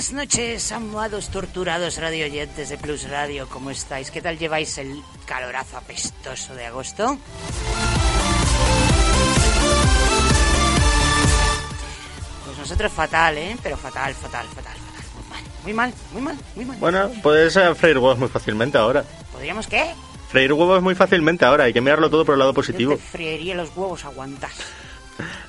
[0.00, 4.10] Buenas noches, amados torturados radio oyentes de Plus Radio, ¿cómo estáis?
[4.10, 7.18] ¿Qué tal lleváis el calorazo apestoso de agosto?
[12.46, 13.58] Pues nosotros fatal, ¿eh?
[13.62, 15.42] Pero fatal, fatal, fatal, fatal.
[15.64, 16.78] Muy mal, muy mal, muy mal.
[16.78, 19.04] Bueno, puedes eh, freír huevos muy fácilmente ahora.
[19.30, 19.92] ¿Podríamos qué?
[20.30, 22.96] Freír huevos muy fácilmente ahora, hay que mirarlo todo por el lado Yo positivo.
[22.96, 24.52] te freería los huevos, aguantas.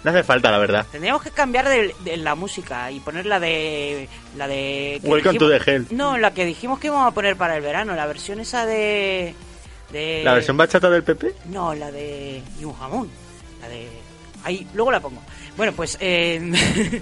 [0.03, 0.85] No hace falta, la verdad.
[0.91, 4.09] Tendríamos que cambiar de, de la música y poner la de...
[4.37, 4.99] La de...
[5.03, 5.87] Welcome to dijimos- the Hell.
[5.91, 9.33] No, la que dijimos que íbamos a poner para el verano, la versión esa de...
[9.91, 11.33] de ¿La versión bachata del PP?
[11.45, 12.41] No, la de...
[12.59, 13.09] Y un jamón.
[13.61, 13.87] La de...
[14.43, 15.21] Ahí, luego la pongo.
[15.55, 15.97] Bueno, pues...
[16.01, 17.01] eh,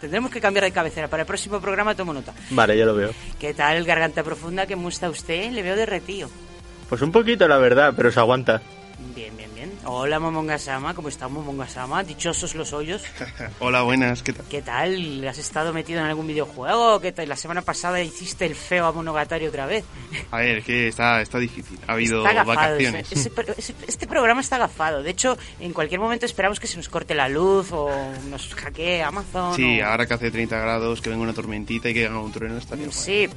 [0.00, 1.08] Tendremos que cambiar de cabecera.
[1.08, 2.32] Para el próximo programa tomo nota.
[2.50, 3.10] Vale, ya lo veo.
[3.40, 4.66] ¿Qué tal, garganta profunda?
[4.66, 5.50] ¿Cómo está usted?
[5.50, 6.28] Le veo derretido.
[6.88, 8.60] Pues un poquito, la verdad, pero se aguanta.
[9.14, 9.41] Bien, bien.
[9.84, 10.94] Hola, Momongasama.
[10.94, 12.04] ¿Cómo está Momongasama?
[12.04, 13.02] Dichosos los hoyos.
[13.58, 14.46] Hola, buenas, ¿qué tal?
[14.48, 15.26] ¿Qué tal?
[15.26, 17.00] ¿Has estado metido en algún videojuego?
[17.00, 17.28] ¿Qué tal?
[17.28, 19.84] La semana pasada hiciste el feo a Monogatari otra vez.
[20.30, 21.80] A ver, es que está, está difícil.
[21.88, 22.54] Ha habido agafado.
[22.54, 23.10] vacaciones.
[23.10, 25.02] ese- este programa está agafado.
[25.02, 27.90] De hecho, en cualquier momento esperamos que se nos corte la luz o
[28.30, 29.56] nos hackee Amazon.
[29.56, 32.30] Sí, o- ahora que hace 30 grados, que venga una tormentita y que haga un
[32.30, 32.90] trueno, estaría.
[32.92, 33.28] Sí,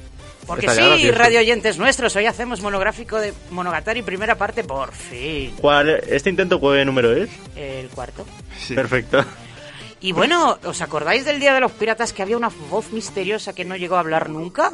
[0.46, 1.18] porque sí, gracioso.
[1.18, 5.54] radio oyentes nuestros, hoy hacemos monográfico de Monogatari primera parte, por fin.
[5.60, 7.28] ¿Cuál, ¿Este intento qué número es?
[7.56, 8.24] El cuarto.
[8.58, 8.74] Sí.
[8.74, 9.24] Perfecto.
[10.00, 13.64] Y bueno, ¿os acordáis del Día de los Piratas que había una voz misteriosa que
[13.64, 14.72] no llegó a hablar nunca?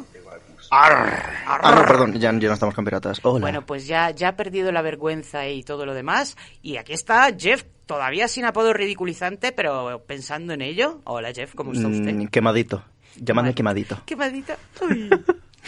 [0.75, 3.21] Ah, no, perdón, ya, ya no estamos con piratas.
[3.23, 3.41] Hola.
[3.41, 6.35] Bueno, pues ya, ya ha perdido la vergüenza y todo lo demás.
[6.63, 11.03] Y aquí está Jeff, todavía sin apodo ridiculizante, pero pensando en ello.
[11.05, 12.15] Hola Jeff, ¿cómo está usted?
[12.15, 12.83] Mm, quemadito.
[13.17, 13.55] Llámame Vale.
[13.55, 14.01] quemadito.
[14.07, 14.57] Quemadita.
[14.81, 15.11] Uy.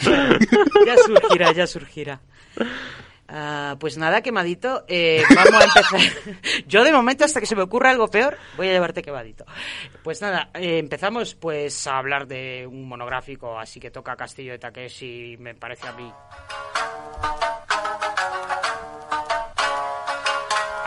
[0.85, 2.21] Ya surgirá, ya surgirá.
[3.27, 4.85] Ah, pues nada, quemadito.
[4.87, 5.99] eh, vamos a empezar.
[6.67, 9.45] Yo de momento, hasta que se me ocurra algo peor, voy a llevarte quemadito.
[10.03, 14.59] Pues nada, eh, empezamos pues a hablar de un monográfico, así que toca Castillo de
[14.59, 16.11] Takeshi, me parece a mí.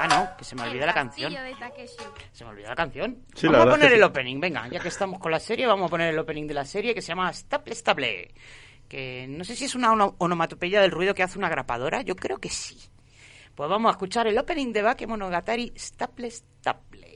[0.01, 1.33] Ah, no, que se me olvida la canción.
[2.33, 3.25] Se me olvidó la canción.
[3.35, 4.05] Sí, la vamos a verdad poner el sí.
[4.05, 6.65] opening, venga, ya que estamos con la serie, vamos a poner el opening de la
[6.65, 8.31] serie que se llama Stable Stable.
[8.89, 12.17] Que no sé si es una ono- onomatopeya del ruido que hace una grapadora, yo
[12.17, 12.77] creo que sí.
[13.55, 17.09] Pues vamos a escuchar el opening de Bakemonogatari Stable Stable.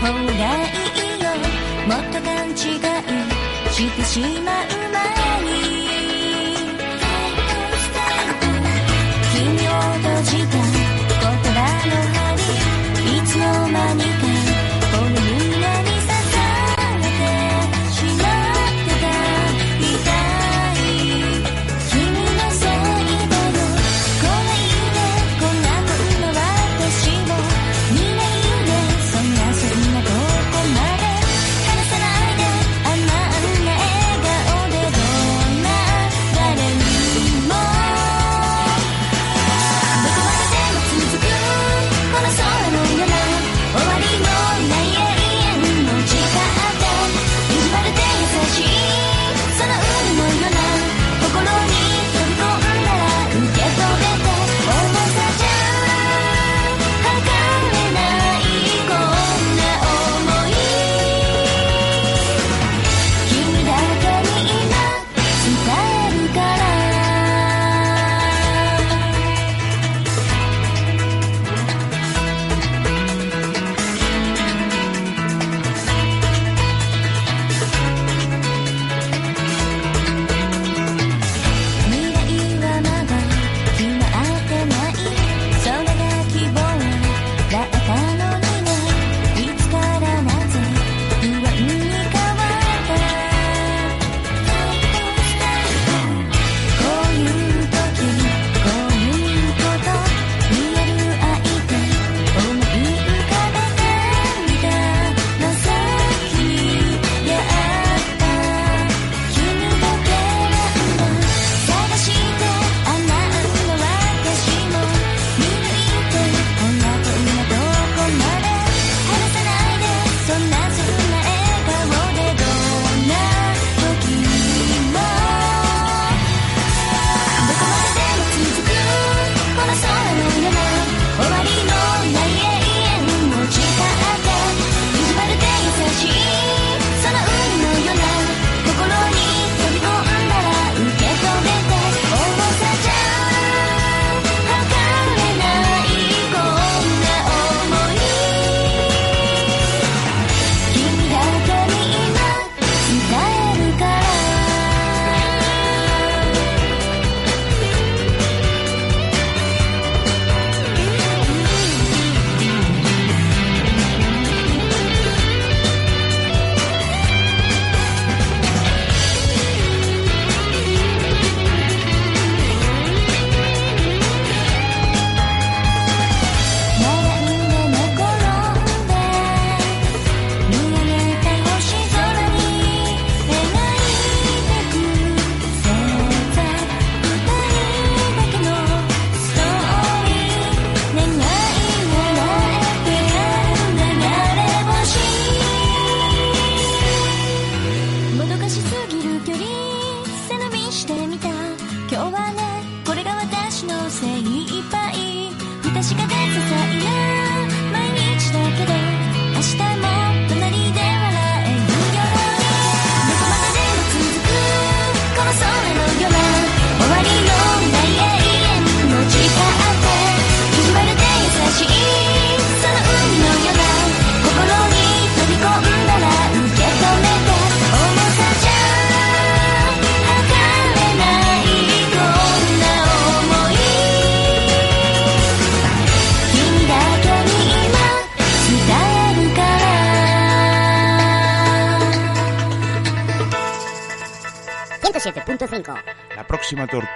[0.00, 1.30] ほらいいよ
[1.88, 2.56] もっと勘違い
[3.72, 5.27] してしまう前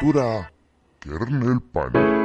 [0.02, 0.52] tortura.
[1.00, 2.22] Kernel Panic.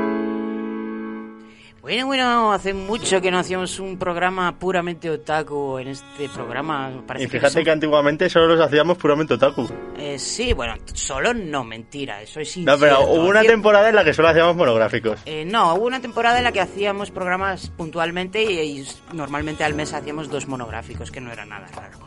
[1.81, 7.01] Bueno, bueno, hace mucho que no hacíamos un programa puramente otaku en este programa.
[7.07, 9.69] Parece Y fíjate son- que antiguamente solo los hacíamos puramente otaku.
[9.97, 14.03] Eh, sí, bueno, solo no, mentira, eso es No, pero hubo una temporada en la
[14.03, 15.21] que solo hacíamos monográficos.
[15.25, 19.73] Eh, no, hubo una temporada en la que hacíamos programas puntualmente y, y normalmente al
[19.73, 21.99] mes hacíamos dos monográficos, que no era nada raro.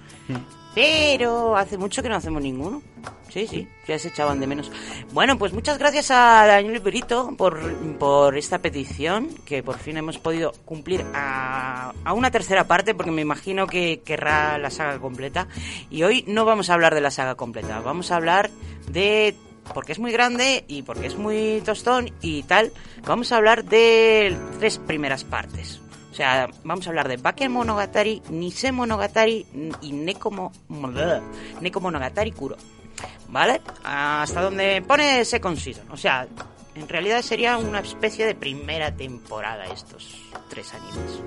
[0.74, 2.82] Pero hace mucho que no hacemos ninguno.
[3.28, 4.70] Sí, sí, ya se echaban de menos.
[5.12, 7.60] Bueno, pues muchas gracias a Daniel Brito por,
[7.98, 13.22] por esta petición, que por fin hemos podido cumplir a una tercera parte, porque me
[13.22, 15.46] imagino que querrá la saga completa.
[15.90, 18.50] Y hoy no vamos a hablar de la saga completa, vamos a hablar
[18.88, 19.36] de
[19.74, 22.72] porque es muy grande y porque es muy tostón y tal,
[23.06, 25.80] vamos a hablar de tres primeras partes.
[26.10, 29.46] O sea, vamos a hablar de Baken Monogatari, Nise Monogatari
[29.80, 30.52] y Nekomo,
[31.60, 32.56] Neko Monogatari Kuro.
[33.28, 33.60] ¿Vale?
[33.84, 35.90] Hasta donde pone Second Season.
[35.92, 36.26] O sea,
[36.74, 40.16] en realidad sería una especie de primera temporada estos
[40.48, 41.22] tres animes.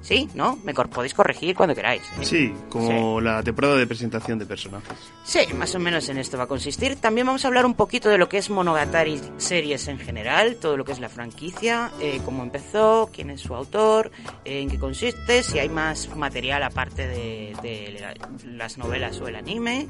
[0.00, 0.28] ¿Sí?
[0.34, 0.58] ¿No?
[0.64, 2.02] Me podéis corregir cuando queráis.
[2.02, 2.24] ¿eh?
[2.24, 4.96] Sí, como la temporada de presentación de personajes.
[5.24, 6.96] Sí, más o menos en esto va a consistir.
[6.96, 10.76] También vamos a hablar un poquito de lo que es Monogatari series en general, todo
[10.76, 14.10] lo que es la franquicia, eh, cómo empezó, quién es su autor,
[14.44, 18.14] eh, en qué consiste, si hay más material aparte de, de la-
[18.56, 19.88] las novelas o el anime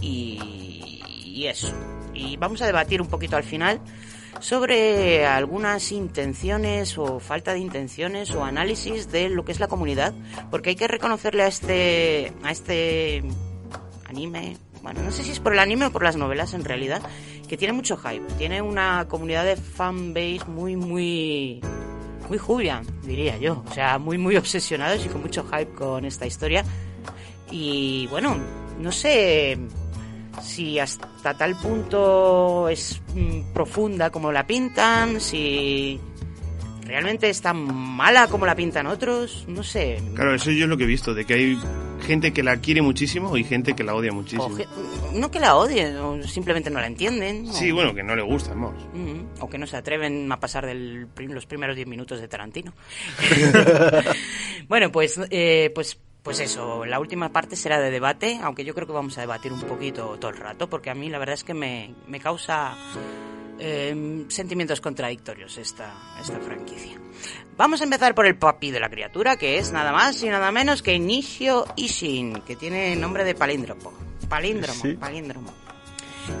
[0.00, 1.72] y, y eso.
[2.14, 3.80] Y vamos a debatir un poquito al final
[4.40, 10.14] sobre algunas intenciones o falta de intenciones o análisis de lo que es la comunidad,
[10.50, 13.22] porque hay que reconocerle a este a este
[14.08, 17.02] anime, bueno, no sé si es por el anime o por las novelas en realidad,
[17.48, 21.60] que tiene mucho hype, tiene una comunidad de fanbase muy muy
[22.28, 26.26] muy Julian, diría yo, o sea, muy muy obsesionados y con mucho hype con esta
[26.26, 26.64] historia.
[27.50, 28.36] Y bueno,
[28.78, 29.58] no sé
[30.42, 35.98] si hasta tal punto es mm, profunda como la pintan, si
[36.86, 40.02] realmente es tan mala como la pintan otros, no sé.
[40.14, 41.58] Claro, eso yo es lo que he visto, de que hay
[42.06, 44.44] gente que la quiere muchísimo y gente que la odia muchísimo.
[44.44, 47.50] O no que la odien, o simplemente no la entienden.
[47.50, 48.74] Sí, o- bueno, que no le gusta, vamos.
[48.92, 52.28] Mm, o que no se atreven a pasar del prim- los primeros 10 minutos de
[52.28, 52.74] Tarantino.
[54.68, 58.86] bueno, pues, eh, pues, pues eso, la última parte será de debate, aunque yo creo
[58.86, 61.44] que vamos a debatir un poquito todo el rato, porque a mí la verdad es
[61.44, 62.74] que me, me causa
[63.58, 66.98] eh, sentimientos contradictorios esta, esta franquicia.
[67.56, 70.50] Vamos a empezar por el papi de la criatura, que es nada más y nada
[70.50, 73.92] menos que Nishio Ishin, que tiene nombre de palíndromo.
[74.28, 74.94] Palíndromo, Sí.
[74.94, 75.52] palíndromo.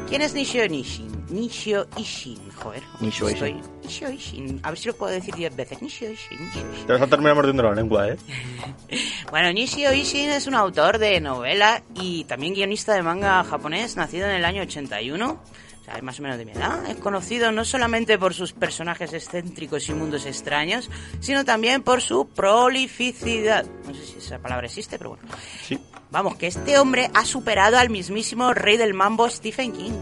[0.08, 1.24] ¿Quién es Nishio Ishin?
[1.30, 2.82] Nishio Ishin, joder.
[3.00, 3.62] Nishio Ishin.
[3.82, 4.60] Nishio Ishin.
[4.62, 5.80] A ver si lo puedo decir diez veces.
[5.82, 6.86] Nishio Ishin, Nishio Ishin.
[6.86, 8.16] Te vas a terminar mordiendo la lengua, ¿eh?
[9.30, 14.26] Bueno, Nishio Ishin es un autor de novela y también guionista de manga japonés, nacido
[14.26, 15.40] en el año 81.
[15.84, 16.86] O sea, es más o menos de mi edad.
[16.88, 22.26] Es conocido no solamente por sus personajes excéntricos y mundos extraños, sino también por su
[22.26, 23.66] prolificidad.
[23.86, 25.24] No sé si esa palabra existe, pero bueno.
[25.62, 25.78] Sí.
[26.10, 29.92] Vamos, que este hombre ha superado al mismísimo rey del mambo Stephen King.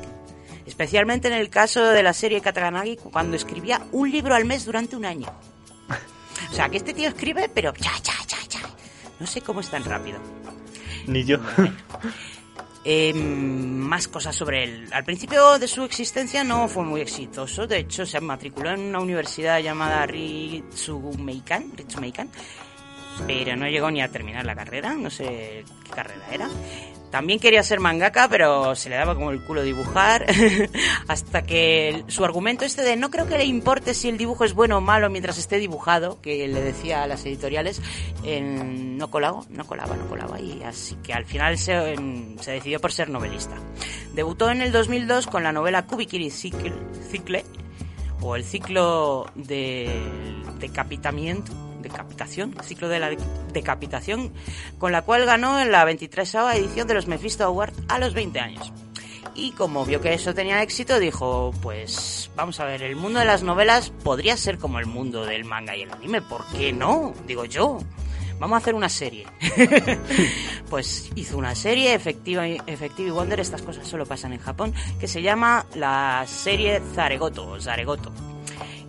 [0.67, 4.95] Especialmente en el caso de la serie Kataganagi, cuando escribía un libro al mes durante
[4.95, 5.35] un año.
[6.49, 8.61] O sea, que este tío escribe, pero ya, ya, ya, ya.
[9.19, 10.21] No sé cómo es tan rápido.
[11.09, 11.39] Ni yo.
[12.85, 14.89] Eh, más cosas sobre él.
[14.93, 17.67] Al principio de su existencia no fue muy exitoso.
[17.67, 22.29] De hecho, se matriculó en una universidad llamada Ritsumeikan, Ritsumeikan,
[23.27, 24.95] pero no llegó ni a terminar la carrera.
[24.95, 26.49] No sé qué carrera era.
[27.13, 30.25] También quería ser mangaka, pero se le daba como el culo dibujar.
[31.09, 34.55] hasta que su argumento este de no creo que le importe si el dibujo es
[34.55, 37.83] bueno o malo mientras esté dibujado, que le decía a las editoriales,
[38.25, 40.41] en- no colaba, no colaba, no colaba.
[40.41, 41.75] Y así que al final se,
[42.47, 43.57] decidió por ser novelista.
[44.15, 47.45] Debutó en el 2002 con la novela Kubikiri Cicle
[48.23, 53.19] o el ciclo del decapitamiento, decapitación, ciclo de la de-
[53.53, 54.33] decapitación,
[54.79, 58.41] con la cual ganó en la 23 edición de los Mephisto Awards a los 20
[58.41, 58.73] años.
[59.35, 63.25] Y como vio que eso tenía éxito, dijo, pues vamos a ver, el mundo de
[63.25, 67.15] las novelas podría ser como el mundo del manga y el anime, ¿por qué no?
[67.27, 67.79] Digo yo.
[68.39, 69.27] Vamos a hacer una serie.
[70.69, 72.59] pues hizo una serie, efectiva, y
[73.11, 78.13] Wonder, estas cosas solo pasan en Japón, que se llama la serie Zaregoto, Zaregoto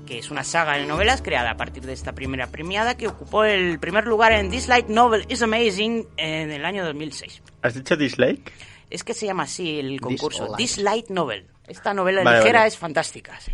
[0.06, 3.44] que es una saga de novelas creada a partir de esta primera premiada que ocupó
[3.44, 7.42] el primer lugar en This Light Novel is Amazing en el año 2006.
[7.62, 8.52] ¿Has dicho dislike?
[8.90, 11.48] Es que se llama así el concurso, Light Novel.
[11.68, 12.68] Esta novela Vale, ligera vale.
[12.68, 13.54] es fantástica, sí.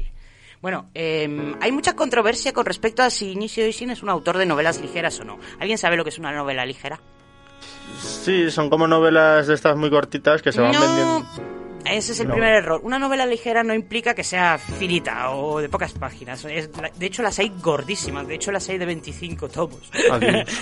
[0.61, 4.45] Bueno, eh, hay mucha controversia con respecto a si Nishio Ishin es un autor de
[4.45, 5.39] novelas ligeras o no.
[5.59, 6.99] ¿Alguien sabe lo que es una novela ligera?
[8.01, 11.58] Sí, son como novelas de estas muy cortitas que se van no, vendiendo.
[11.85, 12.33] Ese es el No.
[12.33, 12.81] primer error.
[12.83, 16.43] Una novela ligera no implica que sea finita o de pocas páginas.
[16.45, 18.27] Es- de hecho, las hay gordísimas.
[18.27, 19.89] De hecho, las hay de 25 tomos.
[20.11, 20.43] Adiós.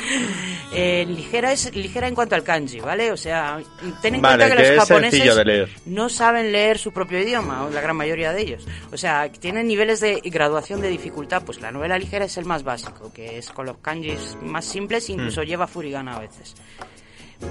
[0.74, 3.12] Eh, ligera es ligera en cuanto al kanji, ¿vale?
[3.14, 3.58] O sea,
[4.02, 7.64] ten en Vale, cuenta que, que los es japoneses no saben leer su propio idioma,
[7.64, 8.68] o la gran mayoría de ellos.
[8.92, 11.42] O sea, tienen niveles de graduación de dificultad.
[11.46, 15.10] Pues la novela ligera es el más básico, que es con los kanjis más simples,
[15.10, 15.46] incluso Mm.
[15.46, 16.54] lleva furigana a veces.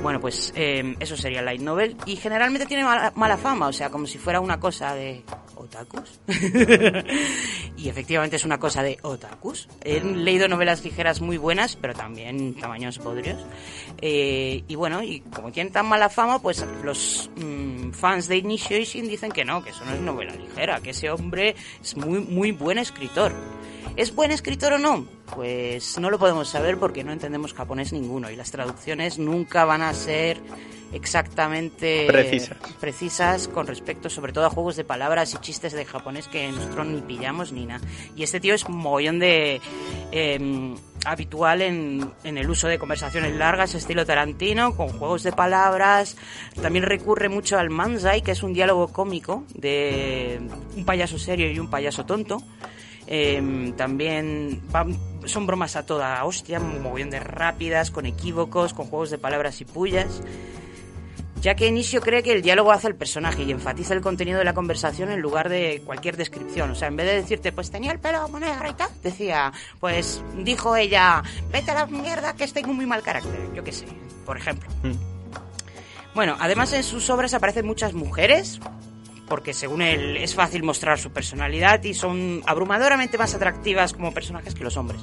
[0.02, 3.90] Bueno, pues eh, eso sería light novel y generalmente tiene mala, mala fama, o sea,
[3.90, 5.22] como si fuera una cosa de
[5.54, 6.20] otakus.
[7.76, 9.68] y efectivamente es una cosa de otakus.
[9.82, 13.44] He leído novelas ligeras muy buenas, pero también tamaños podrios.
[14.00, 19.08] Eh, y bueno, y como tienen tan mala fama, pues los mm, fans de Ishin
[19.08, 22.52] dicen que no, que eso no es novela ligera, que ese hombre es muy, muy
[22.52, 23.32] buen escritor.
[23.96, 25.06] ¿Es buen escritor o no?
[25.34, 29.80] Pues no lo podemos saber porque no entendemos japonés ninguno y las traducciones nunca van
[29.80, 30.38] a ser
[30.92, 32.58] exactamente Precisas.
[32.78, 36.86] precisas con respecto sobre todo a juegos de palabras y chistes de japonés que nosotros
[36.86, 37.80] ni pillamos ni nada.
[38.14, 39.62] Y este tío es mogollón de
[40.12, 40.74] eh,
[41.06, 46.18] habitual en, en el uso de conversaciones largas, estilo Tarantino, con juegos de palabras.
[46.60, 50.38] También recurre mucho al manzai, que es un diálogo cómico de
[50.76, 52.42] un payaso serio y un payaso tonto.
[53.06, 58.86] Eh, también van- son bromas a toda hostia, un mogollón de rápidas, con equívocos, con
[58.86, 60.22] juegos de palabras y pullas.
[61.42, 64.44] Ya que Inicio cree que el diálogo hace el personaje y enfatiza el contenido de
[64.44, 66.70] la conversación en lugar de cualquier descripción.
[66.70, 69.52] O sea, en vez de decirte, pues tenía el pelo como negro y tal, decía,
[69.78, 71.22] pues dijo ella,
[71.52, 73.38] vete a la mierda que tengo muy mal carácter.
[73.54, 73.86] Yo qué sé,
[74.24, 74.68] por ejemplo.
[76.14, 78.58] Bueno, además en sus obras aparecen muchas mujeres,
[79.26, 84.54] porque según él es fácil mostrar su personalidad y son abrumadoramente más atractivas como personajes
[84.54, 85.00] que los hombres.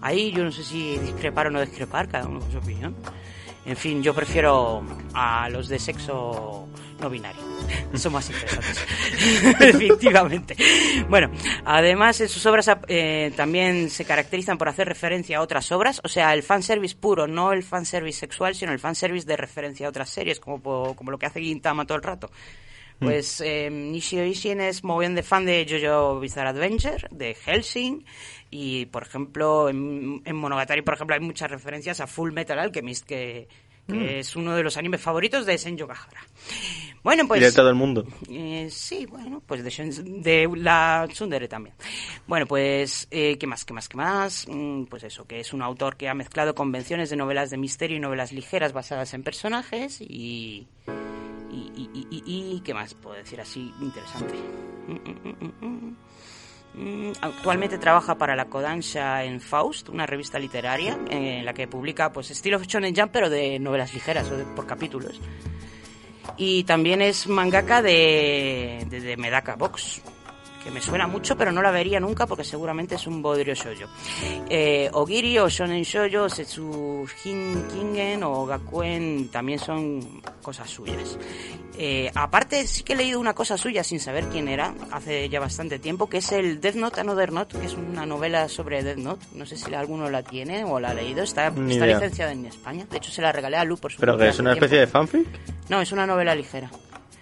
[0.00, 2.94] Ahí yo no sé si discrepar o no discrepar, cada uno con su opinión.
[3.66, 4.82] En fin, yo prefiero
[5.14, 6.68] a los de sexo
[7.00, 7.42] no binario.
[7.94, 8.86] Son más interesantes.
[9.58, 10.56] Definitivamente.
[11.08, 11.30] Bueno,
[11.64, 16.08] además en sus obras eh, también se caracterizan por hacer referencia a otras obras, o
[16.08, 20.10] sea, el fanservice puro, no el fanservice sexual, sino el fanservice de referencia a otras
[20.10, 22.30] series, como, como lo que hace Gintama todo el rato.
[23.04, 28.04] Pues eh, Nishio Ishin es muy bien de fan de JoJo Bizarre Adventure, de Helsing,
[28.50, 33.06] y por ejemplo, en, en Monogatari, por ejemplo, hay muchas referencias a Full Metal Alchemist,
[33.06, 33.48] que,
[33.86, 34.02] que Mm.
[34.20, 36.22] es uno de los animes favoritos de Senjo Gahara.
[37.02, 37.42] Bueno, pues...
[37.42, 38.06] y de todo el mundo.
[38.30, 41.74] Eh, sí, bueno, pues de, Shen- de la Tsundere también.
[42.26, 44.46] Bueno, pues, eh, ¿qué más, qué más, qué más?
[44.48, 47.98] Mm, pues eso, que es un autor que ha mezclado convenciones de novelas de misterio
[47.98, 50.66] y novelas ligeras basadas en personajes y...
[51.54, 54.34] Y, y, ¿qué más puedo decir así interesante?
[57.20, 62.30] Actualmente trabaja para la Kodansha en Faust, una revista literaria en la que publica pues
[62.32, 65.20] estilo Shonen Jump pero de novelas ligeras o de- por capítulos.
[66.36, 70.02] Y también es mangaka de, de Medaka Box,
[70.64, 73.84] que me suena mucho, pero no la vería nunca porque seguramente es un bodrio shoujo.
[74.48, 81.18] Eh, Ogiri o Shonen Shoujo, Setsu Kingen o Gakuen también son cosas suyas.
[81.76, 85.40] Eh, aparte, sí que he leído una cosa suya sin saber quién era, hace ya
[85.40, 88.98] bastante tiempo, que es el Death Note Another Note, que es una novela sobre Death
[88.98, 89.26] Note.
[89.34, 92.86] No sé si alguno la tiene o la ha leído, está, está licenciada en España.
[92.90, 94.64] De hecho, se la regalé a Lu por su ¿Pero que es una tiempo.
[94.66, 95.26] especie de fanfic?
[95.68, 96.70] No, es una novela ligera.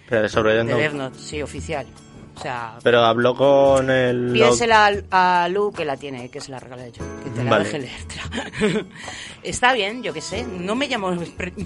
[0.07, 0.75] Pero sobre Death De.
[0.75, 1.87] Death Note, sí, oficial.
[2.35, 4.31] O sea, Pero habló con el...
[4.33, 7.03] pídesela a, a Lu que la tiene, que se la regalé yo.
[7.23, 7.63] Que te la Vale.
[7.65, 8.85] deje leértela.
[9.43, 10.43] Está bien, yo qué sé.
[10.43, 11.11] No me llamó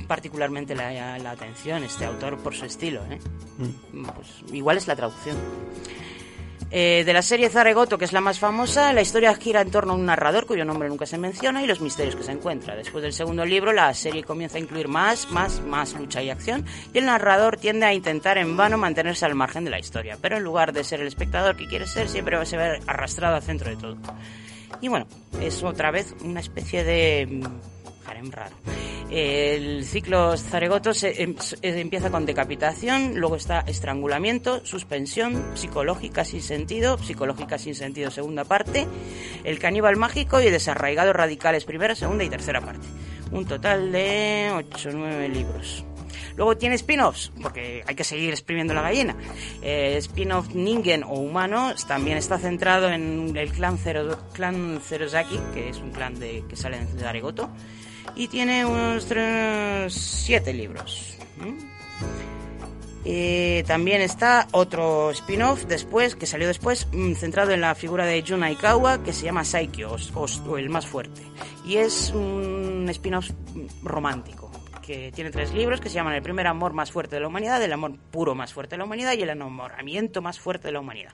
[0.07, 3.19] particularmente la, la atención este autor por su estilo, ¿eh?
[4.15, 5.37] Pues igual es la traducción.
[6.69, 9.93] Eh, de la serie Zaregoto, que es la más famosa, la historia gira en torno
[9.93, 12.75] a un narrador cuyo nombre nunca se menciona y los misterios que se encuentra.
[12.75, 16.65] Después del segundo libro, la serie comienza a incluir más, más, más lucha y acción,
[16.93, 20.35] y el narrador tiende a intentar en vano mantenerse al margen de la historia, pero
[20.35, 23.43] en lugar de ser el espectador que quiere ser, siempre va a ser arrastrado al
[23.43, 23.97] centro de todo.
[24.81, 25.07] Y bueno,
[25.41, 27.47] es otra vez una especie de
[28.07, 28.55] harem raro.
[29.09, 36.41] El ciclo Zaregoto se, em- se- empieza con decapitación, luego está estrangulamiento, suspensión, psicológica sin
[36.41, 38.85] sentido, psicológica sin sentido segunda parte,
[39.43, 42.85] el caníbal mágico y desarraigados radicales primera, segunda y tercera parte.
[43.31, 45.85] Un total de 8 o 9 libros.
[46.35, 49.15] Luego tiene spin-offs, porque hay que seguir exprimiendo la gallina.
[49.61, 55.69] Eh, spin-off Ningen o Humano también está centrado en el clan, Zero, clan Zerozaki, que
[55.69, 57.49] es un clan de, que sale de Zaregoto,
[58.15, 59.05] y tiene unos
[59.93, 61.17] siete libros.
[61.37, 61.67] ¿Mm?
[63.09, 68.21] Eh, también está otro spin-off después, que salió después, mm, centrado en la figura de
[68.27, 71.21] Jun Aikawa, que se llama Saikyo, o, el más fuerte.
[71.65, 73.29] Y es un spin-off
[73.81, 74.51] romántico,
[74.85, 77.63] que tiene tres libros que se llaman El primer amor más fuerte de la humanidad,
[77.63, 80.81] El amor puro más fuerte de la humanidad y El enamoramiento más fuerte de la
[80.81, 81.13] humanidad.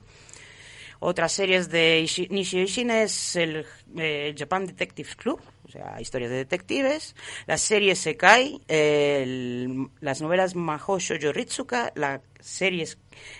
[0.98, 3.66] Otras series de Ishi- Nishio Ishin es el
[3.98, 5.40] eh, Japan Detective Club,
[5.74, 7.14] sea, historias de detectives,
[7.46, 12.86] la serie Sekai, el- las novelas Mahou Shoujo Ritsuka, la serie,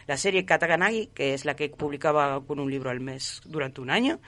[0.06, 3.90] la serie Kataganagi, que es la que publicaba con un libro al mes durante un
[3.90, 4.20] año,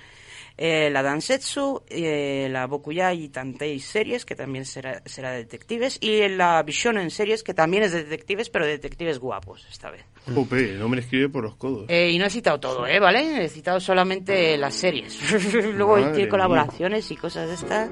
[0.58, 6.26] eh, la Dansetsu, eh, la Bokuyai Tantei series, que también será, será de detectives, y
[6.28, 10.04] la Bishonen series, que también es de detectives, pero de detectives guapos esta vez.
[10.34, 11.86] Jope, el hombre escribe por los codos.
[11.88, 12.98] Eh, y no he citado todo, ¿eh?
[12.98, 13.44] ¿Vale?
[13.44, 15.18] He citado solamente las series.
[15.74, 16.28] Luego Madre tiene mía.
[16.30, 17.90] colaboraciones y cosas de estas.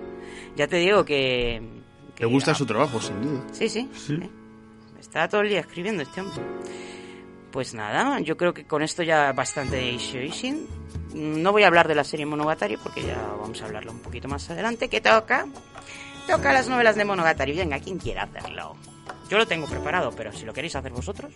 [0.57, 1.61] Ya te digo que...
[2.18, 3.44] Le gusta su trabajo, sin duda.
[3.53, 3.88] Sí, sí.
[4.11, 4.29] Eh,
[5.00, 6.42] Está todo el día escribiendo este hombre.
[7.54, 10.66] Pues nada, yo creo que con esto ya bastante de Ishin.
[11.14, 14.26] No voy a hablar de la serie Monogatari porque ya vamos a hablarlo un poquito
[14.26, 14.88] más adelante.
[14.88, 15.46] ¿Qué toca?
[16.26, 17.52] Toca las novelas de Monogatari.
[17.56, 18.74] Venga, ¿quién quiere hacerlo?
[19.30, 21.32] Yo lo tengo preparado, pero si lo queréis hacer vosotros.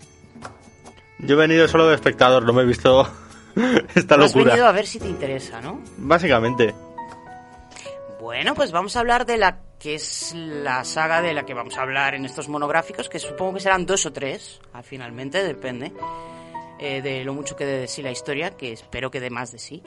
[1.21, 3.09] Yo he venido solo de espectador, no me he visto
[3.95, 4.69] esta Has venido locura.
[4.71, 5.81] a ver si te interesa, ¿no?
[5.99, 6.75] Básicamente.
[8.21, 11.77] Bueno, pues vamos a hablar de la que es la saga de la que vamos
[11.79, 15.93] a hablar en estos monográficos, que supongo que serán dos o tres, ah, finalmente, depende
[16.79, 19.53] eh, de lo mucho que dé de sí la historia, que espero que dé más
[19.53, 19.83] de sí.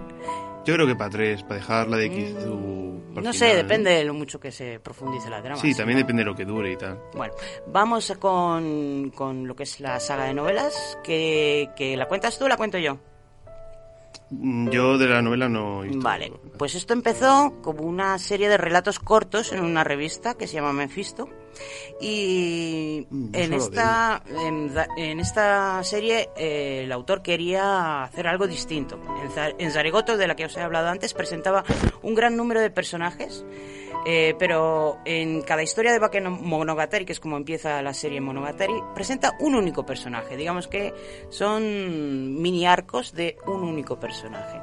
[0.64, 3.02] Yo creo que para tres, para dejarla de Kizu.
[3.08, 5.60] para el no sé, final, depende de lo mucho que se profundice la trama.
[5.60, 7.00] Sí, también depende de lo que dure y tal.
[7.14, 7.34] Bueno,
[7.66, 12.44] vamos con, con lo que es la saga de novelas, que, que la cuentas tú
[12.44, 12.98] o la cuento yo.
[14.30, 15.82] Mm, Yo de la novela no.
[15.82, 20.34] he visto Vale, pues esto empezó como una serie de relatos cortos en una revista
[20.34, 21.28] que se llama Mephisto
[22.00, 24.22] y Mm, no en esta
[24.96, 28.98] en, esta serie eh, el autor quería hacer algo distinto.
[29.36, 31.64] En, en Zaregoto, de la que os he hablado antes, presentaba
[32.02, 33.44] un gran número de personajes
[34.06, 38.74] eh, pero en cada historia de Baken Monogatari, que es como empieza la serie Monogatari,
[38.94, 40.36] presenta un único personaje.
[40.36, 40.94] Digamos que
[41.28, 44.60] son mini arcos de un único personaje.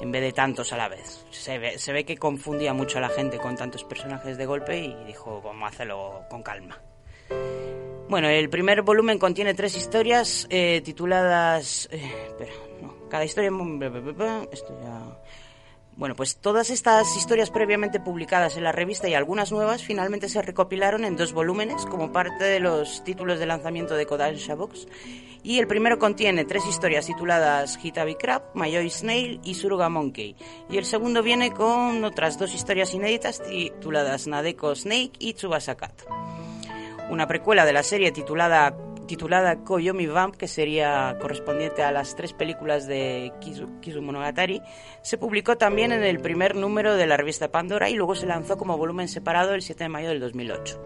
[0.00, 1.24] En vez de tantos a la vez.
[1.30, 4.78] Se ve, se ve que confundía mucho a la gente con tantos personajes de golpe
[4.78, 6.80] y dijo, vamos a hacerlo con calma.
[8.08, 11.88] Bueno, el primer volumen contiene tres historias eh, tituladas...
[11.90, 13.08] eh, espera, no.
[13.08, 13.50] Cada historia...
[14.52, 15.18] Esto ya...
[15.96, 20.42] Bueno, pues todas estas historias previamente publicadas en la revista y algunas nuevas finalmente se
[20.42, 24.88] recopilaron en dos volúmenes como parte de los títulos de lanzamiento de Kodansha Box.
[25.44, 30.34] Y el primero contiene tres historias tituladas Hitabi Crab, Mayoi Snail y Suruga Monkey.
[30.68, 36.02] Y el segundo viene con otras dos historias inéditas tituladas Nadeko Snake y Tsubasa Cat
[37.10, 38.74] una precuela de la serie titulada
[39.06, 44.60] titulada Koyomi Vamp, que sería correspondiente a las tres películas de Kizu, Kizu Monogatari,
[45.02, 48.56] se publicó también en el primer número de la revista Pandora y luego se lanzó
[48.56, 50.80] como volumen separado el 7 de mayo del 2008.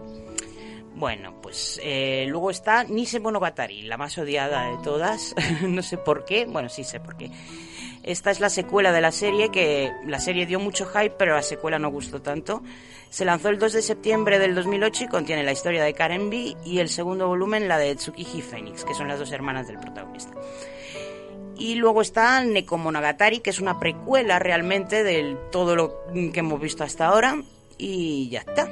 [0.95, 5.33] Bueno, pues eh, luego está Nise Monogatari, la más odiada de todas.
[5.61, 7.31] no sé por qué, bueno, sí sé por qué.
[8.03, 11.41] Esta es la secuela de la serie, que la serie dio mucho hype, pero la
[11.41, 12.63] secuela no gustó tanto.
[13.09, 16.55] Se lanzó el 2 de septiembre del 2008 y contiene la historia de Karen B
[16.63, 20.31] y el segundo volumen la de Tsukiji Phoenix, que son las dos hermanas del protagonista.
[21.57, 26.85] Y luego está Nekomonogatari, que es una precuela realmente de todo lo que hemos visto
[26.85, 27.41] hasta ahora.
[27.77, 28.71] Y ya está.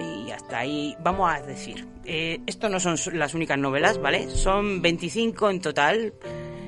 [0.00, 1.88] Y hasta ahí vamos a decir.
[2.04, 4.30] Eh, esto no son las únicas novelas, ¿vale?
[4.30, 6.14] Son 25 en total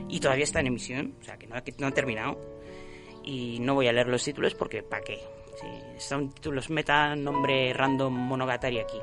[0.09, 2.39] y todavía está en emisión, o sea que no, ha- que no ha terminado.
[3.25, 5.19] Y no voy a leer los títulos porque ¿para qué?
[5.99, 8.99] Son títulos meta, nombre random monogatari aquí.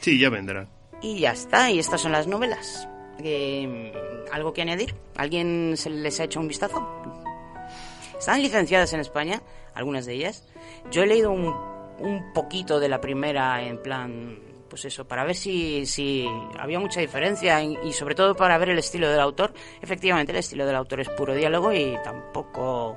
[0.00, 0.66] Sí, ya vendrá.
[1.00, 2.88] Y ya está, y estas son las novelas.
[3.22, 3.92] Eh,
[4.32, 4.94] ¿Algo que añadir?
[5.16, 6.86] ¿Alguien se les ha hecho un vistazo?
[8.18, 9.40] Están licenciadas en España,
[9.74, 10.44] algunas de ellas.
[10.90, 11.46] Yo he leído un,
[12.00, 16.26] un poquito de la primera en plan, pues eso, para ver si, si
[16.58, 19.52] había mucha diferencia y, y sobre todo para ver el estilo del autor.
[19.80, 22.96] Efectivamente, el estilo del autor es puro diálogo y tampoco...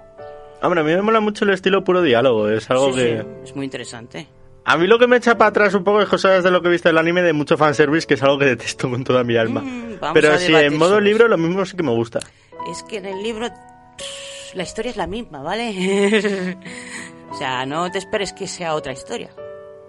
[0.62, 2.48] Hombre, a mí me mola mucho el estilo puro diálogo.
[2.50, 3.22] Es algo Sí, que.
[3.22, 4.28] sí, es muy interesante.
[4.64, 6.68] A mí lo que me echa para atrás un poco es cosas de lo que
[6.68, 9.36] he visto del anime de mucho fanservice, que es algo que detesto con toda mi
[9.38, 9.62] alma.
[9.62, 12.20] Mm, Pero debatir en modo libro lo mismo sí que me gusta.
[12.72, 13.48] Es que en el libro
[14.54, 16.56] la historia es la misma, ¿vale?
[17.32, 19.32] o sea, no te esperes que sea otra historia.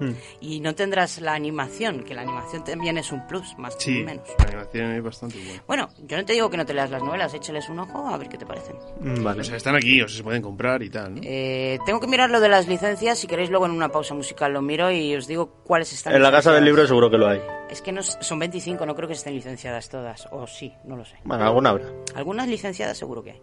[0.02, 0.14] Hmm.
[0.40, 4.04] Y no tendrás la animación, que la animación también es un plus, más Sí, o
[4.06, 4.28] menos.
[4.38, 5.62] la animación es bastante buena.
[5.66, 8.16] Bueno, yo no te digo que no te leas las novelas, échales un ojo a
[8.18, 8.76] ver qué te parecen.
[9.00, 9.40] Mm, Vale.
[9.40, 11.20] O sea, están aquí, o sea, se pueden comprar y tal, ¿no?
[11.24, 14.52] Eh, tengo que mirar lo de las licencias, si queréis luego en una pausa musical
[14.52, 17.28] lo miro y os digo cuáles están En la casa del libro seguro que lo
[17.28, 17.40] hay.
[17.70, 21.04] Es que no, son 25, no creo que estén licenciadas todas, o sí, no lo
[21.04, 21.16] sé.
[21.24, 21.86] Bueno, alguna habrá.
[22.14, 23.42] Algunas licenciadas seguro que hay.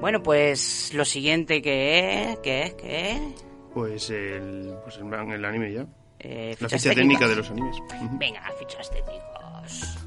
[0.00, 3.20] Bueno, pues lo siguiente que es, que es, que es...
[3.74, 5.86] Pues el, pues el, anime ya.
[6.18, 7.76] Eh, La ficha técnica de los animes.
[8.12, 9.98] Venga, fichas técnicas.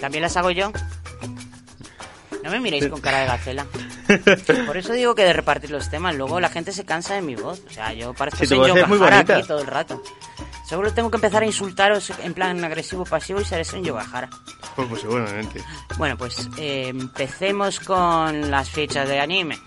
[0.00, 0.72] ¿También las hago yo?
[2.42, 3.66] No me miréis con cara de gacela.
[4.66, 7.36] Por eso digo que de repartir los temas, luego la gente se cansa de mi
[7.36, 7.62] voz.
[7.68, 9.36] O sea, yo parezco Sí, Gahara bonita.
[9.36, 10.02] aquí todo el rato.
[10.66, 14.30] Seguro tengo que empezar a insultaros en plan agresivo pasivo y seré Senjo Gahara.
[14.74, 15.60] Pues, pues seguramente.
[15.98, 19.58] Bueno, pues eh, empecemos con las fichas de anime.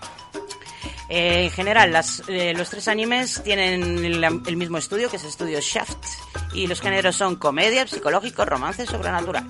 [1.08, 1.94] Eh, en general,
[2.28, 6.06] eh, los tres animes tienen el, el mismo estudio, que es el estudio Shaft,
[6.54, 9.46] y los géneros son comedia, psicológico, romance, sobrenatural.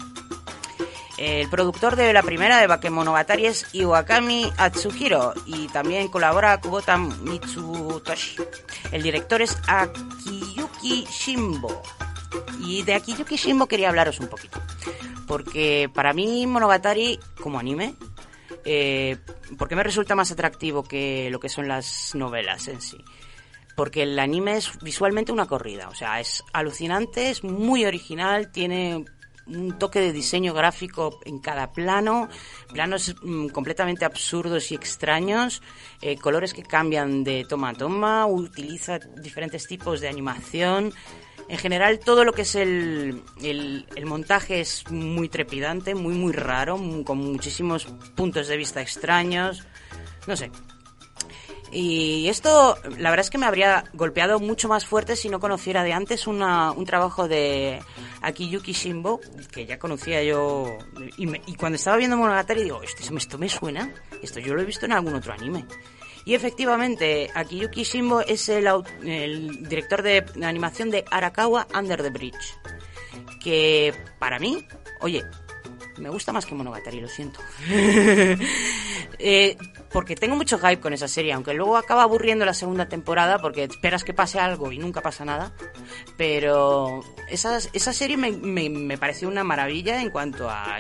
[1.17, 8.37] El productor de la primera de Bakemonogatari es Iwakami Atsuhiro y también colabora Kubota Mitsutoshi.
[8.91, 11.83] El director es Akiyuki Shimbo.
[12.61, 14.61] Y de Akiyuki Shimbo quería hablaros un poquito.
[15.29, 17.95] Porque para mí Monogatari como anime,
[18.65, 19.17] eh,
[19.59, 22.99] ¿por qué me resulta más atractivo que lo que son las novelas en sí?
[23.77, 29.05] Porque el anime es visualmente una corrida, o sea, es alucinante, es muy original, tiene
[29.47, 32.29] un toque de diseño gráfico en cada plano,
[32.73, 35.63] planos mm, completamente absurdos y extraños,
[36.01, 40.93] eh, colores que cambian de toma a toma, utiliza diferentes tipos de animación.
[41.49, 46.79] En general, todo lo que es el, el- montaje es muy trepidante, muy, muy raro,
[47.05, 49.63] con muchísimos puntos de vista extraños.
[50.27, 50.51] No sé,
[51.73, 55.83] y esto, la verdad es que me habría golpeado mucho más fuerte si no conociera
[55.83, 57.81] de antes una- un trabajo de
[58.23, 60.79] Akiyuki Shimbo, que ya conocía yo.
[61.17, 64.63] Y, me- y cuando estaba viendo Monogatari digo, esto, esto me suena, esto yo lo
[64.63, 65.67] he visto en algún otro anime.
[66.25, 68.67] Y efectivamente, Akiyuki Shimbo es el,
[69.05, 72.57] el director de animación de Arakawa Under the Bridge.
[73.43, 74.67] Que para mí,
[75.01, 75.23] oye,
[75.99, 77.41] me gusta más que Monogatari, lo siento.
[79.19, 79.57] Eh,
[79.93, 83.63] porque tengo mucho hype con esa serie, aunque luego acaba aburriendo la segunda temporada porque
[83.63, 85.53] esperas que pase algo y nunca pasa nada.
[86.17, 90.79] Pero esa, esa serie me, me, me pareció una maravilla en cuanto a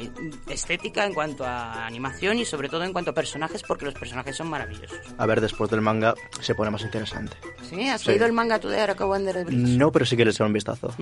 [0.49, 4.37] estética, en cuanto a animación y sobre todo en cuanto a personajes, porque los personajes
[4.37, 4.99] son maravillosos.
[5.17, 7.37] A ver, después del manga se pone más interesante.
[7.69, 7.89] ¿Sí?
[7.89, 8.09] ¿Has Sí.
[8.11, 9.77] leído el manga tú de Arakawa Under the Bridge?
[9.79, 10.93] No, pero sí quieres echar un vistazo.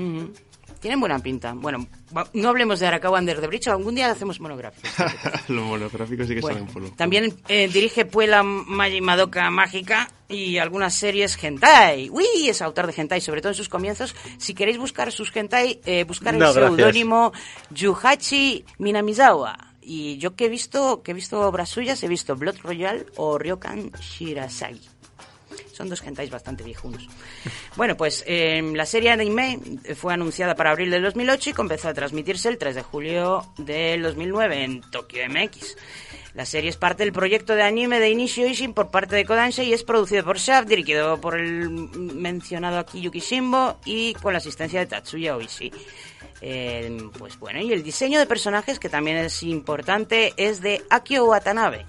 [0.82, 1.54] Tienen buena pinta.
[1.54, 1.86] Bueno,
[2.34, 4.88] no hablemos de Arakawa Under the Bridge, algún día hacemos monográfico.
[5.48, 6.90] Los monográficos sí que Bueno, salen por lo.
[6.90, 12.10] también eh, dirige Puella Magi Madoka Mágica y algunas series hentai.
[12.10, 14.16] Uy, es autor de hentai, sobre todo en sus comienzos.
[14.38, 17.32] Si queréis buscar sus hentai, eh, buscar No, el seudónimo
[17.70, 19.56] Yuhachi Minamizawa.
[19.80, 23.38] Y yo que he visto, que he visto obras suyas, he visto Blood Royale o
[23.38, 24.80] Ryokan Shirasagi.
[25.72, 27.08] Son dos hentais bastante viejunos.
[27.76, 29.58] Bueno, pues eh, la serie anime
[29.94, 34.02] fue anunciada para abril del 2008 y comenzó a transmitirse el 3 de julio del
[34.02, 35.76] 2009 en Tokyo MX.
[36.34, 39.62] La serie es parte del proyecto de anime de Inicio Ishin por parte de Kodansha
[39.62, 44.80] y es producido por Shaft, dirigido por el mencionado Akiyuki Shimbo y con la asistencia
[44.80, 45.70] de Tatsuya Oishi.
[46.40, 51.26] Eh, pues bueno, y el diseño de personajes, que también es importante, es de Akio
[51.26, 51.84] Watanabe.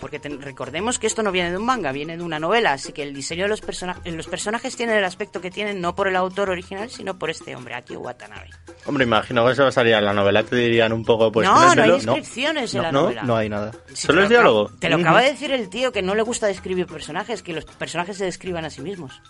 [0.00, 2.92] Porque ten- recordemos que esto no viene de un manga, viene de una novela, así
[2.92, 3.62] que el diseño de los,
[4.04, 7.56] los personajes tienen el aspecto que tienen no por el autor original, sino por este
[7.56, 8.48] hombre, Akio Watanabe.
[8.86, 11.48] Hombre, imagino que eso pasaría en la novela, te dirían un poco, pues...
[11.48, 13.22] no, no hay descripciones en la no, novela.
[13.24, 13.72] no hay nada.
[13.92, 14.70] ¿Solo te es diálogo?
[14.78, 17.64] Te lo acaba de decir el tío que no le gusta describir personajes, que los
[17.64, 19.20] personajes se describan a sí mismos.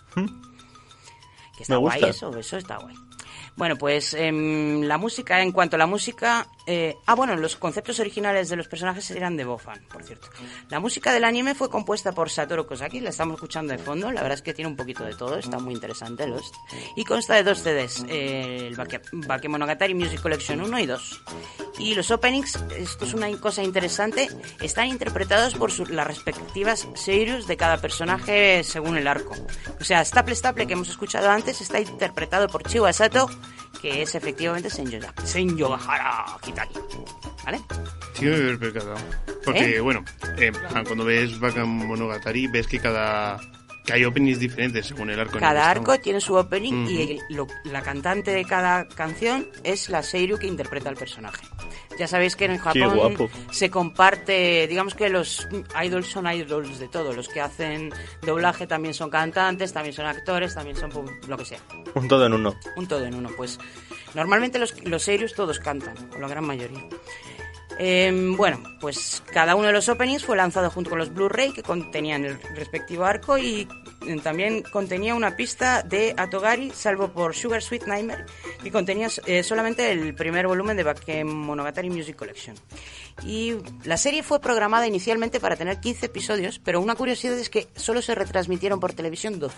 [1.57, 2.95] Que está Me guay eso, eso está guay.
[3.55, 6.47] Bueno, pues em, la música, en cuanto a la música...
[6.71, 10.27] eh, ah, bueno, los conceptos originales de los personajes eran de Bofan, por cierto.
[10.69, 14.21] La música del anime fue compuesta por Satoru Kosaki, la estamos escuchando de fondo, la
[14.21, 16.27] verdad es que tiene un poquito de todo, está muy interesante.
[16.27, 16.53] Lost.
[16.95, 21.21] Y consta de dos CDs, el Bake- Bakemonogatari Music Collection 1 y 2.
[21.79, 24.27] Y los openings, esto es una cosa interesante,
[24.61, 29.35] están interpretados por las respectivas seirus de cada personaje según el arco.
[29.79, 33.27] O sea, Staple Staple que hemos escuchado antes está interpretado por Chiwa Sato,
[33.81, 36.69] que es efectivamente Senjo, Senjo Hara Kitari.
[37.45, 37.59] ¿Vale?
[38.13, 38.95] Sí que me he percatado.
[39.45, 39.79] Porque, ¿Eh?
[39.79, 40.03] bueno,
[40.37, 43.39] en plan, cuando ves Bakemonogatari, ves que cada.
[43.85, 45.31] que hay openings diferentes según el arco.
[45.31, 45.89] en el que Cada estamos.
[45.89, 50.37] arco tiene su opening y el- lo- la cantante de cada canción es la Seiru
[50.37, 51.41] que interpreta al personaje.
[51.99, 55.45] Ya sabéis que en Japón se comparte, digamos que los
[55.83, 57.11] idols son idols de todo.
[57.11, 60.91] Los que hacen doblaje también son cantantes, también son actores, también son
[61.27, 61.59] lo que sea.
[61.95, 62.55] Un todo en uno.
[62.77, 63.29] Un todo en uno.
[63.35, 63.59] Pues
[64.15, 66.87] normalmente los, los Seirus todos cantan, o la gran mayoría.
[67.81, 71.63] Em, bueno, pues cada uno de los openings fue lanzado junto con los Blu-ray que
[71.63, 73.69] contenían el respectivo arco y
[74.05, 78.25] eh, también contenía una pista de Atogari, salvo por Sugar Sweet Nightmare,
[78.61, 82.57] que contenía eh, solamente el primer volumen de Bakemonogatari Music Collection.
[83.25, 87.69] Y la serie fue programada inicialmente para tener 15 episodios, pero una curiosidad es que
[87.77, 89.55] solo se retransmitieron por televisión 12.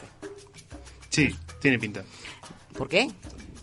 [1.09, 2.03] Sí, tiene pinta.
[2.77, 3.09] ¿Por qué?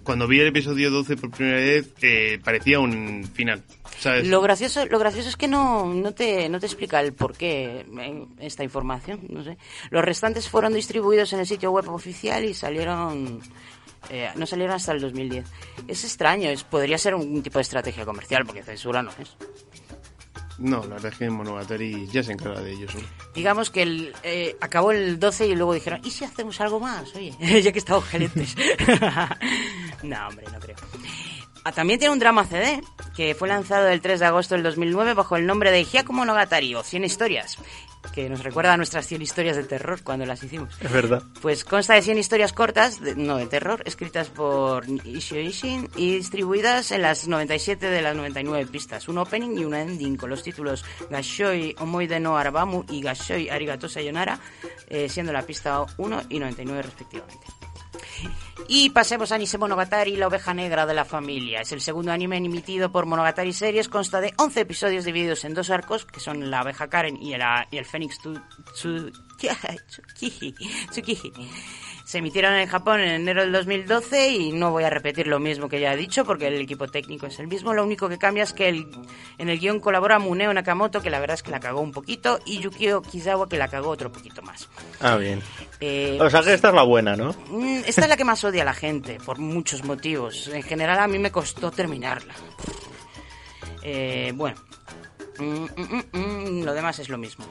[0.03, 3.63] Cuando vi el episodio 12 por primera vez, eh, parecía un final.
[3.99, 4.27] ¿Sabes?
[4.29, 7.85] Lo gracioso, lo gracioso es que no, no, te, no te explica el por qué
[7.99, 9.21] eh, esta información.
[9.29, 9.59] No sé.
[9.91, 13.41] Los restantes fueron distribuidos en el sitio web oficial y salieron.
[14.11, 15.45] eh, no salieron hasta el 2010.
[15.89, 19.37] Es extraño, es, podría ser un tipo de estrategia comercial, porque censura no es.
[20.59, 22.93] No, la verdad es que Monogatari ya se encarga de ellos.
[23.33, 27.15] Digamos que el, eh, acabó el 12 y luego dijeron, ¿y si hacemos algo más?
[27.15, 27.33] Oye,
[27.63, 28.57] ya que estamos calientes.
[30.03, 30.77] no, hombre, no creo.
[31.69, 32.81] Ah, también tiene un drama CD
[33.15, 36.75] que fue lanzado el 3 de agosto del 2009 bajo el nombre de Hyaku Monogatari
[36.75, 37.59] o 100 historias,
[38.15, 40.75] que nos recuerda a nuestras 100 historias de terror cuando las hicimos.
[40.81, 41.23] Es verdad.
[41.43, 46.15] Pues consta de 100 historias cortas, de- no de terror, escritas por Ishio Ishin y
[46.17, 50.43] distribuidas en las 97 de las 99 pistas, un opening y un ending con los
[50.43, 54.41] títulos Gashoi Omoide no Arabamu y Gashoi Arigato Sayonara,
[54.89, 57.47] eh, siendo la pista 1 y 99 respectivamente.
[58.67, 61.61] Y pasemos a Nise Monogatari, la oveja negra de la familia.
[61.61, 63.89] Es el segundo anime emitido por Monogatari Series.
[63.89, 67.43] Consta de 11 episodios divididos en dos arcos, que son la oveja Karen y, el,
[67.71, 68.19] y el Fénix
[70.91, 71.33] Tsukiji.
[72.09, 75.69] Se emitieron en Japón en enero del 2012 y no voy a repetir lo mismo
[75.69, 77.75] que ya he dicho porque el equipo técnico es el mismo.
[77.75, 78.89] Lo único que cambia es que el-
[79.37, 82.41] en el guion colabora Muneo Nakamoto, que la verdad es que la cagó un poquito,
[82.47, 84.71] y Yukio Kizawa, que la cagó otro poquito más.
[85.01, 85.43] Ah, bien.
[85.81, 87.35] Eh, O sea que esta es la buena, ¿no?
[87.51, 90.49] Mm, Esta es la que más odia a la gente, por muchos motivos.
[90.49, 92.33] En general, a mí me costó terminarla.
[93.83, 94.57] Eh, bueno.
[95.39, 97.45] Mm, mm, mm, mm, lo demás es lo mismo.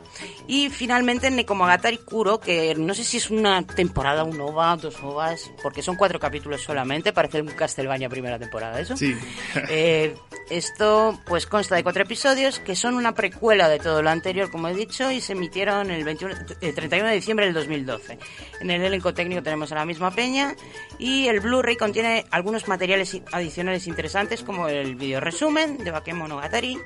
[0.48, 5.52] Y finalmente Nekomogatari Kuro, que no sé si es una temporada, un OVA, dos OVAs,
[5.64, 8.96] porque son cuatro capítulos solamente, parece un Castlevania primera temporada, ¿eso?
[8.98, 9.16] Sí.
[9.70, 10.16] Eh,
[10.50, 14.68] esto pues consta de cuatro episodios que son una precuela de todo lo anterior, como
[14.70, 18.18] he dicho, y se emitieron el, 21, el 31 de diciembre del 2012.
[18.62, 20.56] En el elenco técnico tenemos a la misma peña
[21.00, 26.78] y el Blu-ray contiene algunos materiales adicionales interesantes como el video resumen de Bakemonogatari,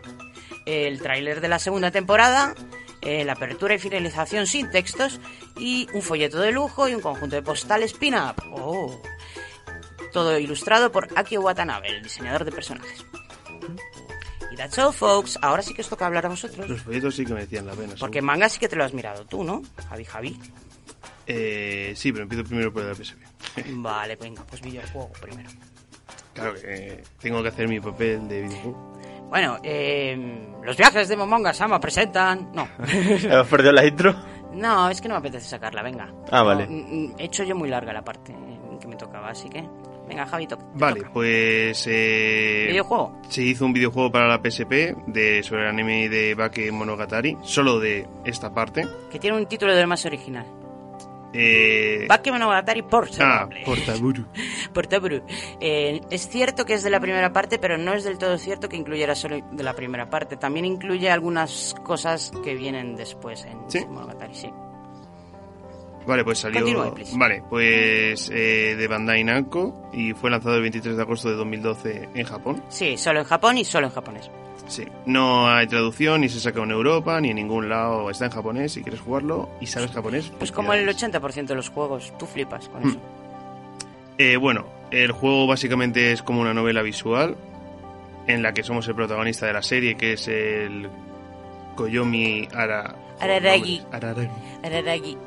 [0.66, 2.54] el tráiler de la segunda temporada,
[3.02, 5.20] eh, la apertura y finalización sin textos
[5.58, 8.36] y un folleto de lujo y un conjunto de postales pin-up.
[8.52, 9.02] Oh.
[10.12, 13.06] Todo ilustrado por Akio Watanabe, el diseñador de personajes.
[14.52, 15.40] Y that's all, folks.
[15.42, 16.70] Ahora sí que os toca hablar a vosotros.
[16.70, 17.94] Los folletos sí que me decían la pena.
[17.98, 18.26] Porque seguro.
[18.34, 19.62] manga sí que te lo has mirado tú, ¿no?
[19.90, 20.40] Javi, Javi.
[21.26, 23.18] Eh, sí, pero empiezo primero por el PSP.
[23.76, 25.50] Vale, venga, pues videojuego primero.
[26.34, 28.91] Claro que eh, tengo que hacer mi papel de videojuego.
[29.32, 32.52] Bueno, eh, los viajes de Momonga Sama presentan...
[32.54, 32.68] No.
[33.32, 34.14] ¿Has perdido la intro?
[34.54, 36.14] no, es que no me apetece sacarla, venga.
[36.30, 36.68] Ah, vale.
[36.68, 38.36] No, mm, mm, he hecho yo muy larga la parte
[38.80, 39.64] que me tocaba, así que...
[40.08, 41.14] Venga, Javi, to- te Vale, toca.
[41.14, 41.88] pues...
[41.90, 43.22] Eh, ¿Videojuego?
[43.30, 44.72] Se hizo un videojuego para la PSP
[45.08, 48.86] de, sobre el anime de Bake Monogatari, solo de esta parte.
[49.10, 50.46] Que tiene un título de lo más original.
[51.34, 53.64] Eh, Bakemonogatari ah, Portable.
[53.66, 54.26] Portaburu.
[54.74, 55.22] Portaburu.
[55.60, 58.70] Eh, es cierto que es de la primera parte, pero no es del todo cierto
[58.70, 60.38] que incluyera solo de la primera parte.
[60.38, 63.86] También incluye algunas cosas que vienen después en ¿Sí?
[63.86, 64.52] Monogatari, sí.
[66.06, 66.62] Vale, pues salió...
[66.62, 67.18] Continúe.
[67.18, 72.10] Vale, pues eh, de Bandai Namco y fue lanzado el 23 de agosto de 2012
[72.14, 72.64] en Japón.
[72.70, 74.32] Sí, solo en Japón y solo en japonés.
[74.68, 78.10] Sí, no hay traducción, ni se saca en Europa, ni en ningún lado.
[78.10, 80.32] Está en japonés si quieres jugarlo y sabes japonés.
[80.38, 81.22] Pues como el felicidades.
[81.22, 82.90] 80% de los juegos, tú flipas con Mm.
[82.90, 83.00] eso.
[84.18, 87.36] Eh, bueno, el juego básicamente es como una novela visual
[88.28, 90.90] en la que somos el protagonista de la serie, que es el
[91.76, 92.96] Koyomi Ara...
[93.20, 93.82] Araragi.
[93.92, 94.30] Araragi.
[94.64, 95.18] Araragi.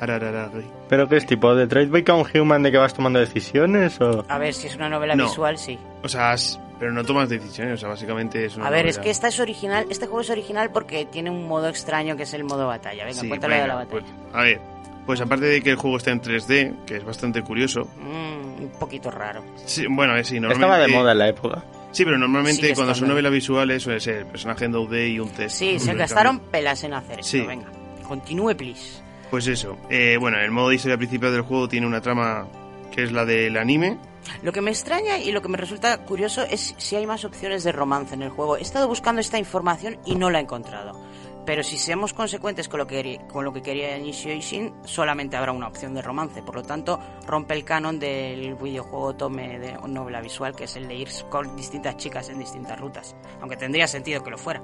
[0.00, 0.66] Araragi.
[0.88, 4.24] ¿Pero qué es tipo de Trade Become Human de que vas tomando decisiones o...?
[4.28, 5.24] A ver, si es una novela No.
[5.24, 5.78] visual, sí.
[6.02, 6.34] O sea,
[6.82, 9.38] pero no tomas decisiones, o sea, básicamente es una A ver, es que esta es
[9.38, 13.04] original, este juego es original porque tiene un modo extraño que es el modo batalla.
[13.04, 13.90] Venga, Sí, cuéntale de la batalla.
[14.00, 14.60] pues, a ver,
[15.06, 17.82] pues aparte de que el juego está en 3D, que es bastante curioso.
[18.00, 19.44] Mm, un poquito raro.
[19.64, 21.64] Sí, bueno, sí, Estaba de normalmente- moda en la época.
[21.92, 25.20] Sí, pero normalmente Sigue cuando son novelas visuales suele ser el personaje en 2D y
[25.20, 25.54] un test.
[25.56, 27.30] Sí, se gastaron pelas en hacer esto.
[27.30, 27.42] Sí.
[27.42, 27.66] Venga,
[28.08, 29.00] continúe, please.
[29.30, 29.78] Pues eso.
[29.88, 32.48] Eh, bueno, el modo de historia principal del juego tiene una trama
[32.90, 33.98] que es la del anime.
[34.42, 37.64] Lo que me extraña y lo que me resulta curioso es si hay más opciones
[37.64, 38.56] de romance en el juego.
[38.56, 41.00] He estado buscando esta información y no la he encontrado.
[41.44, 45.50] Pero si seamos consecuentes con lo que, con lo que quería Nishio Ishin, solamente habrá
[45.50, 46.40] una opción de romance.
[46.42, 50.86] Por lo tanto, rompe el canon del videojuego Tome de novela visual, que es el
[50.86, 53.16] de ir con distintas chicas en distintas rutas.
[53.40, 54.62] Aunque tendría sentido que lo fuera.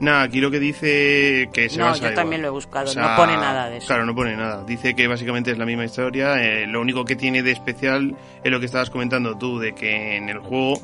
[0.00, 2.14] Nada, aquí lo que dice que se No, basa yo igual.
[2.14, 3.86] también lo he buscado, no pone nada de eso.
[3.86, 4.64] Claro, no pone nada.
[4.64, 6.42] Dice que básicamente es la misma historia.
[6.42, 10.16] eh, lo único que tiene de especial es lo que estabas comentando tú, de que
[10.16, 10.80] en el juego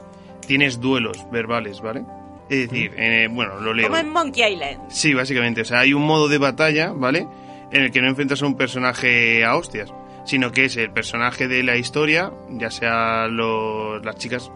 [0.46, 2.04] tienes duelos verbales, ¿vale?
[2.50, 3.88] Es decir, eh, bueno, lo leo.
[3.88, 4.82] Como en Monkey Island.
[4.88, 5.62] Sí, básicamente.
[5.62, 7.26] O sea, hay un modo de batalla, ¿vale?
[7.72, 9.92] En el que no enfrentas a un personaje a hostias,
[10.24, 14.50] sino que es el personaje de la historia, ya sea los, las chicas.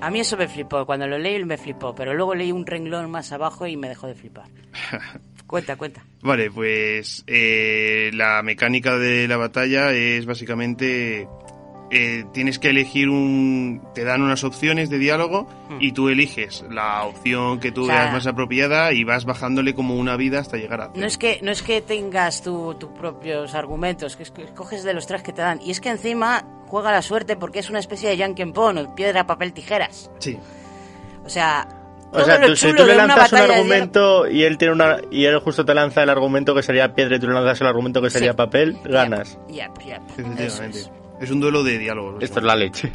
[0.00, 0.84] A mí eso me flipó.
[0.84, 4.06] Cuando lo leí me flipó, pero luego leí un renglón más abajo y me dejó
[4.06, 4.48] de flipar.
[5.46, 6.04] cuenta, cuenta.
[6.22, 11.28] Vale, pues eh, la mecánica de la batalla es básicamente
[11.90, 13.82] eh, tienes que elegir un...
[13.94, 15.78] Te dan unas opciones de diálogo Mm.
[15.80, 19.74] y tú eliges la opción que tú O sea- veas más apropiada y vas bajándole
[19.74, 20.90] como una vida hasta llegar a...
[20.94, 24.84] No es que no es que tengas tu- tus propios argumentos, que es que escoges
[24.84, 25.60] de los tres que te dan.
[25.62, 29.26] Y es que encima juega la suerte porque es una especie de Jankenpon o piedra,
[29.26, 30.10] papel, tijeras.
[30.18, 30.38] Sí.
[31.24, 31.66] O sea,
[32.12, 35.38] O sea, tú, si tú le lanzas un argumento y él tiene una y él
[35.40, 38.10] justo te lanza el argumento que sería piedra y tú le lanzas el argumento que
[38.10, 38.36] sería Sí.
[38.36, 39.38] papel, ganas.
[39.48, 40.00] yep, eso
[40.64, 41.05] Efectivamente.
[41.20, 41.30] Es.
[41.30, 42.22] Un duelo de diálogos.
[42.22, 42.90] Esto es la leche.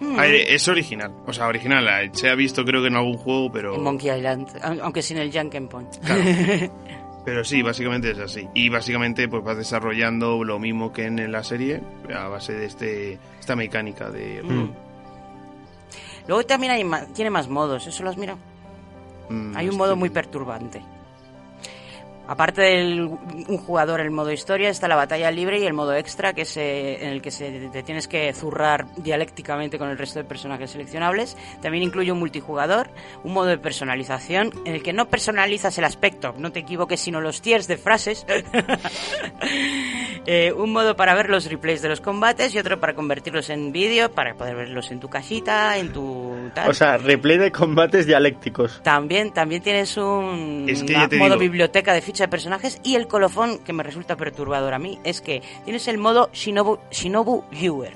[0.00, 0.18] Mm.
[0.18, 1.12] A ver, es original.
[1.26, 2.10] O sea, original.
[2.12, 3.74] Se ha visto creo que en algún juego, pero...
[3.76, 5.88] En Monkey Island, aun- aunque sin el Jankenpon.
[7.24, 8.46] Pero sí, básicamente es así.
[8.54, 11.80] Y básicamente pues vas desarrollando lo mismo que en la serie
[12.14, 14.44] a base de este esta mecánica de...
[14.44, 14.70] Mm.
[16.28, 18.38] Luego también hay ma- tiene más modos, ¿eso lo has mirado?
[19.28, 20.82] Mm, Hay un modo muy perturbante.
[22.28, 26.32] Aparte del un jugador el modo historia, está la batalla libre y el modo extra,
[26.32, 30.18] que es eh, en el que se, te tienes que zurrar dialécticamente con el resto
[30.18, 31.36] de personajes seleccionables.
[31.62, 32.90] También incluye un multijugador,
[33.22, 37.20] un modo de personalización, en el que no personalizas el aspecto, no te equivoques, sino
[37.20, 38.26] los tiers de frases.
[40.28, 43.70] Eh, un modo para ver los replays de los combates y otro para convertirlos en
[43.70, 46.68] vídeo, para poder verlos en tu casita, en tu tal.
[46.68, 48.82] O sea, replay de combates dialécticos.
[48.82, 51.38] También, también tienes un Es que modo digo.
[51.38, 55.20] biblioteca de ficha de personajes y el colofón que me resulta perturbador a mí es
[55.20, 57.92] que tienes el modo Shinobu, Shinobu Viewer,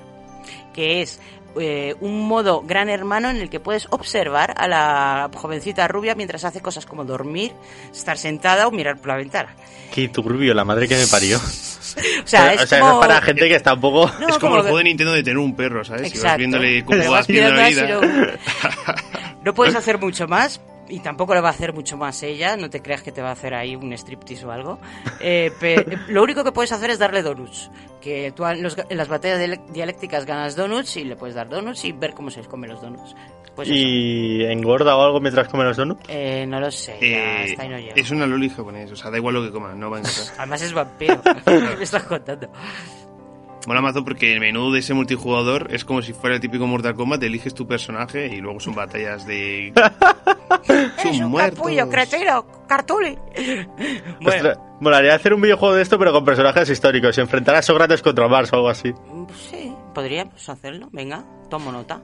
[0.74, 1.20] que es
[1.58, 6.44] eh, un modo gran hermano en el que puedes observar a la jovencita rubia mientras
[6.44, 7.52] hace cosas como dormir,
[7.90, 9.56] estar sentada o mirar por la ventana.
[9.90, 11.40] Qué turbio, la madre que me parió.
[11.90, 13.02] O sea, es o sea, como...
[13.02, 14.08] es para gente que está un poco...
[14.20, 16.02] No, es como, como el juego de Nintendo de tener un perro, ¿sabes?
[16.02, 16.38] Y vas Exacto.
[16.38, 17.98] viéndole cómo vas vas viendo la vida.
[17.98, 19.02] así,
[19.42, 20.60] No puedes hacer mucho más
[20.90, 22.56] y tampoco lo va a hacer mucho más ella.
[22.56, 24.78] No te creas que te va a hacer ahí un striptease o algo.
[25.20, 27.70] Eh, pe- lo único que puedes hacer es darle donuts.
[28.00, 31.84] Que tú en, los- en las batallas dialécticas ganas donuts y le puedes dar donuts
[31.84, 33.14] y ver cómo se come los donuts.
[33.54, 33.76] Pues eso.
[33.76, 36.02] ¿Y engorda o algo mientras come los donuts?
[36.08, 37.92] Eh, no lo sé, ya Eh, hasta ahí no llego.
[37.96, 40.24] es una loli japonés, o sea, da igual lo que coman, no va a encantar.
[40.38, 41.20] Además es vampiro.
[41.46, 42.50] me estás contando.
[43.66, 46.94] Mola mazo porque el menú de ese multijugador es como si fuera el típico Mortal
[46.94, 49.72] Kombat, eliges tu personaje y luego son batallas de...
[51.04, 51.58] Es un muertos.
[51.58, 53.16] capullo, cretino, cartuli.
[54.20, 57.16] bueno, Ostras, molaría hacer un videojuego de esto, pero con personajes históricos.
[57.18, 58.92] Enfrentar a Sócrates contra Mars o algo así.
[59.50, 60.88] Sí, podríamos hacerlo.
[60.92, 62.02] Venga, tomo nota.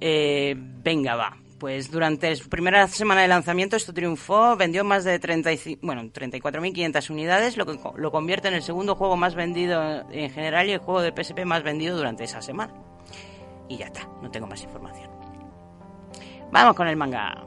[0.00, 1.36] Eh, venga, va.
[1.58, 7.10] Pues durante su primera semana de lanzamiento esto triunfó, vendió más de 35, bueno, 34.500
[7.10, 10.80] unidades, lo que lo convierte en el segundo juego más vendido en general y el
[10.80, 12.74] juego de PSP más vendido durante esa semana.
[13.68, 15.10] Y ya está, no tengo más información.
[16.52, 17.42] Vamos con el manga.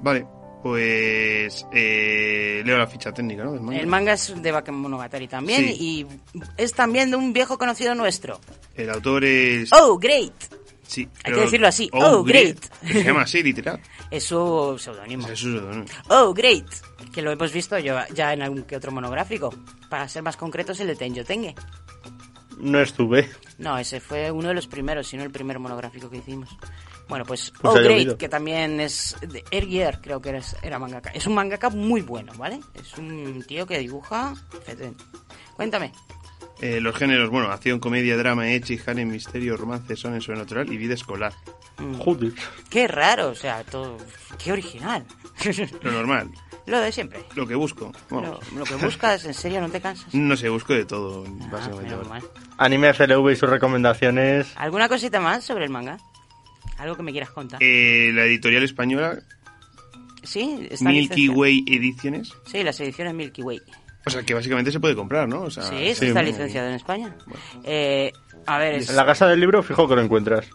[0.00, 0.26] Vale,
[0.62, 1.66] pues...
[1.72, 3.52] eh, leo la ficha técnica, ¿no?
[3.52, 3.78] del manga.
[3.80, 5.76] El manga es de Bakemonogatari también Sí.
[5.78, 6.06] y
[6.56, 8.40] es también de un viejo conocido nuestro.
[8.74, 9.70] El autor es...
[9.72, 10.32] Oh, great.
[10.88, 11.90] Sí, Hay que decirlo así.
[11.92, 12.58] Oh, great.
[12.82, 13.78] Se llama así, literal.
[14.10, 15.28] Es su seudónimo.
[15.28, 15.84] Es su seudónimo.
[16.08, 16.66] Oh, great.
[17.12, 19.54] Que lo hemos visto yo ya en algún que otro monográfico.
[19.90, 21.54] Para ser más concretos, el de Tenjo Tenge.
[22.56, 23.28] No estuve.
[23.58, 26.48] No, ese fue uno de los primeros, si no el primer monográfico que hicimos.
[27.06, 31.10] Bueno, pues, Pues Oh Great, que también es de Ergier, creo que era, era mangaka.
[31.10, 32.60] Es un mangaka muy bueno, ¿vale?
[32.74, 34.34] Es un tío que dibuja...
[35.54, 35.92] Cuéntame.
[36.60, 40.94] Eh, los géneros, bueno, acción, comedia, drama, echi, harem, misterio, romance, son sobrenatural y vida
[40.94, 41.32] escolar.
[41.78, 42.32] Mm, Joder.
[42.68, 43.96] Qué raro, o sea, todo...
[44.42, 45.04] Qué original.
[45.82, 46.30] Lo normal,
[46.66, 47.20] lo de siempre.
[47.36, 47.92] lo que busco.
[48.10, 50.12] Lo, lo que buscas, ¿en serio no te cansas?
[50.14, 51.94] No sé, busco de todo, Ah, básicamente.
[52.58, 54.52] Anime FLV y sus recomendaciones.
[54.56, 55.96] ¿Alguna cosita más sobre el manga?
[56.76, 57.62] ¿Algo que me quieras contar?
[57.62, 59.18] Eh, la editorial española,
[60.24, 61.38] Sí, está Milky licenciado.
[61.40, 62.32] Way Ediciones.
[62.50, 63.60] Sí, las ediciones Milky Way.
[64.08, 65.42] O sea, que básicamente se puede comprar, ¿no?
[65.42, 67.14] O sea, sí, sí, está licenciado en España.
[67.64, 68.12] Eh,
[68.46, 70.46] a ver, es En la casa del libro, fijo que lo encuentras.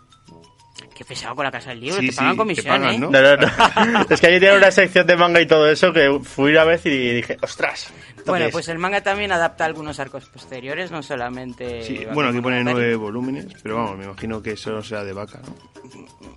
[0.96, 3.00] que pesado con la casa del libro, Sí, te pagan sí, comisión, te pagan, ¿eh?
[3.00, 3.10] ¿no?
[3.10, 4.06] No, no, no.
[4.10, 6.86] es que allí tiene una sección de manga y todo eso que fui una vez
[6.86, 7.92] y dije, ostras.
[8.24, 11.84] ¿Esto Bueno, pues el manga también adapta algunos arcos posteriores, no solamente...
[11.84, 15.42] Sí, bueno, aquí pone nueve volúmenes, pero vamos, me imagino que eso sea de vaca,
[15.46, 15.54] ¿no?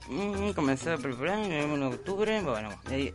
[0.09, 2.41] Mm, comenzó a preparar en 1 de octubre.
[2.41, 3.13] Bueno, eh,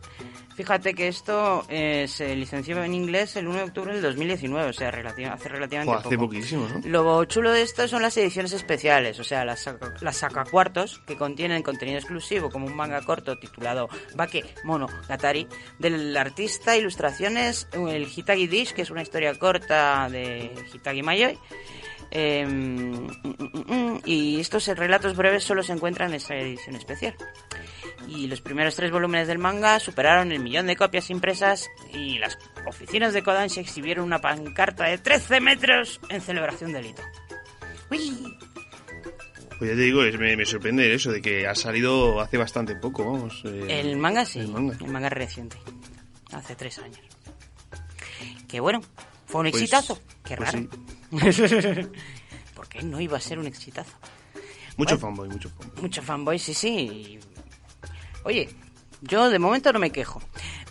[0.56, 4.72] fíjate que esto eh, se licenció en inglés el 1 de octubre del 2019, o
[4.72, 6.28] sea, relativa- hace relativamente Jo, hace poco.
[6.28, 6.80] poquísimo, ¿no?
[6.88, 11.16] Lo chulo de esto son las ediciones especiales, o sea, las, saca- las sacacuartos que
[11.16, 15.46] contienen contenido exclusivo, como un manga corto titulado Bake Mono Gatari,
[15.78, 21.38] del artista ilustraciones el Hitagi Que es una historia corta de Hitagi Mayoi.
[22.14, 27.14] Eh, mm, mm, mm, y estos relatos breves solo se encuentran en esta edición especial.
[28.08, 32.36] Y los primeros tres volúmenes del manga superaron el millón de copias impresas y las
[32.66, 37.02] oficinas de Kodansha exhibieron una pancarta de 13 metros en celebración del hito.
[37.90, 38.36] ¡Uy!
[39.58, 42.74] Pues ya te digo, es- me, me sorprende eso de que ha salido hace bastante
[42.76, 43.42] poco, vamos.
[43.46, 44.76] eh, El manga sí, el manga.
[44.80, 45.56] el manga es reciente,
[46.32, 46.98] hace tres años.
[48.52, 48.82] Que bueno,
[49.24, 49.98] fue un Pues- exitazo.
[50.22, 50.68] Qué pues raro.
[52.54, 53.92] ¿Por qué no iba a ser un exitazo?
[54.76, 55.16] Mucho Bueno.
[55.16, 55.80] fanboy, mucho fanboy.
[55.82, 57.18] Mucho fanboy, sí, sí.
[58.24, 58.50] Oye,
[59.00, 60.20] yo de momento no me quejo.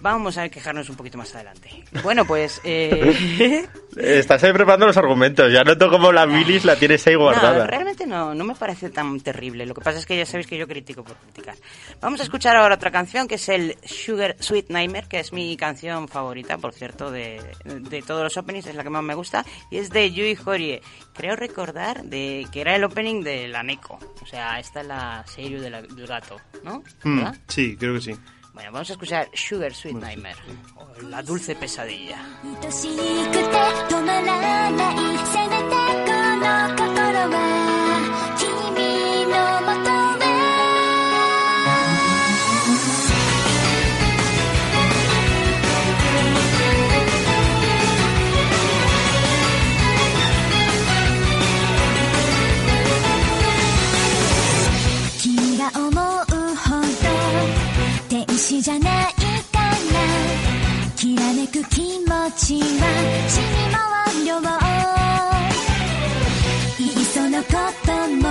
[0.02, 1.70] Vamos a quejarnos un poquito más adelante.
[2.04, 2.60] Bueno, pues...
[2.64, 3.68] Eh...
[3.98, 5.52] Estás ahí preparando los argumentos.
[5.52, 7.68] Ya noto como la bilis la tienes ahí No, guardada.
[7.68, 9.66] realmente no, no me parece tan terrible.
[9.66, 11.56] Lo que pasa es que ya sabéis que yo critico por criticar.
[12.00, 15.56] Vamos a escuchar ahora otra canción que es el Sugar Sweet Nightmare, que es mi
[15.58, 19.46] canción favorita, por cierto, de, de todos los openings, es la que más me gusta,
[19.70, 20.82] y es de Yui Horie.
[21.14, 24.00] Creo recordar de que era el opening de la Neko.
[24.22, 26.82] O sea, esta es la serie de la- del gato, ¿no?
[27.04, 28.16] Mm, sí, creo que sí.
[28.62, 30.36] Bueno, vamos a escuchar Sugar Sweet Nightmare,
[30.76, 32.20] o la dulce pesadilla.
[62.38, 62.66] ちは
[63.28, 63.82] 死に回
[64.22, 64.32] るよ。
[66.80, 67.50] いっそのこ
[67.86, 68.30] とも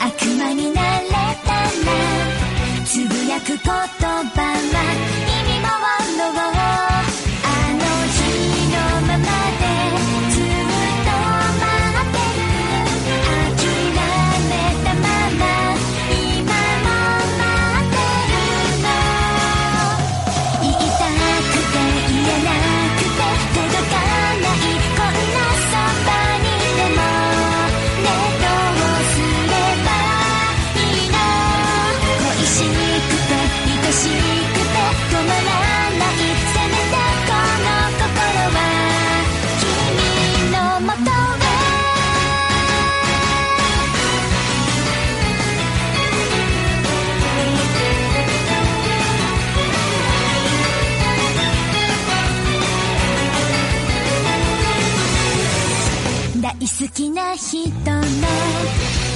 [0.00, 1.08] 悪魔になれ
[1.44, 1.68] たら
[2.84, 5.27] つぶやく言葉は
[56.98, 58.02] きな人の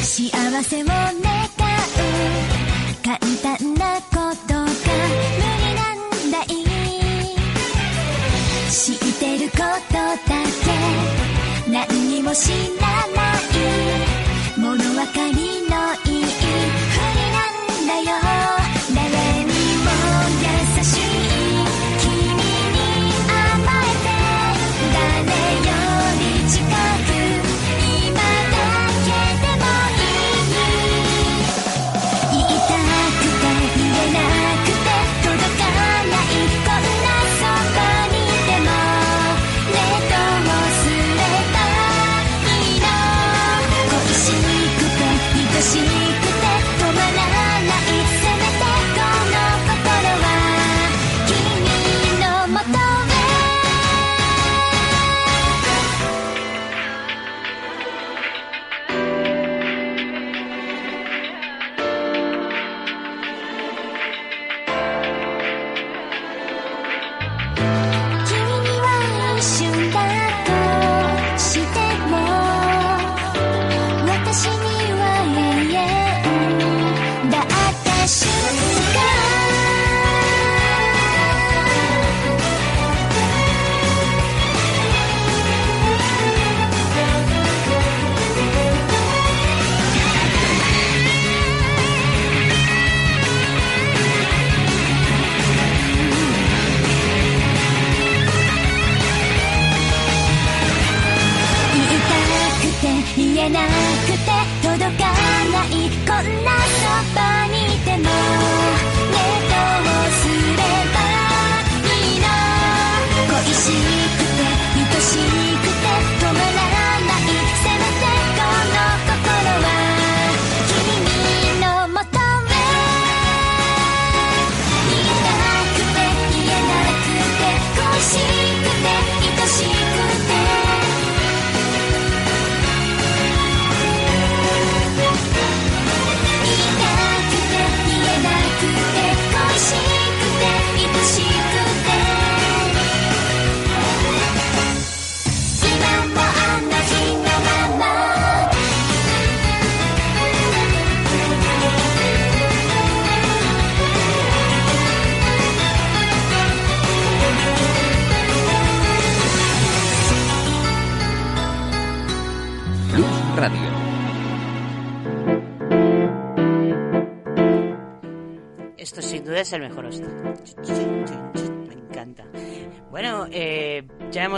[0.05, 0.31] 幸
[0.63, 1.21] せを願う。
[3.03, 4.11] 簡単なこ
[4.47, 4.69] とが無
[5.59, 6.47] 理なんだい。
[8.71, 9.57] 知ってるこ
[9.89, 10.15] とだ
[10.65, 11.71] け。
[11.73, 13.12] 何にも知らない。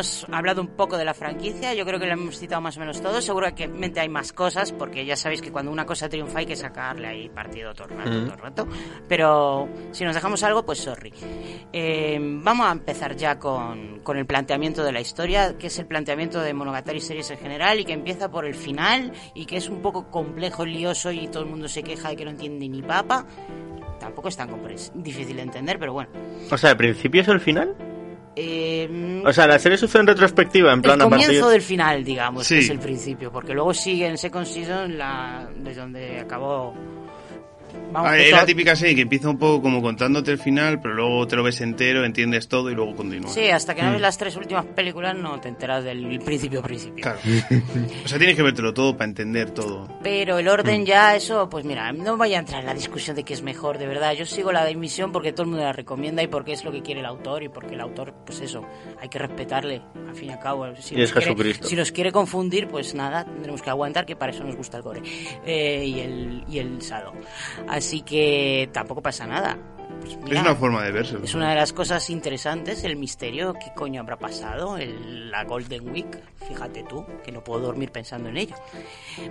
[0.05, 2.81] Hemos hablado un poco de la franquicia, yo creo que lo hemos citado más o
[2.81, 6.47] menos todo, seguramente hay más cosas, porque ya sabéis que cuando una cosa triunfa hay
[6.47, 8.25] que sacarle ahí partido todo el rato, Mm.
[8.25, 8.69] todo el rato.
[9.09, 11.13] pero si nos dejamos algo, pues sorry.
[11.73, 15.87] Eh, vamos a empezar ya con, con el planteamiento de la historia, que es el
[15.87, 19.69] planteamiento de Monogatari Series en general y que empieza por el final y que es
[19.69, 22.83] un poco complejo, lioso y todo el mundo se queja de que no entiende ni
[22.83, 23.27] papa.
[23.99, 24.51] Tampoco es tan
[24.95, 26.11] difícil de entender, pero bueno.
[26.51, 27.75] O sea, ¿el principio es el final?
[28.37, 31.53] Eh, O sea, la serie sucede en retrospectiva, en plan el a comienzo partir...
[31.53, 32.55] del final, digamos, Sí.
[32.57, 36.75] que es el principio, porque luego sigue en Second Season la, desde donde acabó.
[37.93, 40.95] Vamos, Ah, es la típica serie que empieza un poco como contándote el final, pero
[40.95, 43.31] luego te lo ves entero, entiendes todo y luego continúa.
[43.31, 43.93] Sí, hasta que no Mm.
[43.93, 47.03] ves las tres últimas películas no te enteras del principio principio.
[47.03, 47.19] Claro.
[48.05, 49.89] o sea, tienes que vértelo todo para entender todo.
[50.03, 53.23] Pero el orden ya, eso, pues mira, no vaya a entrar en la discusión de
[53.23, 54.13] qué es mejor, de verdad.
[54.15, 56.73] Yo sigo la de emisión porque todo el mundo la recomienda y porque es lo
[56.73, 58.67] que quiere el autor y porque el autor, pues eso,
[59.01, 60.67] hay que respetarle, al fin y al cabo.
[60.81, 61.69] Si Y es quiere- Jesucristo.
[61.69, 64.83] si nos quiere confundir, pues nada, tendremos que aguantar, que para eso nos gusta el
[64.83, 65.03] gore
[65.47, 67.13] eh, y, el, y el sado.
[67.69, 69.59] Así que tampoco pasa nada.
[70.01, 71.17] Pues mira, es una forma de verse.
[71.23, 75.89] es una de las cosas interesantes, el misterio, qué coño habrá pasado, el- la Golden
[75.89, 78.55] Week, fíjate tú, que no puedo dormir pensando en ello.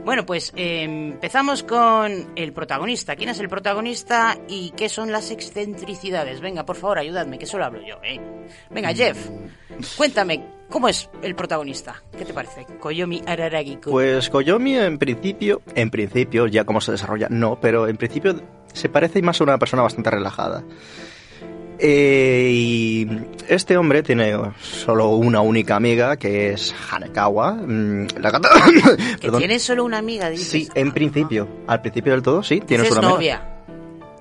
[0.04, 3.16] Bueno, pues eh, empezamos con el protagonista.
[3.16, 6.42] ¿Quién es el protagonista y qué son las excentricidades?
[6.42, 8.20] Venga, por favor, ayudadme, que solo hablo yo, ¿eh?
[8.72, 9.30] Venga, Jeff,
[9.96, 10.44] cuéntame,
[10.74, 12.02] ¿cómo es el protagonista?
[12.18, 12.66] ¿Qué te parece?
[12.80, 13.92] Koyomi Araragi-kun.
[13.92, 18.36] Pues Koyomi en principio, en principio, ya cómo se desarrolla, no, pero en principio
[18.74, 20.64] se parece más a una persona bastante relajada.
[21.78, 23.08] Eh, y
[23.48, 28.50] este hombre tiene solo una única amiga, que es Hanekawa, mm, la gata...
[29.22, 30.48] que tienes solo una amiga, dices.
[30.48, 31.48] Sí, en principio.
[31.68, 33.14] Al principio del todo, sí, tienes una amiga.
[33.14, 33.50] novia.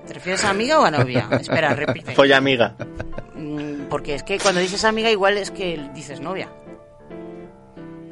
[0.05, 1.27] ¿Te refieres a amiga o a novia?
[1.31, 2.13] Espera, repite.
[2.13, 2.75] Folla amiga.
[3.93, 6.49] Porque es que cuando dices amiga igual es que dices novia.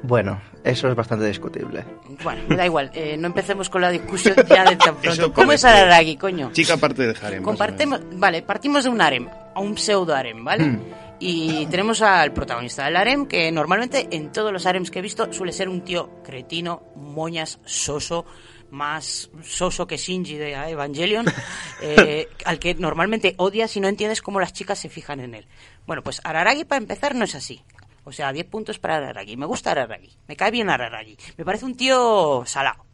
[0.04, 1.84] Bueno, eso es bastante discutible.
[2.24, 2.92] Bueno, me da igual.
[2.94, 5.10] eh, no empecemos con la discusión ya de tan pronto.
[5.24, 6.52] Eso ¿Cómo es parece- Araragi, coño?
[6.54, 7.42] Chica aparte de harem.
[7.42, 10.66] Compartimos, vale, partimos de un harem, a un pseudo harem, ¿vale?
[10.66, 10.82] Hmm.
[11.18, 15.34] Y tenemos al protagonista del harem, que normalmente en todos los harems que he visto
[15.34, 18.24] suele ser un tío cretino, moñas, soso,
[18.72, 21.26] más soso que Shinji de Evangelion,
[21.82, 25.48] eh, al que normalmente odias y no entiendes cómo las chicas se fijan en él.
[25.86, 27.64] Bueno, pues Araragi para empezar no es así.
[28.04, 29.38] O sea, 10 puntos para Araragi.
[29.38, 30.10] Me gusta Araragi.
[30.28, 31.18] Me cae bien Araragi.
[31.38, 32.86] Me parece un tío salado.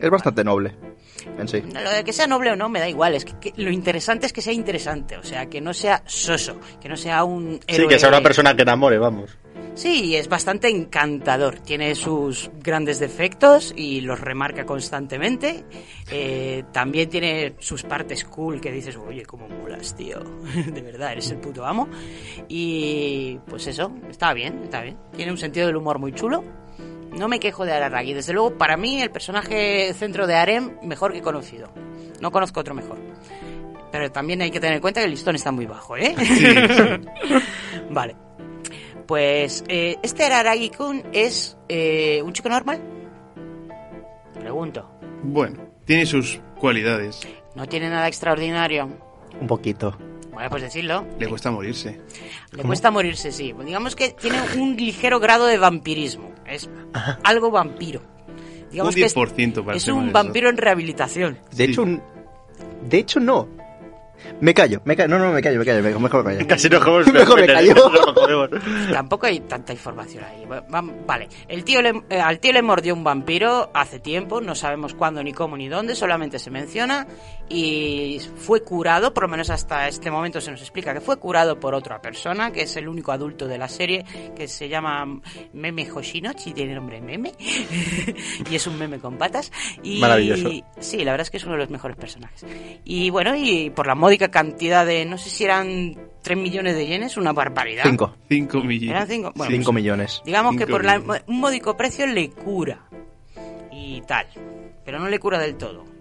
[0.00, 0.74] Es bastante noble
[1.38, 1.62] en sí.
[1.62, 4.26] Lo de que sea noble o no me da igual, es que, que lo interesante
[4.26, 7.86] es que sea interesante, o sea, que no sea soso, que no sea un Sí,
[7.86, 9.36] que sea una persona que enamore, vamos.
[9.74, 15.64] Sí, es bastante encantador, tiene sus grandes defectos y los remarca constantemente.
[16.12, 20.20] Eh, también tiene sus partes cool que dices, oye, cómo molas, tío,
[20.72, 21.88] de verdad, eres el puto amo.
[22.48, 24.96] Y pues eso, está bien, está bien.
[25.16, 26.44] Tiene un sentido del humor muy chulo.
[27.18, 28.14] No me quejo de Araragi.
[28.14, 31.72] Desde luego, para mí, el personaje centro de Harem, mejor que conocido.
[32.20, 32.98] No conozco otro mejor.
[33.90, 36.14] Pero también hay que tener en cuenta que el listón está muy bajo, ¿eh?
[37.90, 38.23] vale.
[39.06, 42.80] Pues eh, este Araragi-kun es eh, un chico normal.
[44.40, 44.88] Pregunto.
[45.22, 47.20] Bueno, tiene sus cualidades.
[47.54, 48.88] No tiene nada extraordinario.
[49.40, 49.96] Un poquito.
[50.32, 51.06] Bueno, pues decirlo.
[51.18, 52.00] Le cuesta morirse.
[52.52, 53.54] Le cuesta morirse, sí.
[53.64, 56.32] Digamos que tiene un ligero grado de vampirismo.
[56.46, 56.68] Es
[57.22, 58.00] algo vampiro.
[58.70, 61.38] Digamos Un que es, 10% para es ser un vampiro en rehabilitación.
[61.54, 62.02] De hecho, un-
[62.88, 63.48] de hecho no.
[64.40, 65.08] Me callo, me callo.
[65.18, 65.82] No, no, me callo, me callo.
[65.82, 66.46] me- Mejor me callo.
[66.48, 67.12] Casi nos jodemos.
[67.12, 67.74] Mejor me callo.
[68.92, 70.44] Tampoco hay tanta información ahí.
[70.46, 74.40] Va- va- Vale, el tío le- eh, al tío le mordió un vampiro hace tiempo,
[74.40, 77.06] no sabemos cuándo, ni cómo, ni dónde, solamente se menciona
[77.48, 81.60] y fue curado, por lo menos hasta este momento se nos explica que fue curado
[81.60, 85.20] por otra persona, que es el único adulto de la serie, que se llama
[85.52, 87.32] Meme Hoshinochi, tiene nombre Meme,
[88.50, 89.52] y es un meme con patas.
[89.82, 90.50] Y, Maravilloso.
[90.80, 92.44] Sí, la verdad es que es uno de los mejores personajes.
[92.84, 96.86] Y bueno, y por la módica cantidad de, no sé si eran 3 millones de
[96.86, 97.84] yenes, una barbaridad.
[97.84, 98.14] Cinco.
[98.30, 98.90] 5 millones.
[98.90, 99.32] Eran cinco.
[99.34, 100.22] Bueno, Cinco pues, millones.
[100.24, 102.80] Digamos que por la- un módico precio le cura.
[103.70, 104.26] Y tal.
[104.84, 105.93] Pero no le cura del todo.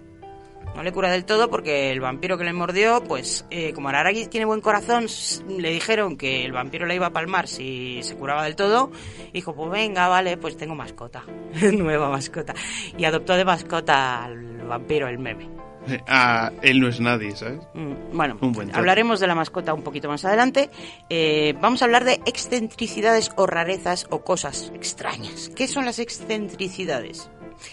[0.75, 4.25] No le cura del todo porque el vampiro que le mordió, pues eh, como Araragi
[4.27, 5.05] tiene buen corazón,
[5.47, 8.91] le dijeron que el vampiro le iba a palmar si se curaba del todo.
[9.29, 11.23] Y dijo, pues venga, vale, pues tengo mascota.
[11.73, 12.53] Nueva mascota.
[12.97, 15.47] Y adoptó de mascota al vampiro, el meme.
[16.07, 17.59] Ah, él no es nadie, ¿sabes?
[17.73, 18.37] Mm, Bueno,
[18.73, 20.69] hablaremos de la mascota un poquito más adelante.
[21.09, 25.51] Eh, vamos a hablar de excentricidades o rarezas o cosas extrañas.
[25.55, 27.29] ¿Qué son las excentricidades?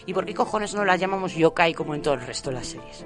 [0.07, 2.67] ¿Y por qué cojones no las llamamos yokai como en todo el resto de las
[2.67, 3.05] series?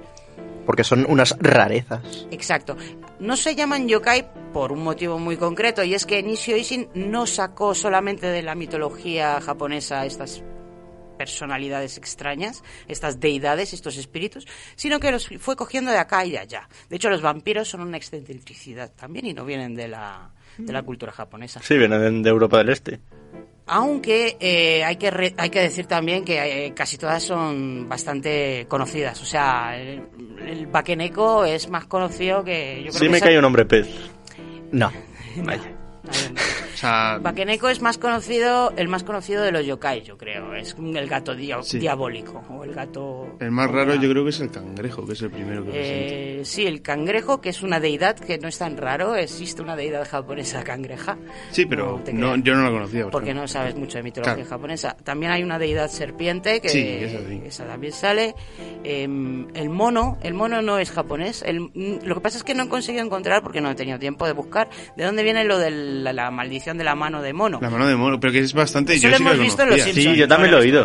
[0.66, 2.26] Porque son unas rarezas.
[2.30, 2.76] Exacto.
[3.20, 7.26] No se llaman yokai por un motivo muy concreto y es que Nishio Ishin no
[7.26, 10.42] sacó solamente de la mitología japonesa estas
[11.16, 14.46] personalidades extrañas, estas deidades, estos espíritus,
[14.76, 16.68] sino que los fue cogiendo de acá y de allá.
[16.88, 20.82] De hecho, los vampiros son una excentricidad también y no vienen de la, de la
[20.82, 21.60] cultura japonesa.
[21.62, 23.00] Sí, vienen de Europa del Este.
[23.66, 28.66] Aunque eh, hay, que re- hay que decir también que eh, casi todas son bastante
[28.68, 29.20] conocidas.
[29.22, 30.02] O sea, el,
[30.46, 32.82] el Bakeneko es más conocido que...
[32.84, 33.88] Yo creo Sí que me cae un hombre pez.
[34.70, 34.92] No.
[35.36, 35.72] Vaya.
[36.06, 40.54] O sea, Bakeneko es más conocido, el más conocido de los yokai, yo creo.
[40.54, 41.78] Es el gato dia- Sí.
[41.78, 43.36] diabólico o el gato.
[43.40, 46.14] el más raro yo creo que es el cangrejo, que es el primero que presenta.
[46.14, 49.16] Eh, sí, el cangrejo, que es una deidad que no es tan raro.
[49.16, 51.16] Existe una deidad japonesa cangreja.
[51.50, 53.02] Sí, pero No no, yo no la conocía.
[53.04, 53.42] por Porque ejemplo.
[53.42, 54.48] no sabes mucho de mitología Claro.
[54.50, 54.96] japonesa.
[55.04, 57.42] También hay una deidad serpiente que Sí, esa sí.
[57.44, 58.34] esa también sale.
[58.84, 59.02] Eh,
[59.54, 61.42] el mono, el mono no es japonés.
[61.42, 63.98] El- mm, lo que pasa es que no he conseguido encontrar, porque no he tenido
[63.98, 67.32] tiempo de buscar, de dónde viene lo de la, la maldición de la mano de
[67.32, 67.58] mono.
[67.60, 68.94] La mano de mono, pero que es bastante...
[68.94, 69.80] Eso yo lo sí hemos visto en los.
[69.82, 70.04] Simpsons.
[70.04, 70.84] Sí, yo también lo he oído.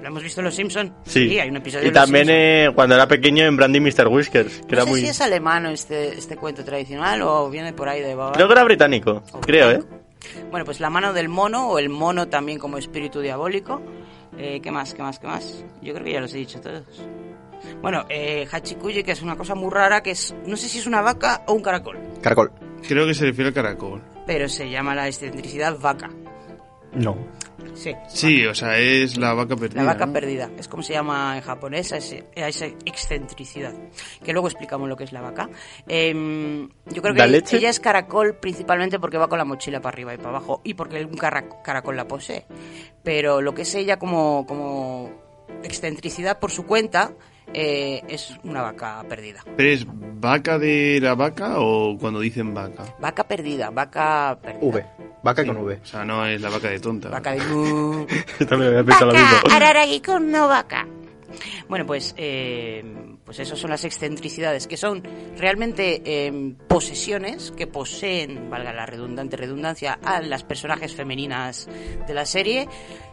[0.00, 0.92] Lo hemos visto en los Simpsons.
[1.04, 1.38] Sí.
[1.38, 4.08] hay un episodio y también eh, cuando era pequeño en Brandy Mr.
[4.08, 5.00] Whiskers, que No era sé muy...
[5.00, 8.32] si es alemán este, este cuento tradicional o viene por ahí de Baba.
[8.32, 9.80] Creo que era británico, creo, ¿eh?
[10.50, 13.80] Bueno, pues la mano del mono o el mono también como espíritu diabólico.
[14.38, 14.94] Eh, ¿Qué más?
[14.94, 15.18] ¿Qué más?
[15.18, 15.64] ¿Qué más?
[15.82, 16.84] Yo creo que ya los he dicho todos.
[17.82, 20.86] Bueno, eh, Hachikuji, que es una cosa muy rara, que es, no sé si es
[20.86, 22.52] una vaca o un caracol, Caracol.
[22.86, 24.00] Creo que se refiere al caracol.
[24.26, 26.10] Pero se llama la excentricidad vaca.
[26.94, 27.16] No.
[27.74, 27.94] Sí.
[28.08, 29.82] Sí, o sea, es la vaca perdida.
[29.82, 30.12] La vaca ¿no?
[30.12, 33.72] perdida, es como se llama en japonés a, ese- a esa excentricidad.
[34.24, 35.48] Que luego explicamos lo que es la vaca.
[35.86, 37.56] Em, yo creo ¿Da que leche?
[37.58, 40.74] ella es caracol principalmente porque va con la mochila para arriba y para abajo y
[40.74, 42.44] porque un caracol la posee.
[43.04, 45.10] Pero lo que es ella como, como
[45.62, 47.12] excentricidad por su cuenta
[47.54, 49.44] eh, es una vaca perdida.
[49.56, 52.84] ¿Pero es vaca de la vaca o cuando dicen vaca?
[53.00, 54.66] Vaca perdida, vaca perdida.
[54.66, 54.86] V.
[55.22, 55.80] Vaca con V.
[55.82, 57.08] O sea, no es la vaca de tonta.
[57.10, 57.38] Vaca de...
[58.48, 59.36] también había pensado lo mismo.
[59.44, 60.86] Vaca, Araragi con no vaca.
[61.68, 62.84] Bueno, pues, eh,
[63.24, 65.02] pues esas son las excentricidades, que son
[65.36, 71.68] realmente eh, posesiones que poseen, valga la redundante redundancia, a las personajes femeninas
[72.06, 72.68] de la serie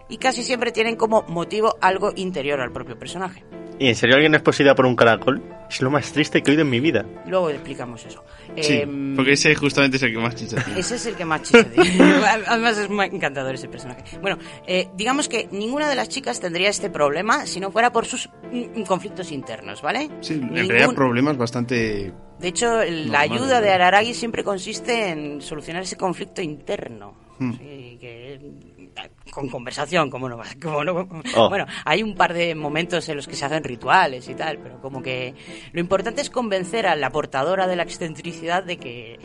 [0.09, 3.43] y casi siempre tienen como motivo algo interior al propio personaje.
[3.79, 5.41] ¿Y en serio alguien es poseída por un caracol?
[5.69, 7.05] Es lo más triste que he oído en mi vida.
[7.27, 8.23] Luego explicamos eso.
[8.59, 10.79] Sí, Em, porque ese justamente es el que más chicha tiene.
[10.79, 12.01] Ese es el que más chiste tiene.
[12.47, 14.03] Además es muy encantador ese personaje.
[14.21, 18.05] Bueno, eh, digamos que ninguna de las chicas tendría este problema si no fuera por
[18.05, 20.09] sus mm, conflictos internos, ¿vale?
[20.21, 22.11] Sí, en Ningún- realidad problemas bastante...
[22.39, 27.15] De hecho, la Normal, ayuda de Araragi siempre consiste en solucionar ese conflicto interno.
[27.39, 27.53] Hmm.
[27.53, 28.39] Sí, que,
[29.31, 31.07] con conversación, como no, cómo no.
[31.35, 31.49] Oh.
[31.49, 34.81] Bueno, hay un par de momentos en los que se hacen rituales y tal, pero
[34.81, 35.33] como que
[35.71, 39.19] lo importante es convencer a la portadora de la excentricidad de que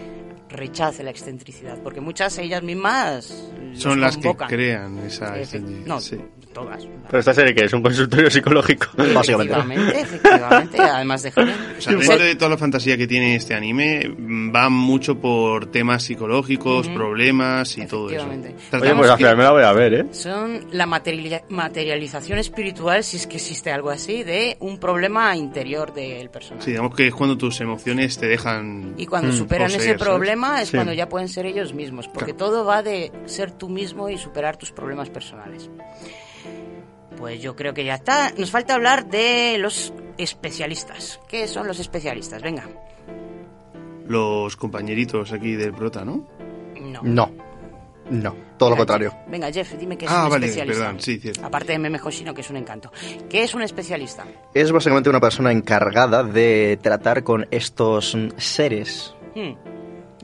[0.53, 3.45] rechace la excentricidad, porque muchas ellas mismas
[3.75, 6.19] Son las que crean esa Efe- excentricidad, No, sí.
[6.53, 6.87] todas.
[7.09, 8.87] Pero esta serie que es un consultorio psicológico.
[8.97, 9.53] Básicamente.
[9.53, 11.55] Efectivamente, efectivamente, además de joven.
[11.79, 15.67] O sea, dentro de toda la fantasía que tiene este anime, mm, va mucho por
[15.71, 18.27] temas psicológicos, problemas y todo eso.
[18.29, 20.07] Oye, pues al final me la voy a ver, ¿eh?
[20.13, 25.93] Son la materiali- materialización espiritual, si es que existe algo así, de un problema interior
[25.95, 26.65] del personaje.
[26.67, 28.95] Sí, digamos que es cuando tus emociones te dejan...
[28.99, 30.05] Y cuando Mm, superan poseer, ese ¿sabes?
[30.43, 30.77] Problema es Sí.
[30.77, 34.57] cuando ya pueden ser ellos mismos, porque todo va de ser tú mismo y superar
[34.57, 35.71] tus problemas personales.
[37.17, 38.33] Pues yo creo que ya está.
[38.37, 41.21] Nos falta hablar de los especialistas.
[41.29, 42.43] ¿Qué son los especialistas?
[42.43, 42.65] Venga.
[44.07, 46.27] Los compañeritos aquí del prota, ¿no?
[46.81, 47.01] No.
[47.03, 47.31] No.
[48.11, 48.35] No.
[48.59, 49.11] Todo lo contrario.
[49.13, 49.21] Jeff.
[49.31, 50.83] Venga, Jeff, dime qué es Ah, un vale, especialista.
[50.85, 51.47] perdón, sí, cierto.
[51.47, 52.91] Aparte de Meme Hoshino, que es un encanto.
[53.31, 54.25] ¿Qué es un especialista?
[54.53, 59.53] Es básicamente una persona encargada de tratar con estos seres, Hmm.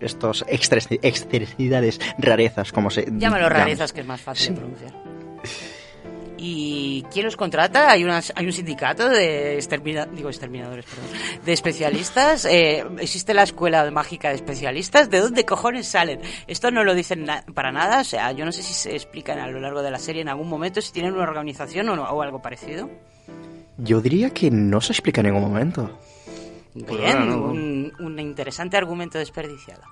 [0.01, 4.93] Estos excentricidades, rarezas, como se Llámalo rarezas, que es más fácil de pronunciar.
[6.41, 7.91] ¿Y quién los contrata?
[7.91, 11.07] ¿Hay, unas, hay un sindicato de extermina- digo exterminadores, perdón,
[11.45, 12.45] de especialistas?
[12.45, 15.11] Eh, ¿Existe la escuela mágica de especialistas?
[15.11, 16.21] ¿De dónde cojones salen?
[16.47, 19.41] Esto no lo dicen na- para nada, o sea, yo no sé si se explican
[19.41, 22.05] a lo largo de la serie en algún momento si tienen una organización o, no-
[22.05, 22.89] o algo parecido.
[23.77, 25.99] Yo diría que no se explica en ningún momento.
[26.87, 27.37] Bien, Pues no, no.
[27.45, 29.83] un, un interesante argumento desperdiciado.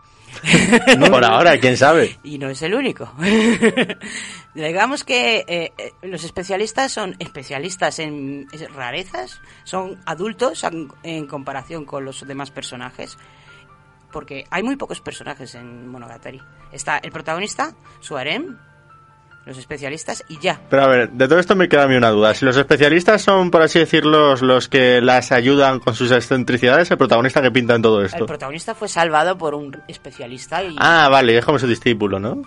[1.10, 2.18] Por ahora, quién sabe.
[2.22, 3.10] Y no es el único.
[4.54, 11.84] Digamos que eh, eh, los especialistas son especialistas en rarezas, son adultos en, en comparación
[11.84, 13.16] con los demás personajes.
[14.12, 16.40] Porque hay muy pocos personajes en Monogatari.
[16.72, 18.56] Está el protagonista, su harem,
[19.46, 20.60] los especialistas y ya.
[20.68, 22.34] Pero a ver, de todo esto me queda a mí una duda.
[22.34, 26.98] Si los especialistas son, por así decirlo, los que las ayudan con sus excentricidades, el
[26.98, 28.26] protagonista que pinta en todo El esto.
[28.26, 30.74] protagonista fue salvado por un especialista y...
[30.78, 32.42] Ah, vale, es como su discípulo, ¿no?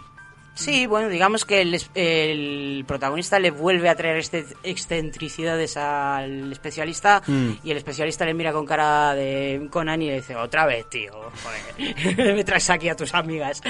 [0.60, 7.22] Sí, bueno, digamos que el, el protagonista le vuelve a traer este excentricidades al especialista
[7.28, 7.52] Mm.
[7.64, 11.14] y el especialista le mira con cara de Conan y le dice, otra vez, tío,
[11.44, 13.62] joder, me traes aquí a tus amigas.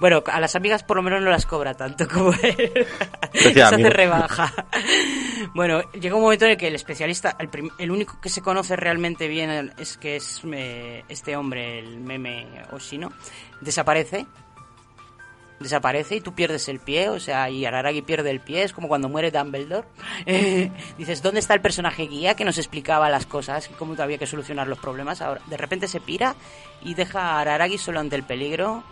[0.00, 2.86] Bueno, a las amigas por lo menos no las cobra tanto como él.
[3.32, 4.52] Les hace rebaja.
[5.54, 8.42] Bueno, llega un momento en el que el especialista, el, prim- el único que se
[8.42, 13.12] conoce realmente bien es que es eh, este hombre, el meme Oshino,
[13.60, 14.26] desaparece
[15.64, 18.86] desaparece y tú pierdes el pie, o sea, y Araragi pierde el pie, es como
[18.86, 19.88] cuando muere Dumbledore.
[20.26, 24.18] Eh, dices, ¿dónde está el personaje guía que nos explicaba las cosas y cómo había
[24.18, 25.20] que solucionar los problemas?
[25.20, 26.36] Ahora, de repente se pira
[26.82, 28.84] y deja a Araragi solo ante el peligro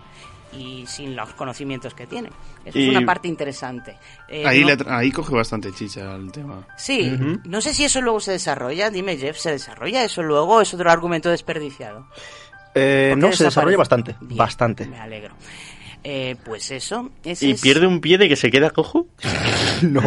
[0.54, 2.28] y sin los conocimientos que tiene.
[2.64, 3.96] Eso Y- es una parte interesante.
[4.28, 6.66] Eh, ahí, no- le ahí coge bastante chicha el tema.
[6.76, 7.10] Sí,
[7.44, 10.60] no sé si eso luego se desarrolla, dime Jeff, ¿se desarrolla eso luego?
[10.60, 12.06] ¿Es otro argumento desperdiciado?
[12.74, 14.14] Eh, ¿Por qué no, se desarrolla bastante.
[14.20, 14.86] Bien, Bastante.
[14.86, 15.34] Me alegro.
[16.04, 17.10] Eh, pues eso.
[17.24, 19.06] ese ¿Y es- pierde un pie de que se queda cojo?
[19.82, 20.00] no.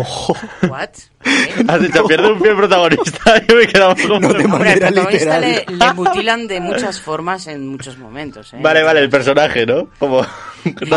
[0.69, 0.89] What?
[1.67, 4.19] Has dicho, pierde un pie el protagonista y me he quedado como...
[4.19, 5.65] No de Hombre, manera protagonista literal.
[5.69, 8.53] le, le mutilan de muchas formas en muchos momentos.
[8.53, 8.57] ¿eh?
[8.61, 9.89] Vale, vale, el personaje, ¿no?
[9.97, 10.27] Como A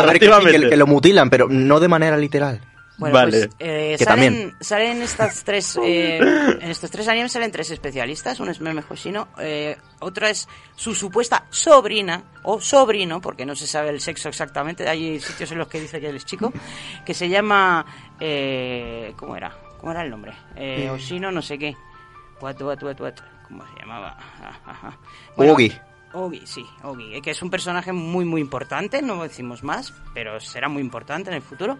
[0.05, 2.59] ver, que, sí, que- que lo mutilan, pero no de manera literal.
[2.99, 3.47] Bueno, vale.
[3.47, 8.51] pues, eh, salen, salen estas tres, eh, en estos tres animes salen tres especialistas, uno
[8.51, 13.89] es Meme Hoshino, eh, otra es su supuesta sobrina, o sobrino, porque no se sabe
[13.89, 16.51] el sexo exactamente, hay sitios en los que dice que él es chico,
[17.05, 17.85] que se llama,
[18.19, 19.55] eh, ¿cómo era?
[19.79, 20.33] ¿Cómo era el nombre?
[20.57, 21.73] Eh, Hoshino no sé qué.
[22.41, 23.23] Watu, watu, watu.
[23.47, 24.17] ¿Cómo se llamaba?
[24.65, 24.97] Ah.
[25.37, 25.71] Ogi.
[26.13, 30.39] Ogi, sí, Ogi, eh, que es un personaje muy, muy importante, no decimos más, pero
[30.39, 31.77] será muy importante en el futuro.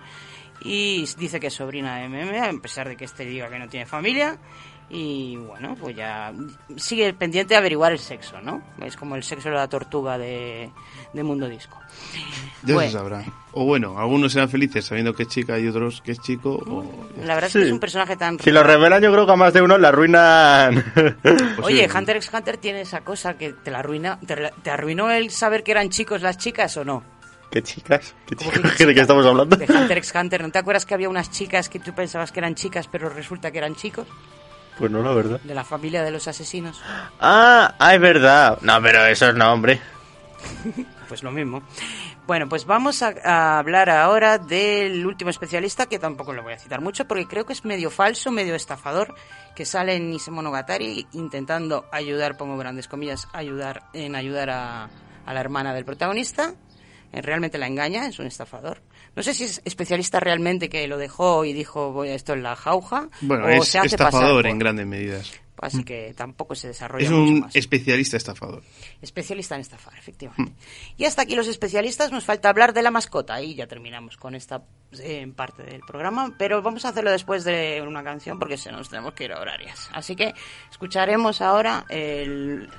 [0.61, 3.67] Y dice que es sobrina de Meme, a pesar de que este diga que no
[3.69, 4.37] tiene familia.
[4.91, 6.33] Y bueno, pues ya
[6.75, 8.63] sigue pendiente de averiguar el sexo, ¿no?
[8.83, 10.71] Es como el sexo de la tortuga de,
[11.13, 11.77] de Mundo Disco.
[12.63, 12.89] Ya Bueno.
[12.91, 13.23] se sabrá.
[13.51, 16.55] O bueno, algunos serán felices sabiendo que es chica y otros que es chico.
[16.55, 18.39] o- La verdad es que es un personaje tan...
[18.39, 20.83] Si lo revelan, yo creo que a más de uno la arruinan.
[21.63, 24.19] Oye, Hunter x Hunter tiene esa cosa que te la arruina.
[24.25, 27.03] ¿Te, la- te arruinó el saber que eran chicos las chicas o no?
[27.49, 28.13] ¿Qué chicas?
[28.27, 28.77] ¿Qué ¿Cómo chicas?
[28.87, 29.55] ¿De qué estamos hablando?
[29.55, 30.41] De Hunter x Hunter.
[30.43, 33.51] ¿No te acuerdas que había unas chicas que tú pensabas que eran chicas, pero resulta
[33.51, 34.07] que eran chicos?
[34.77, 35.41] Pues no, la verdad.
[35.41, 36.81] De la familia de los asesinos.
[37.19, 38.59] Ah, ah, es verdad.
[38.61, 39.79] No, pero eso es no, hombre.
[41.09, 41.63] Pues lo mismo.
[42.27, 46.59] Bueno, pues vamos a, a hablar ahora del último especialista, que tampoco lo voy a
[46.59, 49.15] citar mucho, porque creo que es medio falso, medio estafador,
[49.55, 54.89] que sale en Nise Monogatari intentando ayudar, pongo grandes comillas, ayudar en ayudar a,
[55.25, 56.53] a la hermana del protagonista.
[57.11, 58.81] Eh, Realmente la engaña, es un estafador.
[59.15, 62.43] No sé si es especialista realmente que lo dejó y dijo, voy a esto en
[62.43, 65.31] la jauja, Bueno, o es se hace estafador por- en grandes medidas.
[65.61, 67.53] Así que tampoco se desarrolla Es mucho un más.
[67.55, 68.63] especialista estafador.
[69.01, 70.53] Especialista en estafar, efectivamente.
[70.95, 74.35] Y hasta aquí los especialistas, nos falta hablar de la mascota y ya terminamos con
[74.35, 74.63] esta
[75.01, 78.87] eh, parte del programa, pero vamos a hacerlo después de una canción porque se nos
[78.89, 79.89] tenemos que ir a horarias.
[79.91, 80.33] Así que
[80.71, 82.69] escucharemos ahora el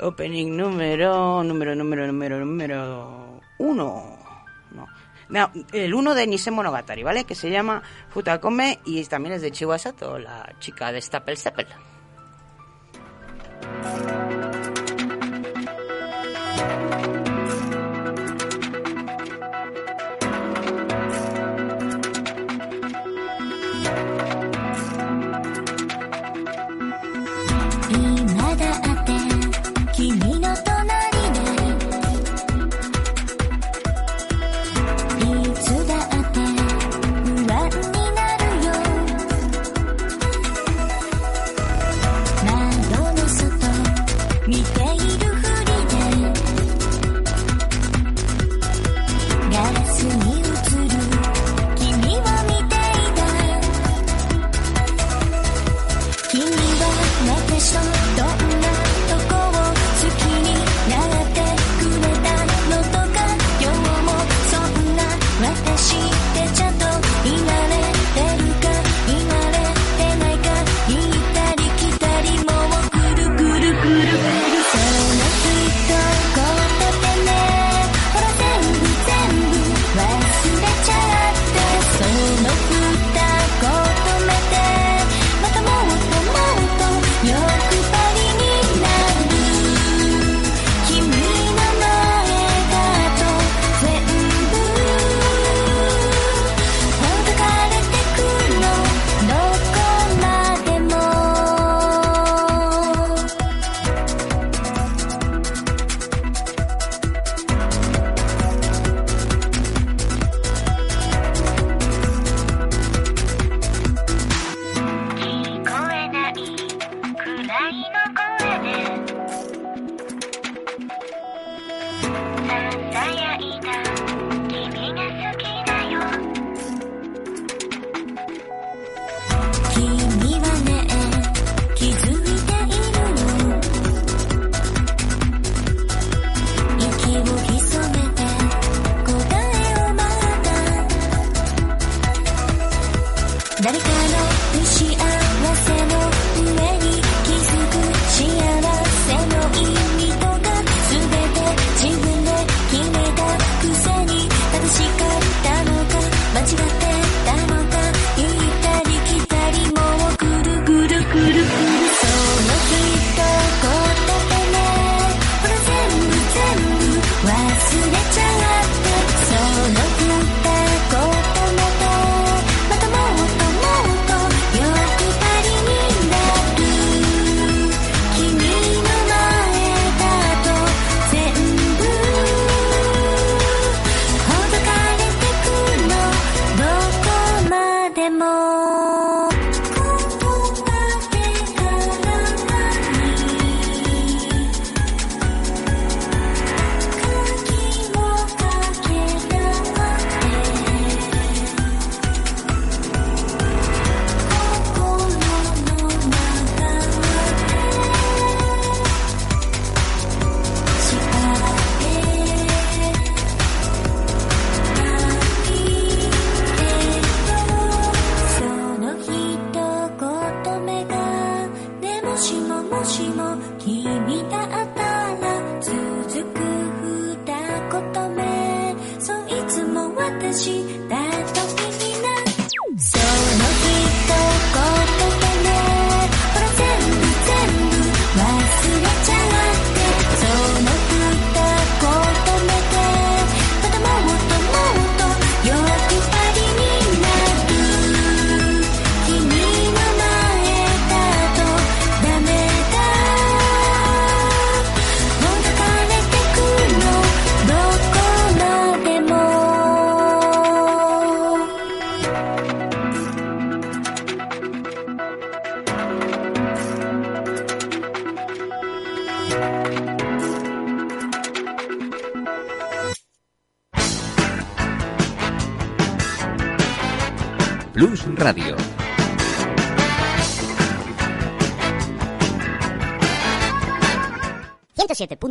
[0.00, 4.18] opening número, número, número, número, número uno.
[4.72, 4.86] No.
[5.28, 7.24] No, el uno de Nise Monogatari, ¿vale?
[7.24, 11.66] Que se llama Futakome y también es de Chiwasato, la chica de Staple Staple.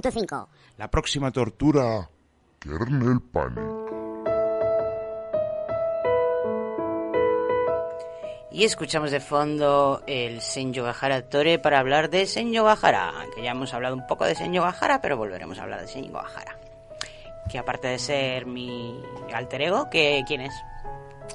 [0.05, 0.47] ...107.5...
[0.77, 2.09] La próxima tortura,
[2.59, 3.85] Kernel Panic.
[8.51, 13.51] Y escuchamos de fondo el Senyo Gahara Tore para hablar de Senyo Gahara, que ya
[13.51, 16.57] hemos hablado un poco de Senyo Gahara, pero volveremos a hablar de Senyo Gahara.
[17.49, 19.01] Que aparte de ser mi
[19.33, 20.53] alter ego, que, ¿quién es?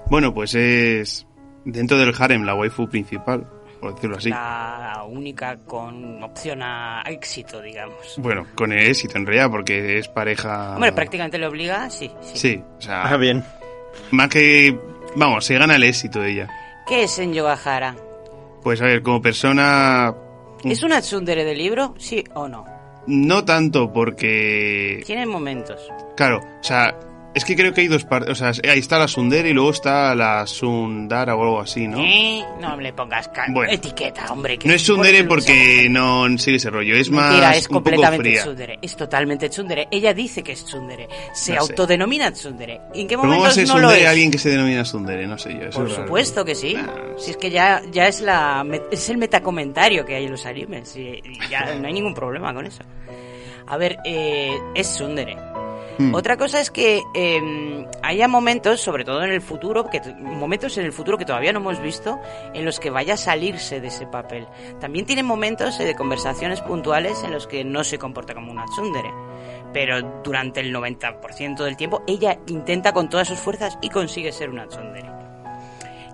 [0.07, 1.27] Bueno, pues es
[1.65, 3.47] dentro del harem la waifu principal,
[3.81, 4.31] por decirlo así.
[4.31, 8.15] La única con opción a éxito, digamos.
[8.19, 10.75] Bueno, con el éxito en realidad, porque es pareja...
[10.75, 12.39] Hombre, prácticamente le obliga, sí, sí.
[12.39, 13.03] Sí, o sea...
[13.03, 13.43] Ah, bien.
[14.11, 14.79] Más que...
[15.17, 16.49] Vamos, se gana el éxito de ella.
[16.87, 17.97] ¿Qué es Senyo Gahara?
[18.63, 20.15] Pues a ver, como persona...
[20.63, 21.95] ¿Es una tsundere de libro?
[21.99, 22.65] ¿Sí o no?
[23.07, 25.03] No tanto porque...
[25.07, 25.81] Tiene momentos.
[26.17, 26.95] Claro, o sea,
[27.35, 28.31] es que creo que hay dos partes.
[28.31, 31.99] O sea, ahí está la Sundere y luego está la Sundara o algo así, ¿no?
[32.01, 32.43] ¿Eh?
[32.61, 33.73] No le pongas Bueno.
[33.73, 34.59] etiqueta, hombre.
[34.59, 37.69] que No es Sundere por- porque no sigue ese rollo, es Mentira, más es un
[37.75, 38.79] poco completamente tsundere.
[38.83, 39.89] Es totalmente tsundere.
[39.91, 41.09] Ella dice que es tsundere.
[41.33, 42.81] Se No autodenomina tsundere.
[42.95, 44.09] ¿En qué ¿Pero ¿Cómo va a momentos ser no lo Sundere es?
[44.09, 45.27] alguien que se denomina Sundere?
[45.27, 45.67] No sé yo.
[45.67, 46.75] eso Por es supuesto que sí.
[46.75, 46.87] Nah,
[47.19, 50.97] Si es que ya, ya es la es el metacomentario que hay en los animes.
[50.97, 52.83] Y, y ya no hay ningún problema con eso.
[53.67, 55.37] A ver, eh, es tsundere.
[56.01, 56.15] Hmm.
[56.15, 60.87] Otra cosa es que eh, haya momentos, sobre todo en el futuro, que momentos en
[60.87, 62.19] el futuro que todavía no hemos visto,
[62.55, 64.47] en los que vaya a salirse de ese papel.
[64.81, 68.65] También tiene momentos eh, de conversaciones puntuales en los que no se comporta como una
[68.65, 69.13] tsundere.
[69.75, 74.49] Pero durante el 90% del tiempo ella intenta con todas sus fuerzas y consigue ser
[74.49, 75.20] una tsundere.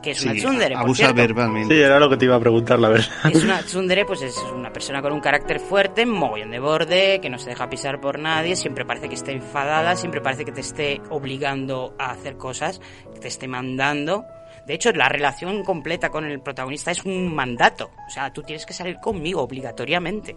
[0.06, 1.74] Que es una Sí, tsundere, por abusa verbalmente.
[1.74, 3.08] Sí, era lo que te iba a preguntar, la verdad.
[3.24, 7.28] Es una tsundere, pues es una persona con un carácter fuerte, mogollón de borde, que
[7.28, 10.60] no se deja pisar por nadie, siempre parece que está enfadada, siempre parece que te
[10.60, 12.80] esté obligando a hacer cosas,
[13.14, 14.24] que te esté mandando.
[14.64, 17.90] De hecho, la relación completa con el protagonista es un mandato.
[18.06, 20.36] O sea, tú tienes que salir conmigo obligatoriamente.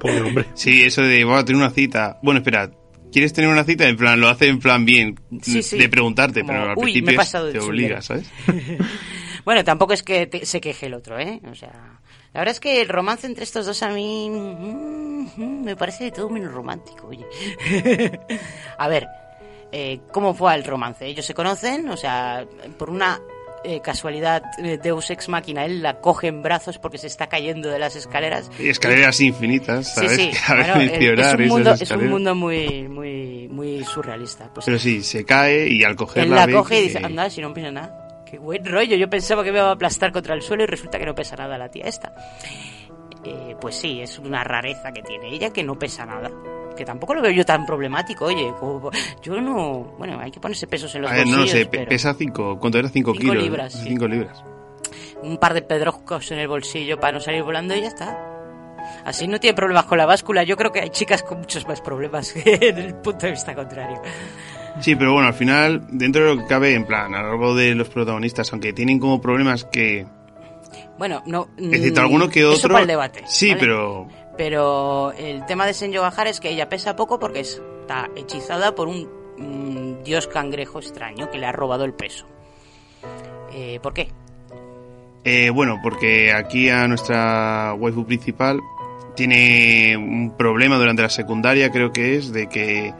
[0.00, 0.46] Pobre hombre.
[0.54, 2.18] Sí, eso de voy a tener una cita.
[2.22, 2.70] Bueno, espera,
[3.14, 3.88] ¿quieres tener una cita?
[3.88, 5.78] En plan, lo hace en plan bien, Sí, sí.
[5.78, 7.84] de preguntarte, Como, pero al "Uy, me he principio pasado de te tsundere".
[7.86, 8.28] obliga, ¿sabes?
[9.46, 11.40] bueno, tampoco es que te- se queje el otro, ¿eh?
[11.50, 11.70] O sea,
[12.34, 16.04] la verdad es que el romance entre estos dos a mí mm, mm, me parece
[16.04, 17.24] de todo menos romántico, oye.
[18.78, 19.06] a ver,
[19.72, 21.06] eh, ¿cómo fue el romance?
[21.06, 22.44] Ellos se conocen, o sea,
[22.78, 23.18] por una
[23.64, 27.68] eh, casualidad eh, Deus Ex Máquina, él la coge en brazos porque se está cayendo
[27.70, 28.50] de las escaleras.
[28.58, 30.12] Y escaleras infinitas, Sí, ¿sabes?
[30.16, 30.84] sí, Que ver, bueno, ni
[31.14, 34.50] es, un mundo, es un mundo muy, muy, muy surrealista.
[34.52, 36.98] Pues Pero sí, se cae y al él cogerla la ve coge y que- dice,
[37.04, 38.22] anda, si no pisa nada.
[38.24, 38.96] Que Qué buen rollo.
[38.96, 41.36] Yo pensaba que me iba a aplastar contra el suelo y resulta que no pesa
[41.36, 42.12] nada la tía esta.
[43.24, 46.30] Eh, pues sí, es una rareza que tiene ella que no pesa nada.
[46.76, 48.52] Que tampoco lo veo yo tan problemático, oye.
[48.58, 48.90] como-
[49.22, 49.94] yo no.
[49.98, 51.54] Bueno, hay que ponerse pesos en los A ver, no bolsillos.
[51.54, 52.58] lo sé, pero pesa 5.
[52.58, 52.88] ¿Cuánto era?
[52.88, 53.42] 5 Cinco kilos.
[53.44, 53.88] libras, sí.
[53.88, 54.44] 5 libras.
[55.22, 58.30] Un par de pedroscos en el bolsillo para no salir volando y ya está.
[59.04, 60.42] Así no tiene problemas con la báscula.
[60.44, 63.54] Yo creo que hay chicas con muchos más problemas que en el punto de vista
[63.54, 64.02] contrario.
[64.80, 67.54] Sí, pero bueno, al final, dentro de lo que cabe, en plan, a lo largo
[67.54, 70.04] de los protagonistas, aunque tienen como problemas que.
[70.98, 71.48] Bueno, no.
[71.56, 72.70] Excepto mm, alguno que eso otro.
[72.70, 73.22] para el debate.
[73.26, 73.60] Sí, ¿vale?
[73.60, 74.08] pero.
[74.36, 78.88] Pero el tema de Senjo Gahara es que ella pesa poco porque está hechizada por
[78.88, 79.08] un
[79.38, 82.26] mm, dios cangrejo extraño que le ha robado el peso.
[83.52, 84.08] Eh, ¿Por qué?
[85.24, 88.60] Eh, bueno, porque aquí a nuestra waifu principal
[89.14, 92.92] tiene un problema durante la secundaria, creo que es, de que,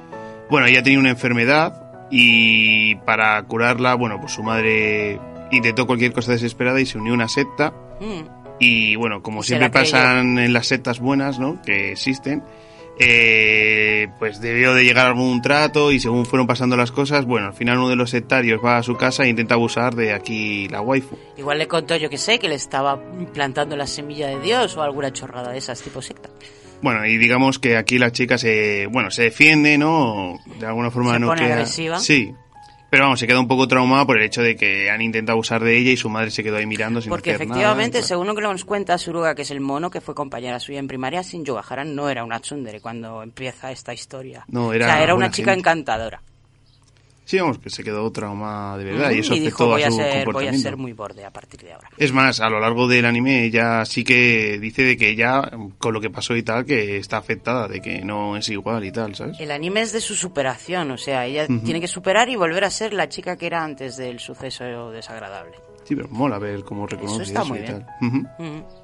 [0.49, 5.19] bueno, ella tenía una enfermedad y para curarla, bueno, pues su madre
[5.51, 9.49] intentó cualquier cosa desesperada y se unió a una secta Mm, y bueno, como Se
[9.49, 11.61] siempre pasan en las sectas buenas, ¿no?
[11.63, 12.43] Que existen,
[12.99, 17.55] eh, pues debió de llegar algún trato y según fueron pasando las cosas, bueno, al
[17.55, 20.81] final uno de los sectarios va a su casa e intenta abusar de aquí la
[20.81, 21.17] waifu.
[21.37, 23.01] Igual le contó, yo que sé, que le estaba
[23.33, 26.31] plantando la semilla de Dios o alguna chorrada de esas tipo secta.
[26.83, 30.39] Bueno, y digamos que aquí la chica se, bueno, se defiende, ¿no?
[30.61, 31.55] De alguna forma Se no pone queda...
[31.55, 31.99] agresiva.
[31.99, 32.35] Sí.
[32.95, 35.65] Pero vamos, se queda un poco traumada por el hecho de que han intentado abusar
[35.65, 38.07] de ella y su madre se quedó ahí mirando sin Porque hacer efectivamente, nada.
[38.07, 40.87] según lo que nos cuenta Suruga, que es el mono que fue compañera suya en
[40.87, 44.45] primaria, Sin Yogahara no era una tsundere cuando empieza esta historia.
[44.47, 45.59] No, era o sea, era una chica gente.
[45.59, 46.23] encantadora.
[47.27, 49.83] Sí, vamos, que se quedó traumada de verdad y Mm, eso y afectó dijo, voy
[49.83, 50.59] a a, su ser, voy a comportamiento.
[50.69, 51.89] ser muy borde a partir de ahora.
[51.97, 55.95] Es más, a lo largo del anime ella sí que dice de que ella, con
[55.95, 59.15] lo que pasó y tal, que está afectada, de que no es igual y tal,
[59.15, 59.41] ¿sabes?
[59.41, 61.61] El anime es de su superación, o sea, ella Ujú.
[61.61, 65.57] tiene que superar y volver a ser la chica que era antes del suceso desagradable.
[65.85, 67.73] Sí, pero mola ver cómo reconoce Eso está eso muy y bien.
[67.73, 67.87] tal.
[68.09, 68.19] Ujú.
[68.43, 68.84] Mm.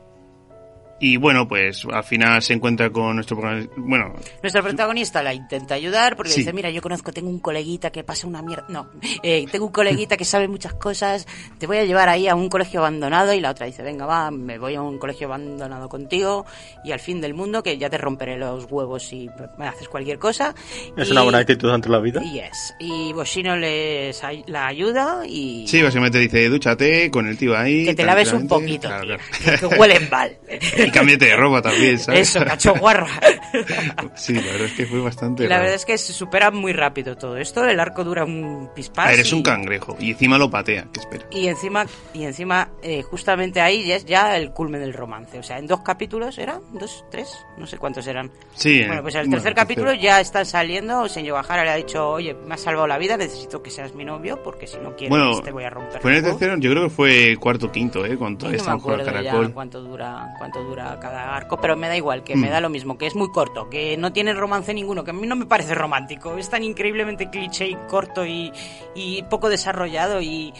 [1.00, 5.74] Y bueno, pues al final se encuentra con nuestro programa- bueno, Nuestra protagonista la intenta
[5.74, 6.40] ayudar porque Sí.
[6.40, 8.66] dice, mira, yo conozco, tengo un coleguita que pasa una mierda...
[8.68, 8.90] No,
[9.22, 11.26] eh, tengo un coleguita que sabe muchas cosas,
[11.58, 14.30] te voy a llevar ahí a un colegio abandonado y la otra dice, venga, va,
[14.30, 16.44] me voy a un colegio abandonado contigo
[16.84, 19.28] y al fin del mundo que ya te romperé los huevos si
[19.58, 20.54] me haces cualquier cosa.
[20.96, 22.20] Es Y- una buena actitud ante la vida.
[22.20, 22.74] Yes.
[22.78, 25.66] Y Boshino les ay- la ayuda y...
[25.66, 27.86] sí, básicamente dice, dúchate con el tío ahí.
[27.86, 28.88] Que te laves un tranquilamente".
[28.88, 29.68] poquito, Claro, tío, claro.
[29.70, 30.36] que huelen mal.
[30.90, 32.34] y cámbiate de ropa también, ¿sabes?
[32.34, 33.06] Eso, cacho guarra.
[34.14, 35.60] sí, la verdad es que fue bastante la raro.
[35.62, 37.64] verdad es que se supera muy rápido todo esto.
[37.64, 39.06] El arco dura un pispás.
[39.06, 41.26] A ver, es y- un cangrejo y encima lo patea, ¿qué espera?
[41.30, 45.38] Y encima, y encima eh, justamente ahí ya es ya el culmen del romance.
[45.38, 46.60] O sea, en dos capítulos, ¿eran?
[46.72, 47.04] ¿Dos?
[47.10, 47.28] ¿Tres?
[47.58, 48.30] No sé cuántos eran.
[48.54, 50.02] Sí, Bueno, pues en el bueno, tercer capítulo tercero.
[50.04, 51.08] ya están saliendo.
[51.08, 54.04] Señor Bajara le ha dicho, oye, me has salvado la vida, necesito que seas mi
[54.04, 56.00] novio, porque si no quieres Bueno, te voy a romper.
[56.00, 56.40] fue en el los huevos".
[56.40, 58.16] tercero, yo creo que fue cuarto quinto, ¿eh?
[58.16, 59.52] Cuando no estaban jugando al ya caracol.
[59.52, 62.50] cuánto dura, cuánto dura cada arco, pero me da igual, que me Mm.
[62.50, 65.26] da lo mismo, que es muy corto, que no tiene romance ninguno, que a mí
[65.26, 68.52] no me parece romántico, es tan increíblemente cliché y corto y,
[68.94, 70.52] y poco desarrollado y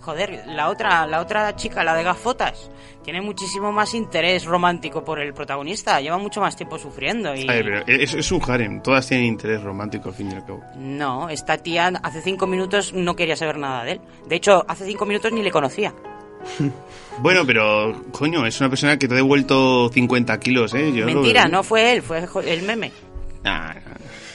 [0.00, 2.70] joder, la otra, la otra chica, la de gafotas,
[3.04, 7.52] tiene muchísimo más interés romántico por el protagonista, lleva mucho más tiempo sufriendo y A
[7.52, 10.62] ver, pero es, es un harem, todas tienen interés romántico al fin y al cabo.
[10.76, 14.86] no, esta tía hace cinco minutos no quería saber nada de él, de hecho hace
[14.86, 15.92] cinco minutos ni le conocía.
[17.20, 20.92] Bueno, pero, coño, es una persona que te ha devuelto 50 kilos, ¿eh?
[20.94, 22.92] Yo lo Mentira, no fue él, fue el meme.
[23.44, 23.74] Ah,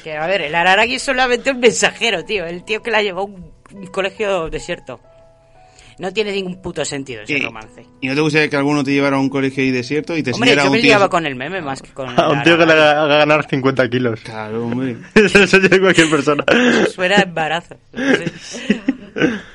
[0.04, 2.45] Que a ver, el Araragi es solamente un mensajero, tío.
[2.45, 3.54] El tío que la llevó a un,
[3.89, 4.99] colegio desierto.
[5.97, 7.86] No tiene ningún puto sentido ese Y- romance.
[8.01, 10.32] ¿Y no te gustaría que alguno te llevara a un colegio ahí desierto y te
[10.32, 10.89] Hombre, enseñara yo a me un tío...
[10.89, 13.47] liaba con el meme más que con el A un tío que le haga ganar
[13.47, 14.20] 50 kilos.
[14.22, 14.97] Claro, hombre.
[15.16, 16.43] Eso sería cualquier persona.
[16.93, 17.76] Suena a embarazo.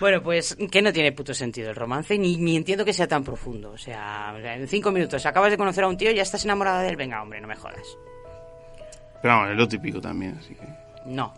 [0.00, 3.24] bueno, pues que no tiene puto sentido el romance, ni, ni entiendo que sea tan
[3.24, 3.70] profundo.
[3.72, 6.82] O sea, en cinco minutos acabas de conocer a un tío y ya estás enamorada
[6.82, 6.96] de él.
[6.96, 7.82] Venga, hombre, no me jodas.
[9.22, 10.62] Pero vamos, es lo típico también, así que...
[11.06, 11.34] No.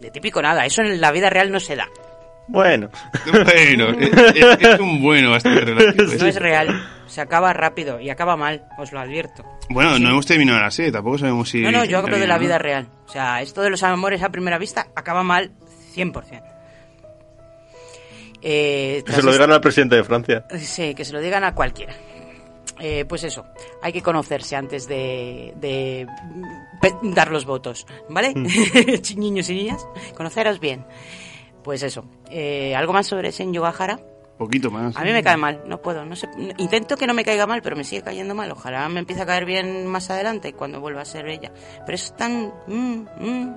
[0.00, 1.86] De típico nada, eso en la vida real no se da.
[2.48, 2.88] Bueno.
[3.30, 6.04] Bueno, es, es- un bueno bastante relativo.
[6.04, 6.28] No ese.
[6.30, 6.88] es real.
[7.06, 9.44] Se acaba rápido y acaba mal, os lo advierto.
[9.68, 11.60] Bueno, no hemos terminado la serie, tampoco sabemos si...
[11.60, 12.88] No, no, yo hablo de la vida real.
[13.06, 15.52] O sea, esto de los amores a primera vista acaba mal
[15.94, 16.42] 100%.
[18.42, 20.46] Eh, Que se lo digan al presidente de Francia.
[20.58, 21.94] Sí, que se lo digan a cualquiera.
[22.82, 23.44] Eh, pues eso,
[23.82, 26.06] hay que conocerse antes de, de
[27.02, 28.32] dar los votos, ¿vale?
[29.02, 29.86] Chi- Niños y niñas,
[30.16, 30.86] conoceros bien.
[31.62, 34.00] Pues eso, eh, ¿algo más sobre Sen Yogahara?
[34.38, 34.96] Poquito más.
[34.96, 37.60] A mí me cae mal, no puedo, no sé, intento que no me caiga mal,
[37.60, 38.50] pero me sigue cayendo mal.
[38.50, 41.52] Ojalá me empiece a caer bien más adelante cuando vuelva a ser ella.
[41.84, 43.56] Pero es tan, mm, mm,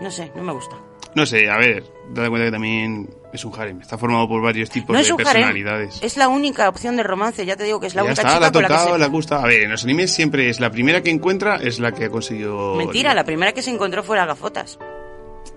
[0.00, 0.76] no sé, no me gusta.
[1.14, 1.82] No sé, a ver,
[2.12, 3.80] date cuenta que también es un harem.
[3.80, 5.98] Está formado por varios tipos No de es un harem, personalidades.
[6.02, 8.28] es la única opción de romance, ya te digo que es la ya única está,
[8.34, 8.98] chica la ha con la que tocado, se...
[9.00, 9.42] le gusta.
[9.42, 12.10] A ver, en los animes siempre es la primera que encuentra, es la que ha
[12.10, 12.76] conseguido.
[12.76, 14.78] Mentira, la primera que se encontró fue las gafotas.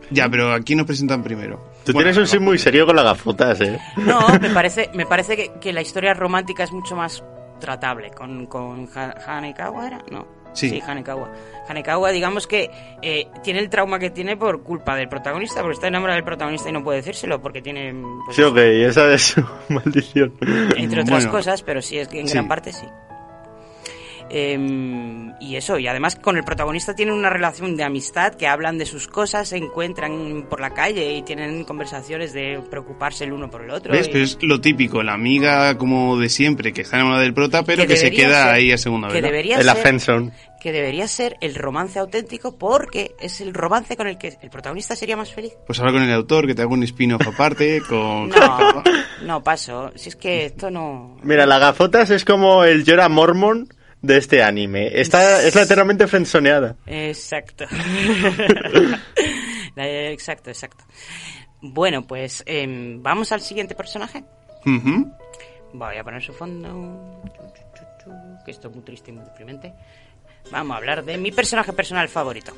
[0.10, 1.58] Ya, pero aquí nos presentan primero.
[1.86, 3.80] Tú Bueno, tienes un sim muy serio con las gafotas, ¿eh?
[3.98, 7.24] No, me parece, me parece que, que la historia romántica es mucho más
[7.60, 8.12] tratable.
[8.12, 10.04] Con, con Ha- Hanekawa, ¿era?
[10.12, 10.28] No.
[10.54, 10.82] Sí.
[10.86, 11.32] Hanekawa.
[11.68, 12.70] Hanekawa, digamos que
[13.02, 16.70] eh, tiene el trauma que tiene por culpa del protagonista, porque está enamorada del protagonista
[16.70, 17.94] y no puede decírselo porque tiene.
[18.26, 20.34] pues, Sí, ok, esa es su maldición.
[20.78, 21.32] entre otras Bueno.
[21.32, 22.34] cosas, pero sí, es que en Sí.
[22.34, 22.86] gran parte sí.
[24.36, 28.80] Em, y eso, y además con el protagonista tienen una relación de amistad que hablan
[28.80, 33.52] de sus cosas, se encuentran por la calle y tienen conversaciones de preocuparse el uno
[33.52, 33.94] por el otro.
[33.94, 34.08] ¿Ves?
[34.08, 37.64] y- Pero es lo típico, la amiga como de siempre, que está enamorada del prota,
[37.64, 39.16] pero que, se debería queda ser- ahí a segunda vez.
[39.18, 44.50] El que debería ser el romance auténtico porque es el romance con el que el
[44.50, 45.54] protagonista sería más feliz.
[45.68, 48.30] Pues habla con el autor, que te haga un spin-off aparte, con...
[48.30, 48.84] No,
[49.24, 49.92] no paso.
[49.96, 51.18] Si es que esto no.
[51.22, 53.68] Mira, las gafotas es como el Jorah Mormon
[54.04, 55.00] de este anime.
[55.00, 56.76] Está, es la eternamente frenzoneada.
[56.86, 57.66] Exacto.
[59.76, 60.84] Exacto, exacto.
[61.60, 64.24] Bueno, pues em, vamos al siguiente personaje.
[65.74, 67.24] Voy a poner su fondo.
[68.46, 69.74] Que esto es muy triste y muy deprimente.
[70.52, 72.54] Vamos a hablar de mi personaje personal favorito.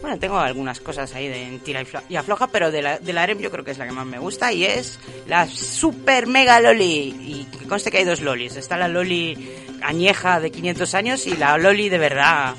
[0.00, 3.38] Bueno, tengo algunas cosas ahí de tira y afloja, pero de la, de la harem
[3.38, 7.14] yo creo que es la que más me gusta y es la super mega loli.
[7.20, 8.56] Y que conste que hay dos lolis.
[8.56, 9.36] Está la loli
[9.84, 12.54] añeja de 500 años y la loli de verdad.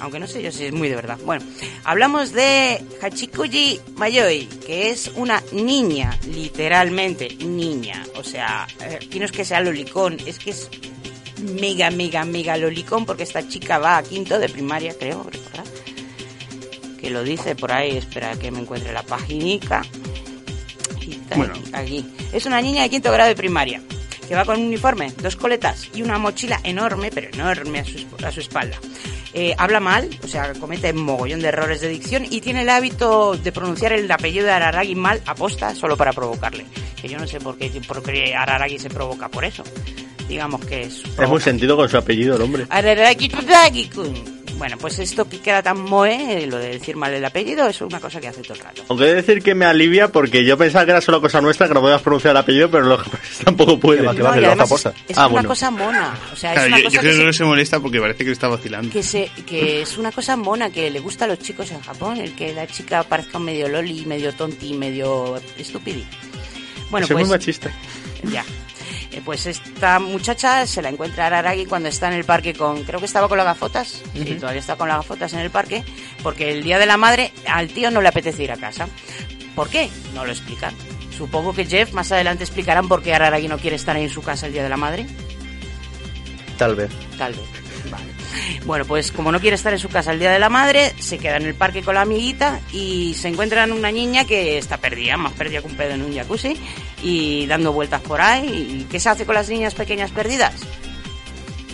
[0.00, 1.18] Aunque no sé yo si es muy de verdad.
[1.24, 1.44] Bueno,
[1.84, 8.02] hablamos de Hachikuji Mayoi, que es una niña, literalmente niña.
[8.16, 10.70] O sea, eh, aquí no es que sea lolicón, es que es
[11.60, 15.28] mega, mega, mega lolicón, porque esta chica va a quinto de primaria, creo.
[16.98, 19.82] Que lo dice por ahí, espera que me encuentre la paginica.
[21.36, 21.54] Bueno.
[21.72, 22.04] aquí.
[22.32, 23.82] Es una niña de quinto grado de primaria,
[24.30, 28.06] que va con un uniforme, dos coletas y una mochila enorme, pero enorme a su,
[28.24, 28.78] a su espalda.
[29.34, 33.36] Eh, habla mal, o sea, comete mogollón de errores de dicción y tiene el hábito
[33.36, 36.64] de pronunciar el apellido de Araragi mal aposta solo para provocarle.
[37.02, 39.64] Que yo no sé por qué, por qué Araragi se provoca por eso.
[40.28, 41.02] Digamos que es...
[41.18, 42.66] Es muy sentido con su apellido el hombre.
[42.70, 43.32] Araragi.
[44.60, 47.80] Bueno, pues esto que queda tan moe, eh, lo de decir mal el apellido, es
[47.80, 48.82] una cosa que hace todo el rato.
[48.90, 51.66] Aunque he de decir que me alivia porque yo pensaba que era solo cosa nuestra
[51.66, 54.10] que no podías pronunciar el apellido, pero los japoneses tampoco que No,
[54.62, 54.90] aposta.
[54.90, 55.48] es, es Ah, una bueno.
[55.48, 56.14] cosa mona.
[56.30, 58.00] O sea, es una yo, cosa yo que creo que se- no se molesta porque
[58.00, 58.92] parece que está vacilando.
[58.92, 62.18] que se que es una cosa mona que le gusta a los chicos en Japón
[62.18, 66.04] el que la chica parezca medio loli medio tonti medio estúpidi
[66.90, 67.72] bueno Soy pues muy machista.
[68.24, 68.44] ya
[69.12, 73.00] Eh, pues esta muchacha se la encuentra Araragi cuando está en el parque con creo
[73.00, 75.82] que estaba con las gafotas sí todavía está con las gafotas en el parque
[76.22, 78.86] porque el día de la madre al tío no le apetece ir a casa
[79.56, 79.90] ¿por qué?
[80.14, 80.72] no lo explican
[81.16, 84.22] supongo que Jeff más adelante explicarán por qué Araragi no quiere estar ahí en su
[84.22, 85.06] casa el día de la madre
[86.60, 86.90] Tal vez.
[87.16, 87.90] Tal vez.
[87.90, 88.09] Vale.
[88.64, 91.18] Bueno, pues como no quiere estar en su casa el día de la madre, se
[91.18, 95.16] queda en el parque con la amiguita y se encuentran una niña que está perdida,
[95.16, 96.56] más perdida que un pedo en un jacuzzi,
[97.02, 98.80] y dando vueltas por ahí.
[98.80, 100.54] ¿Y qué se hace con las niñas pequeñas perdidas?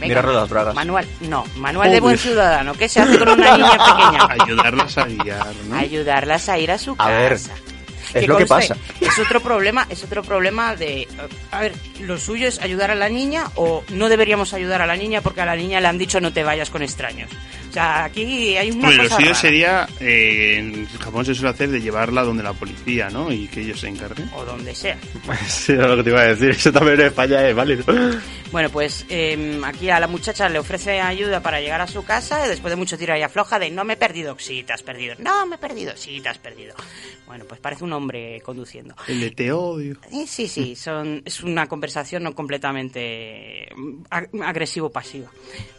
[0.01, 0.75] Mirarle las bragas.
[0.75, 2.75] Manual, no, manual de buen ciudadano.
[2.75, 4.29] ¿Qué se hace con una niña pequeña?
[4.45, 5.77] Ayudarlas a guiar, ¿no?
[5.77, 7.09] Ayudarlas a ir a su A casa.
[7.11, 7.39] ver,
[8.15, 8.77] es lo que pasa.
[9.01, 11.09] Es otro problema, es otro problema de
[11.51, 14.97] a ver, lo suyo es ayudar a la niña o no deberíamos ayudar a la
[14.97, 17.31] niña porque a la niña le han dicho no te vayas con extraños.
[17.77, 19.35] Sea, aquí hay una Hombre, lo suyo rara.
[19.35, 23.31] sería, eh, en Japón se suele hacer de llevarla donde la policía, ¿no?
[23.31, 24.31] Y que ellos se encarguen.
[24.35, 24.97] o donde sea.
[25.47, 26.51] Sí, era lo que te iba a decir.
[26.51, 27.85] Eso también en España es válido.
[28.51, 32.47] Bueno, pues eh, aquí a la muchacha le ofrece ayuda para llegar a su casa
[32.47, 34.83] y después de mucho tira y afloja de no me he perdido, sí, te has
[34.83, 36.75] perdido, no me he perdido, sí, te has perdido.
[37.27, 38.95] Bueno, pues parece un hombre conduciendo.
[39.09, 39.99] El de te odio.
[40.13, 45.29] Eh, Sí, sí, son, es una conversación no completamente mm, ag- agresivo-pasiva.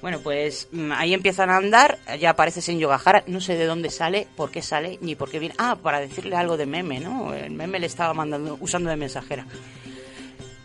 [0.02, 1.87] Bueno, pues mm, ahí empiezan a andar,
[2.20, 5.40] ya aparece en Yogahara, no sé de dónde sale, por qué sale, ni por qué
[5.40, 5.56] viene.
[5.58, 7.34] Ah, para decirle algo de meme, ¿no?
[7.34, 9.46] El meme le estaba mandando, usando de mensajera.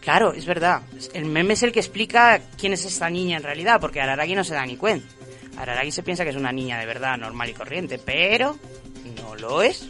[0.01, 0.82] Claro, es verdad.
[1.15, 4.43] El meme es el que explica quién es esta niña en realidad, porque Araragi no
[4.43, 5.07] se da ni cuenta.
[5.57, 8.59] Araragi se piensa que es una niña de verdad normal y corriente, pero
[9.16, 9.89] no lo es.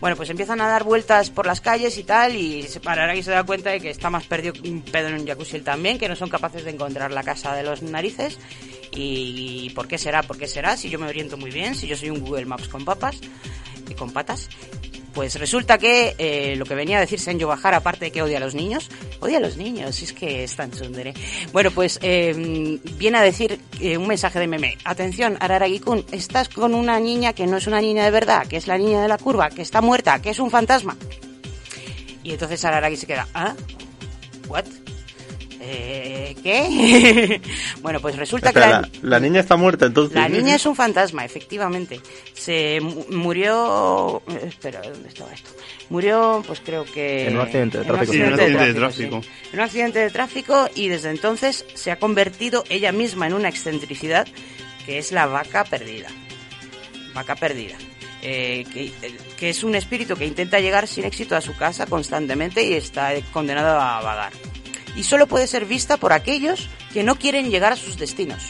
[0.00, 3.44] Bueno, pues empiezan a dar vueltas por las calles y tal, y Araragi se da
[3.44, 6.14] cuenta de que está más perdido que un pedo en un jacuzzi también, que no
[6.14, 8.38] son capaces de encontrar la casa de los narices.
[8.96, 10.22] ¿Y por qué será?
[10.22, 10.76] ¿Por qué será?
[10.76, 13.20] Si yo me oriento muy bien, si yo soy un Google Maps con papas
[13.88, 14.48] y con patas.
[15.14, 18.36] pues resulta que eh, lo que venía a decir Senjo Bajar, aparte de que odia
[18.38, 18.90] a los niños,
[19.20, 21.14] odia a los niños, es que es tan tsundere.
[21.52, 24.76] Bueno, pues eh, viene a decir eh, un mensaje de meme.
[24.84, 28.66] Atención, Araragi-kun, estás con una niña que no es una niña de verdad, que es
[28.66, 30.96] la niña de la curva, que está muerta, que es un fantasma.
[32.22, 33.54] Y entonces Araragi se queda, ¿ah?
[34.48, 34.85] ¿What?
[35.60, 37.40] Eh, ¿Qué?
[37.82, 40.14] bueno, pues resulta que la, la, la niña está muerta, entonces.
[40.14, 42.00] la niña es un fantasma, efectivamente.
[42.34, 44.22] Se mu- murió.
[44.28, 45.50] eh, Espera, ¿dónde estaba esto?
[45.88, 47.28] Murió, pues creo que.
[47.28, 48.12] En un accidente de tráfico.
[48.12, 49.22] En un accidente accidente de tráfico.
[49.22, 49.28] sí.
[49.52, 53.48] En un accidente de tráfico y desde entonces se ha convertido ella misma en una
[53.48, 54.26] excentricidad
[54.84, 56.08] que es la vaca perdida.
[57.14, 57.76] Vaca perdida.
[58.22, 58.92] Eh, que,
[59.38, 63.12] que es un espíritu que intenta llegar sin éxito a su casa constantemente y está
[63.32, 64.32] condenado a vagar.
[64.96, 68.42] Y solo puede ser vista por aquellos que no quieren llegar a sus destinos.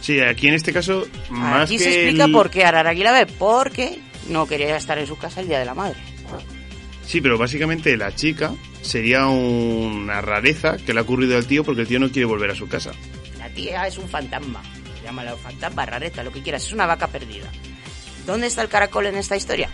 [0.00, 3.12] Sí, aquí en este caso, más Aquí que se explica el- por qué Araragi la
[3.12, 3.98] ve, porque
[4.28, 5.96] no quería estar en su casa el día de la madre.
[7.04, 8.52] Sí, pero básicamente la chica
[8.82, 12.50] sería una rareza que le ha ocurrido al tío porque el tío no quiere volver
[12.50, 12.92] a su casa.
[13.38, 14.62] La tía es un fantasma,
[15.04, 17.50] llámalo fantasma, rareza, lo que quieras, es una vaca perdida.
[18.26, 19.70] ¿Dónde está el caracol en esta historia?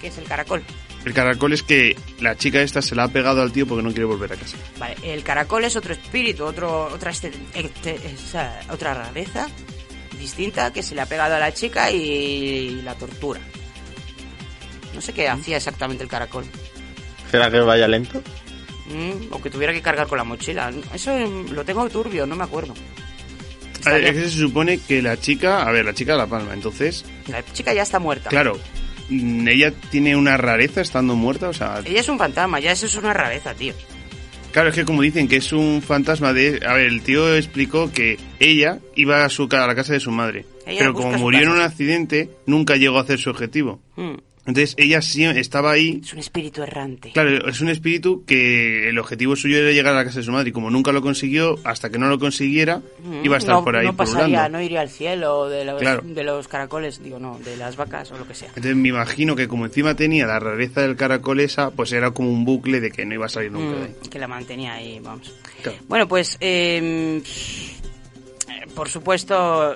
[0.00, 0.62] ¿Qué es el caracol?
[1.06, 3.90] El caracol es que la chica esta se la ha pegado al tío porque no
[3.90, 4.56] quiere volver a casa.
[4.78, 9.46] Vale, el caracol es otro espíritu, otro, otra, este- este- esa- otra rareza
[10.18, 13.40] distinta que se le ha pegado a la chica y la tortura.
[14.94, 16.44] No sé qué hacía exactamente el caracol.
[17.30, 18.20] ¿Será que vaya lento?
[18.86, 20.72] Mm, o que tuviera que cargar con la mochila.
[20.92, 22.72] Eso mm, lo tengo turbio, no me acuerdo.
[22.72, 26.18] A ver, Estaría- es que se supone que la chica, a ver, la chica de
[26.18, 28.28] la palma, entonces, La chica ya está muerta.
[28.30, 28.58] claro,
[29.10, 32.94] ella tiene una rareza estando muerta, o sea, Ella es un fantasma, ya eso es
[32.96, 33.74] una rareza, tío.
[34.52, 37.92] claro, es que como dicen que es un fantasma de, a ver, el tío explicó
[37.92, 41.42] que ella iba a su a la casa de su madre, Ella pero como murió
[41.42, 43.80] en un accidente, nunca llegó a hacer su objetivo.
[43.96, 44.14] Mm,
[44.46, 47.10] Entonces ella sí estaba ahí Es un espíritu errante.
[47.12, 50.32] Claro, es un espíritu que el objetivo suyo era llegar a la casa de su
[50.32, 53.54] madre y como nunca lo consiguió, hasta que no lo consiguiera, Mm, iba a estar
[53.56, 54.58] no, por ahí No pasaría, pululando.
[54.58, 56.02] no iría al cielo de los, Claro.
[56.04, 58.48] de los caracoles, digo, no, de las vacas o lo que sea.
[58.48, 62.30] Entonces me imagino que como encima tenía la rareza del caracol esa, pues era como
[62.30, 63.94] un bucle de que no iba a salir nunca de ahí.
[64.04, 65.32] Mm, que la mantenía ahí, vamos.
[65.62, 65.78] Claro.
[65.88, 67.20] Bueno, pues, eh,
[68.74, 69.74] por supuesto,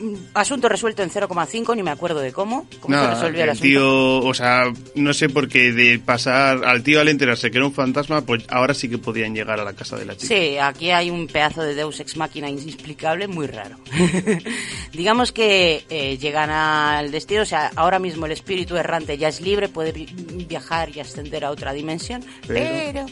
[0.00, 2.66] mm, asunto resuelto en 0,5, ni me acuerdo de cómo.
[2.80, 3.62] ¿Cómo se Nada, resolvió el el asunto?
[3.64, 4.64] tío, o sea,
[4.94, 8.44] no sé por qué de pasar al tío al enterarse que era un fantasma, pues
[8.48, 10.34] ahora sí que podían llegar a la casa de la chica.
[10.34, 13.76] Sí, aquí hay un pedazo de Deus Ex Máquina inexplicable muy raro.
[14.92, 19.40] Digamos que eh, llegan al destino, o sea, ahora mismo el espíritu errante ya es
[19.40, 20.06] libre, puede vi-
[20.48, 23.06] viajar y ascender a otra dimensión, pero...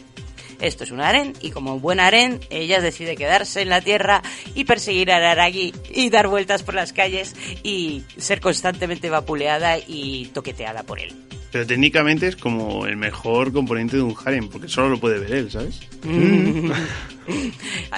[0.60, 4.22] esto es un harén y como buen harén ella decide quedarse en la tierra
[4.54, 10.26] y perseguir a Araragi y dar vueltas por las calles y ser constantemente vapuleada y
[10.34, 11.14] toqueteada por él.
[11.50, 15.32] Pero técnicamente es como el mejor componente de un harem, porque solo lo puede ver
[15.32, 15.80] él, ¿sabes?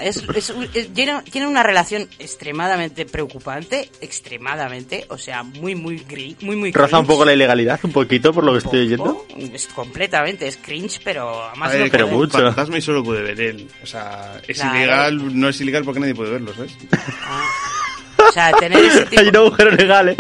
[0.02, 5.98] Es, es un- es- tiene, tiene una relación extremadamente preocupante, extremadamente, o sea, muy, muy
[5.98, 7.12] gris, muy, muy Roza un cringe.
[7.16, 9.24] poco la ilegalidad, un poquito, por lo que estoy oyendo.
[9.52, 12.38] Es completamente, es cringe, pero a más A ver, no pero mucho.
[12.38, 13.68] Un fantasma y solo puede ver él.
[13.84, 14.76] O sea, es Claro.
[14.76, 16.76] ilegal, no es ilegal porque nadie puede verlo, ¿sabes?
[18.30, 20.14] O sea, tener ese tipo, Hay un agujero legal, ¿eh?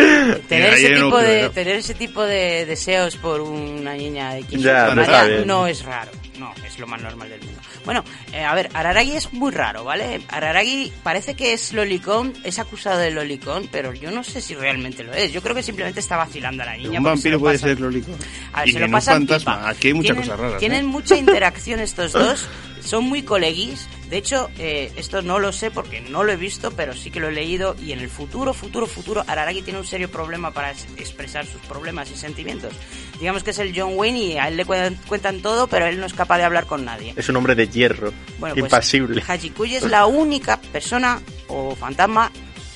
[0.48, 4.84] tener ese tipo de, tener ese tipo de deseos por una niña de 15 Ya,
[4.86, 6.10] años no no es raro.
[6.38, 7.60] No, es lo más normal del mundo.
[7.84, 10.22] Bueno, eh, a ver, Araragi es muy raro, ¿vale?
[10.28, 15.04] Araragi parece que es lolicón, es acusado de lolicón, pero yo no sé si realmente
[15.04, 15.32] lo es.
[15.32, 16.98] Yo creo que simplemente está vacilando a la niña.
[16.98, 18.12] un se vampiro lo puede pasa- ser lólico.
[18.54, 19.56] A ver, y se que lo no pasan fantasma.
[19.58, 19.68] pipa.
[19.68, 20.58] Aquí hay muchas Tienen- cosas raras.
[20.58, 20.88] Tienen ¿eh?
[20.88, 22.48] mucha interacción estos dos.
[22.82, 23.86] Son muy coleguis.
[24.10, 27.20] De hecho, eh, esto no lo sé porque no lo he visto, pero sí que
[27.20, 27.76] lo he leído.
[27.80, 31.60] Y en el futuro, futuro, futuro, Araragi tiene un serio problema para es- expresar sus
[31.62, 32.72] problemas y sentimientos.
[33.20, 36.00] Digamos que es el John Wayne y a él le cuentan, cuentan todo, pero él
[36.00, 37.14] no es capaz de hablar con nadie.
[37.16, 39.22] Es un hombre de hierro, Bueno, pues, impasible.
[39.26, 42.32] Hachikuji es la única persona o fantasma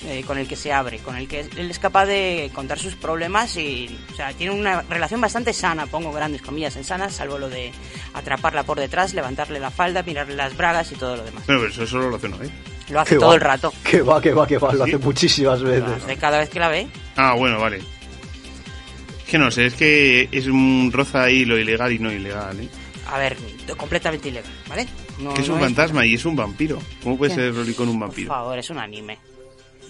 [0.06, 2.94] eh, con el que se abre, con el que él es capaz de contar sus
[2.94, 7.38] problemas y, o sea, tiene una relación bastante sana, pongo grandes comillas en sana, salvo
[7.38, 7.72] lo de
[8.12, 11.46] atraparla por detrás, levantarle la falda, mirarle las bragas y todo lo demás.
[11.46, 12.50] Bueno, pero eso solo lo hace una vez.
[12.90, 13.34] Lo hace todo va.
[13.36, 14.90] el rato, Que va, que va, que va, lo ¿Sí?
[14.94, 16.02] hace muchísimas lo veces.
[16.04, 16.86] hace cada vez que la ve.
[17.16, 17.78] Ah, bueno, vale.
[17.78, 22.60] Es que no sé, es que es un roza ahí lo ilegal y no ilegal,
[22.60, 22.68] ¿eh?
[23.10, 23.36] A ver,
[23.76, 24.86] completamente ilegal, ¿vale?
[25.18, 26.78] No- que es no un fantasma y es un vampiro.
[27.02, 27.40] ¿Cómo puede ¿Qué?
[27.40, 28.28] ser lolicón un Por vampiro?
[28.28, 29.18] favor, es un anime.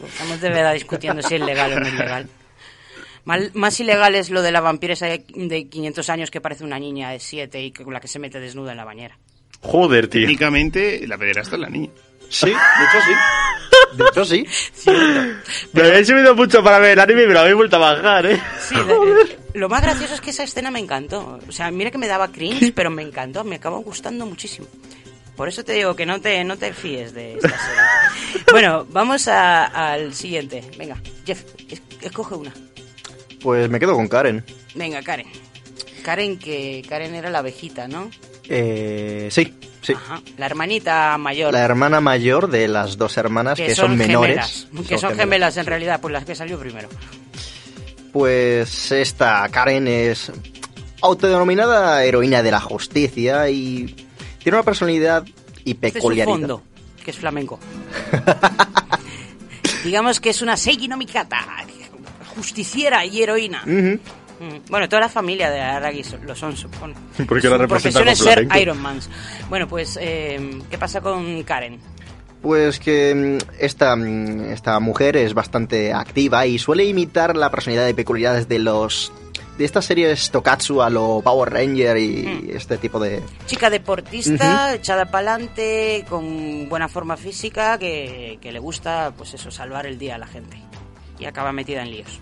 [0.06, 2.28] Estamos de verdad discutiendo si es legal o no es legal.
[3.24, 6.78] Mal- más ilegal es lo de la vampiresa de de 500 años que parece una
[6.78, 9.16] niña de 7 y con la que se mete desnuda en la bañera.
[9.60, 10.22] Joder, tío.
[10.22, 11.90] Técnicamente, la pederasta es la niña.
[12.28, 13.96] Sí, de hecho sí.
[13.96, 14.46] De hecho sí.
[15.72, 18.26] Me habéis subido mucho para ver el anime y me lo habéis vuelto a bajar,
[18.26, 18.40] ¿eh?
[18.60, 21.38] Sí, de- Lo más gracioso es que esa escena me encantó.
[21.48, 24.66] O sea, mira que me daba cringe, pero me encantó, me acabó gustando muchísimo.
[25.36, 28.44] Por eso te digo que no te, no te fíes de esta serie.
[28.52, 30.62] bueno, vamos a- al siguiente.
[30.78, 30.96] Venga,
[31.26, 32.52] Jeff, es- escoge una.
[33.42, 34.44] Pues me quedo con Karen.
[34.74, 35.26] Venga, Karen.
[36.04, 38.10] Karen, que Karen era la abejita, ¿no?
[38.48, 39.92] Eh, sí, sí.
[39.94, 40.20] Ajá.
[40.38, 41.52] La hermanita mayor.
[41.52, 44.66] La hermana mayor de las dos hermanas que, son, menores.
[44.70, 46.88] gemelas, que son gemelas en realidad, pues las que salió primero.
[48.12, 50.30] Pues esta Karen es
[51.00, 54.03] autodenominada heroína de la justicia y
[54.44, 55.24] tiene una personalidad
[55.64, 56.34] y Este es su peculiaridad.
[56.38, 56.62] fondo,
[57.04, 57.58] que es flamenco.
[59.84, 61.44] Digamos que es una Seiki no Mikata,
[62.36, 63.62] justiciera y heroína.
[63.66, 63.98] Mm,
[64.68, 66.94] Bueno, toda la familia de Aragi so- lo son, supongo.
[67.28, 68.18] Porque la Su representa profesión es
[68.50, 68.60] ser.
[68.60, 69.00] Iron Man.
[69.48, 71.78] Bueno, pues, eh, ¿qué pasa con Karen?
[72.44, 77.88] Pues que mm, esta, mm, esta mujer es bastante activa y suele imitar la personalidad
[77.88, 79.12] y peculiaridades de los
[79.56, 82.50] de estas series Tokatsu a lo Power Ranger y Mm.
[82.56, 83.22] este tipo de...
[83.46, 89.50] Chica deportista, echada para adelante, con buena forma física, que, que le gusta, pues eso,
[89.50, 90.58] salvar el día a la gente.
[91.18, 92.20] Y acaba metida en líos.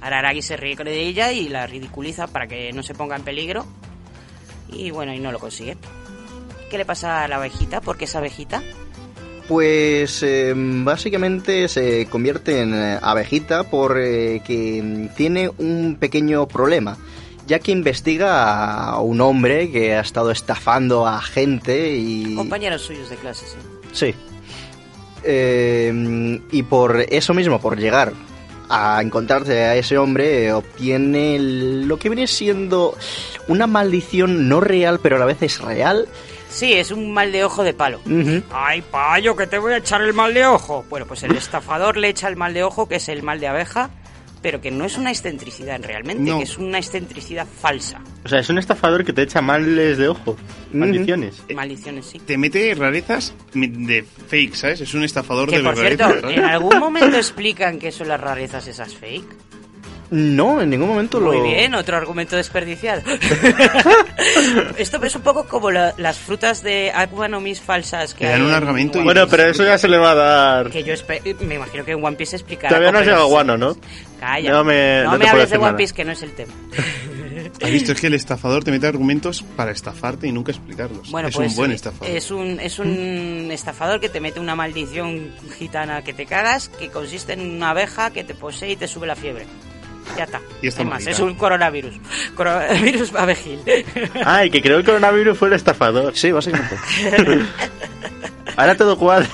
[0.00, 3.66] Araragi se ríe de ella y la ridiculiza para que no se ponga en peligro.
[4.68, 5.76] Y bueno, y no lo consigue.
[6.70, 7.80] ¿Qué le pasa a la abejita?
[7.82, 8.62] ¿Por qué es abejita?
[9.48, 16.96] Pues eh, básicamente se convierte en eh, abejita porque mm, tiene un pequeño problema,
[17.46, 22.34] ya que investiga a un hombre que ha estado estafando a gente y...
[22.34, 23.58] Compañeros suyos de clase, sí.
[23.92, 24.14] Sí.
[25.24, 28.12] Eh, y por eso mismo, por llegar
[28.68, 32.96] a encontrarse a ese hombre, eh, obtiene lo que viene siendo
[33.48, 36.08] una maldición no real, pero a la vez es real.
[36.54, 38.00] Sí, es un mal de ojo de palo.
[38.52, 40.84] Ay, payo, que te voy a echar el mal de ojo.
[40.88, 43.48] Bueno, pues el estafador le echa el mal de ojo, que es el mal de
[43.48, 43.90] abeja,
[44.40, 46.38] pero que no es una excentricidad realmente, No.
[46.38, 48.00] que es una excentricidad falsa.
[48.24, 50.36] O sea, es un estafador que te echa males de ojo.
[50.72, 51.42] Maldiciones.
[51.54, 52.18] Maldiciones, sí.
[52.20, 54.80] Te mete rarezas de fake, ¿sabes?
[54.80, 58.66] Es un estafador Que de por cierto, en algún momento explican que son las rarezas
[58.68, 59.24] esas fake.
[60.14, 61.42] No, en ningún momento Muy lo...
[61.42, 63.02] bien, otro argumento desperdiciado.
[64.78, 68.68] Esto es un poco como la- las frutas de Aquanomis falsas que hay un en
[68.68, 70.70] One Bueno, pero eso ya se le va a dar.
[70.70, 70.94] Que yo
[71.40, 72.68] me imagino que en One Piece explicará.
[72.68, 73.26] Todavía no has llegado.
[73.26, 73.76] Guano, ¿no?
[74.20, 74.52] Calla.
[74.52, 75.76] No me- no no me hables de One nada.
[75.76, 76.52] Piece, que no es el tema.
[77.62, 77.90] ¿Has visto?
[77.92, 81.10] Es que el estafador te mete argumentos para estafarte y nunca explicarlos.
[81.10, 82.14] Bueno, es pues un buen eh, estafador.
[82.16, 86.90] Es un, es un estafador que te mete una maldición gitana que te cagas, que
[86.90, 89.46] consiste en una abeja que te posee y te sube la fiebre.
[90.16, 90.40] Ya está.
[90.62, 91.94] Y está Es más, es un coronavirus.
[92.34, 93.60] Coronavirus abejil.
[94.24, 96.16] Ay, que creo que el coronavirus fue el estafador.
[96.16, 96.76] Sí, básicamente.
[98.56, 99.28] Ahora todo cuadra.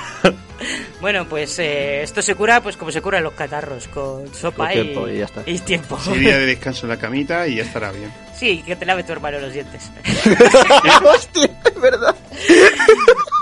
[1.01, 4.73] Bueno, pues eh, esto se cura pues como se curan los catarros, con sopa Con
[4.73, 5.43] tiempo y ya está.
[5.47, 5.99] y tiempo.
[5.99, 8.11] Sí, día de descanso en la camita y ya estará bien.
[8.39, 9.91] Sí, que te lave tu hermano los dientes.
[11.05, 12.15] Hostia, es verdad.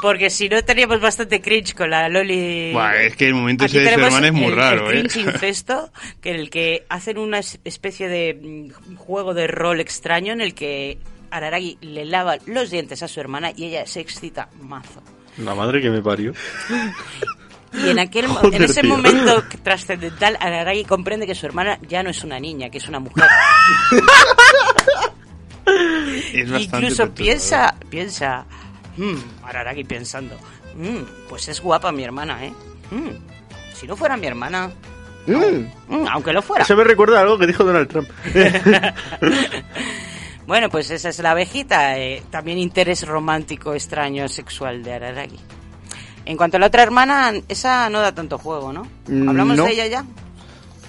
[0.03, 2.73] Porque si no teníamos bastante cringe con la Loli.
[2.73, 4.99] Buah, es que el momento Aquí ese de su hermana es muy el- raro, el
[4.99, 5.09] ¿eh?
[5.09, 5.91] cringe incesto,
[6.21, 10.41] que en el que hacen una es- especie de mm, juego de rol extraño en
[10.41, 10.99] el que
[11.31, 15.03] Araragi le lava los dientes a su hermana y ella se excita mazo.
[15.45, 16.33] La madre que me parió.
[17.73, 18.91] Y en aquel mo- en Joder, ese tío.
[18.91, 22.99] momento trascendental, Araragi comprende que su hermana ya no es una niña, que es una
[22.99, 23.25] mujer.
[26.33, 28.47] Es Incluso piensa, piensa,
[28.97, 30.37] "Mm", Araragi pensando,
[30.77, 32.53] "Mm, pues es guapa mi hermana, ¿eh?
[32.91, 33.11] Mm,
[33.75, 34.71] si no fuera mi hermana,
[35.27, 35.67] Mm.
[35.89, 36.65] mm, aunque lo fuera.
[36.65, 38.09] Eso me recuerda a algo que dijo Donald Trump.
[40.49, 41.99] Bueno, pues esa es la abejita.
[41.99, 45.39] eh, también interés romántico, extraño, sexual de Araragi.
[46.25, 48.87] En cuanto a la otra hermana, esa no da tanto juego, ¿no?
[49.09, 49.65] Mm, ¿Hablamos no.
[49.67, 50.05] de ella ya?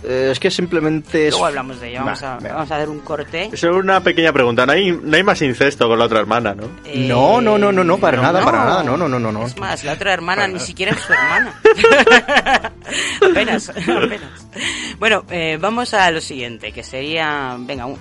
[0.02, 1.31] Eh, es que simplemente es...
[1.34, 2.03] Luego hablamos de ella.
[2.03, 3.49] Vamos, Va, a, vamos a hacer un corte.
[3.57, 4.65] Solo una pequeña pregunta.
[4.65, 6.64] No hay, no hay más incesto con la otra hermana, ¿no?
[6.86, 8.45] Eh, No, no, no, no, no, para no, nada, no.
[8.45, 9.45] para nada, no, no, no, no, no.
[9.45, 10.65] Es más, la otra hermana Para ni nada.
[10.65, 11.53] siquiera es su hermana.
[13.30, 14.48] apenas, apenas.
[14.99, 17.57] Bueno, eh, vamos a lo siguiente, que sería...
[17.60, 17.98] Venga, un,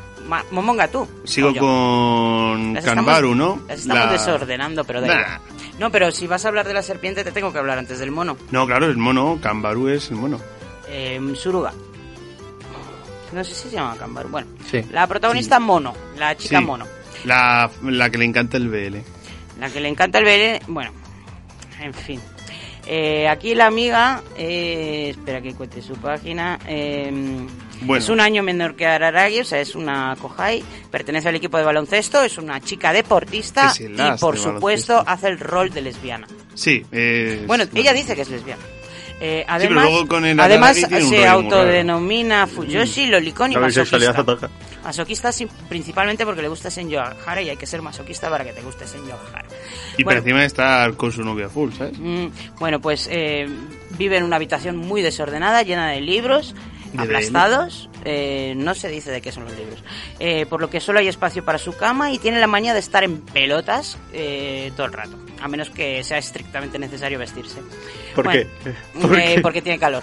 [0.50, 1.08] Momonga, tú.
[1.24, 3.60] Sigo con Las estamos- ¿no?
[3.68, 5.14] Las estamos La- desordenando, pero da Nah.
[5.14, 5.40] igual.
[5.78, 8.10] No, pero si vas a hablar de la serpiente, te tengo que hablar antes del
[8.10, 8.36] mono.
[8.50, 10.38] No, claro, el mono, Kanbaru es el mono.
[10.88, 11.72] Eh, Suruga.
[13.32, 14.28] No sé si se llama Kanbaru.
[14.30, 14.82] Bueno, Sí.
[14.90, 16.64] la protagonista mono, la chica Sí.
[16.64, 16.86] mono.
[17.24, 19.02] La, la que le encanta el BL.
[19.60, 20.92] La que le encanta el BL, bueno,
[21.80, 22.20] en fin.
[22.86, 27.12] Eh, aquí la amiga, eh, espera que cuente su página, eh,
[27.82, 28.02] Bueno.
[28.02, 31.64] es un año menor que Araragi, o sea, es una Kohai, pertenece al equipo de
[31.64, 35.10] baloncesto, es una chica deportista y por supuesto baloncesto.
[35.10, 36.26] hace el rol de lesbiana.
[36.54, 36.84] Sí.
[37.46, 38.62] Bueno, ella dice que es lesbiana.
[39.20, 44.48] Eh, pero además, luego con el además se autodenomina Fuyoshi, lolicón y La masoquista.
[44.84, 48.52] Masoquista sí, principalmente porque le gusta Senyo Hara y hay que ser masoquista para que
[48.52, 49.48] te guste Senyo Hara.
[49.96, 51.98] Y por encima de estar con su novia full, ¿sabes?
[51.98, 52.26] Mm,
[52.60, 53.48] bueno, pues eh,
[53.98, 56.54] vive en una habitación muy desordenada, llena de libros,
[56.96, 57.88] aplastados.
[58.04, 59.82] eh, no se dice de qué son los libros.
[60.20, 62.80] Eh, por lo que solo hay espacio para su cama y tiene la manía de
[62.80, 65.18] estar en pelotas eh, todo el rato.
[65.40, 67.60] A menos que sea estrictamente necesario vestirse.
[68.14, 68.74] ¿Por Bueno, qué?
[69.00, 69.40] ¿Por eh, qué?
[69.40, 70.02] Porque tiene calor.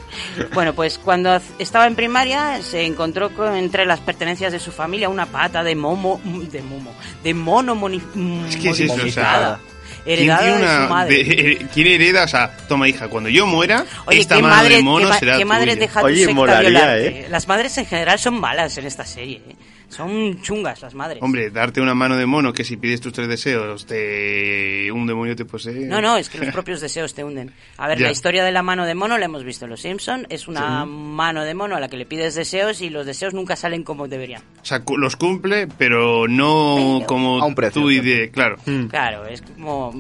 [0.53, 5.09] Bueno, pues cuando estaba en primaria se encontró con, entre las pertenencias de su familia
[5.09, 6.93] una pata de momo, de momo,
[7.23, 8.01] de mono moni,
[8.47, 9.59] Es que es eso, o sea,
[10.05, 11.23] modificada, ¿Quién heredada tiene de una- su madre.
[11.23, 12.23] de- ¿Quién hereda?
[12.23, 15.17] O sea, toma hija, cuando yo muera, Oye, esta ¿qué mano madre, de mono qué
[15.19, 15.79] será qué madre tuya.
[15.79, 16.97] deja tu Oye, secta molaría?
[16.99, 17.27] ¿eh?
[17.29, 19.41] Las madres en general son malas en esta serie.
[19.49, 19.55] ¿eh?
[19.95, 21.21] Son chungas las madres.
[21.23, 25.35] Hombre, darte una mano de mono que si pides tus tres deseos, te un demonio
[25.35, 25.85] te posee.
[25.87, 27.51] No, no, es que los propios deseos te hunden.
[27.77, 28.07] A ver, Ya.
[28.07, 30.25] la historia de la mano de mono la hemos visto en Los Simpson.
[30.29, 33.55] Es una mano de mono a la que le pides deseos y los deseos nunca
[33.55, 34.41] salen como deberían.
[34.61, 38.07] O sea, cu- los cumple, pero no Pero- como A un precio, tú y claro.
[38.19, 38.31] de...
[38.31, 38.87] Claro, Mm.
[38.87, 39.93] Claro, es como...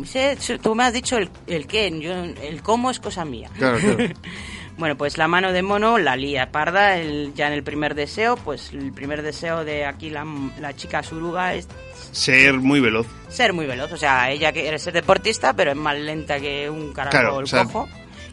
[0.61, 3.49] tú me has dicho el, el qué, yo, el cómo es cosa mía.
[3.57, 4.13] claro, claro.
[4.77, 8.35] Bueno, pues la mano de mono la lía parda el- ya en el primer deseo.
[8.35, 10.25] Pues el primer deseo de aquí la,
[10.59, 11.67] la chica suruga es
[12.11, 13.07] Ser muy veloz.
[13.29, 13.91] ser muy veloz.
[13.93, 17.43] O sea, ella quiere ser deportista, pero es más lenta que un carajo Claro, el
[17.45, 17.87] o sea- cojo.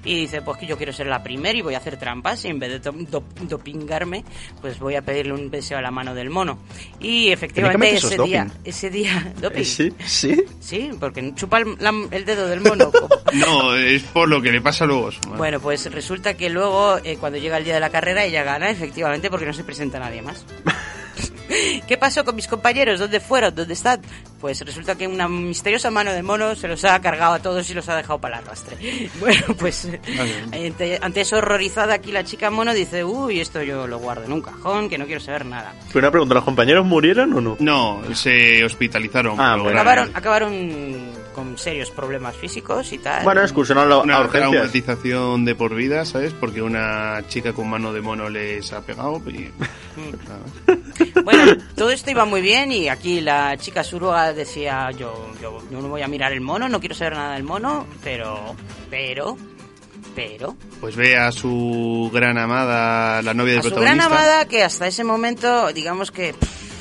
[0.05, 2.49] Y dice, pues que yo quiero ser la primera y voy a hacer trampas y
[2.49, 4.25] en vez de do- dopingarme,
[4.61, 6.59] pues voy a pedirle un deseo a la mano del mono.
[7.01, 8.61] Y efectivamente ese es día, doping.
[8.65, 9.65] ese día, doping.
[9.65, 9.93] Sí.
[10.05, 10.43] ¿Sí?
[10.61, 12.91] Sí, porque chupa el, la- el dedo del mono.
[13.33, 15.09] No, es por lo que le pasa luego.
[15.39, 18.69] Bueno, pues resulta que luego, eh, cuando llega el día de la carrera, ella gana,
[18.69, 20.45] efectivamente, porque no se presenta nadie más.
[21.87, 23.01] ¿Qué pasó con mis compañeros?
[23.01, 23.55] ¿Dónde fueron?
[23.55, 24.01] ¿Dónde están?
[24.41, 27.75] Pues resulta que una misteriosa mano de mono se los ha cargado a todos y
[27.75, 28.77] los ha dejado para el arrastre.
[29.21, 29.89] Bueno, pues
[30.53, 34.33] ante, ante eso horrorizada aquí la chica mono dice, uy, esto yo lo guardo en
[34.33, 35.75] un cajón, que no quiero saber nada.
[35.89, 37.57] Pero una pregunta, ¿los compañeros murieron o no?
[37.61, 39.41] No, se hospitalizaron.
[39.41, 39.55] Ah.
[39.55, 43.25] Acabaron, acabaron con serios problemas físicos y tal.
[43.25, 44.51] Bueno, excursionaron a, a Una urgencias.
[44.53, 46.33] traumatización de por vida, ¿sabes?
[46.33, 49.51] Porque una chica con mano de mono les ha pegado y...
[50.29, 51.23] nada.
[51.25, 55.81] Bueno, todo esto iba muy bien y aquí la chica suruga decía, yo, yo, yo
[55.81, 58.55] no voy a mirar el mono, no quiero saber nada del mono, pero,
[58.91, 59.37] pero,
[60.15, 60.57] pero...
[60.81, 64.09] Pues ve a su gran amada, la novia del A su protagonista.
[64.09, 66.33] gran amada que hasta ese momento, digamos que...
[66.35, 66.72] pff,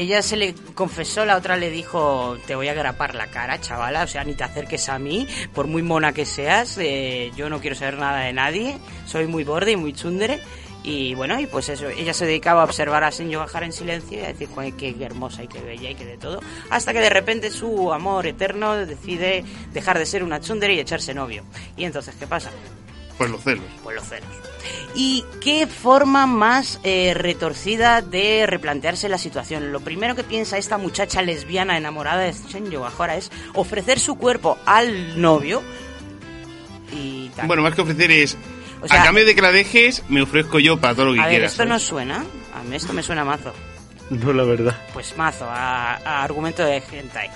[0.00, 4.04] ella se le confesó, la otra le dijo, te voy a grapar la cara, chavala,
[4.04, 7.60] o sea, ni te acerques a mí, por muy mona que seas, eh, yo no
[7.60, 10.40] quiero saber nada de nadie, soy muy borde y muy chundere.
[10.82, 14.18] Y bueno, y pues eso, ella se dedicaba a observar a Senyo Gahara en silencio
[14.18, 16.40] y a decir "Joder, qué hermosa y qué bella y qué de todo,
[16.70, 19.44] hasta que de repente su amor eterno decide
[19.74, 21.44] dejar de ser una chundere y echarse novio.
[21.76, 22.50] Y entonces, ¿qué pasa?
[23.18, 23.64] Pues los celos.
[23.82, 24.49] Pues los celos.
[24.94, 29.72] ¿Y qué forma más eh, retorcida de replantearse la situación?
[29.72, 34.58] Lo primero que piensa esta muchacha lesbiana enamorada de Senyo Gahara es ofrecer su cuerpo
[34.66, 35.62] al novio
[36.92, 37.46] y tal.
[37.46, 38.36] Bueno, más que ofrecer es...
[38.82, 41.20] O sea- a cambio de que la dejes, me ofrezco yo para todo lo que
[41.20, 41.52] a ver, quieras.
[41.52, 42.24] esto no suena,
[42.54, 43.52] a mí esto me suena mazo.
[44.10, 44.76] No, la verdad.
[44.92, 47.30] Pues mazo, a, a argumento de hentai.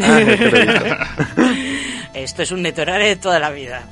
[0.00, 1.06] Ah.
[2.14, 3.82] Esto es un netorare de toda la vida.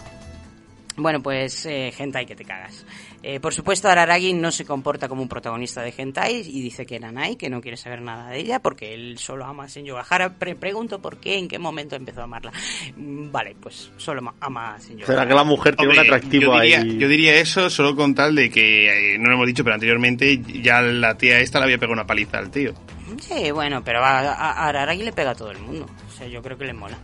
[0.97, 2.85] Bueno, pues eh, hentai que te cagas.
[3.23, 7.01] Eh, por supuesto, Araragi no se comporta como un protagonista de hentai y dice que
[7.01, 10.35] Nanai, que no quiere saber nada de ella porque él solo ama a Senyo Gahara.
[10.35, 12.53] Pre- pregunto por qué, en qué momento empezó a amarla.
[12.97, 16.15] Mm, Vale, pues solo ma- ama a Senyo ¿Será que la mujer tiene Hombre, un
[16.15, 16.99] atractivo yo diría, ahí?
[16.99, 20.41] yo diría eso solo con tal de que, eh, no lo hemos dicho, pero anteriormente
[20.63, 22.75] ya la tía esta le había pegado una paliza al tío.
[23.21, 25.87] Sí, bueno, pero a Araragi le pega a todo el mundo.
[26.09, 26.99] O sea, yo creo que le mola.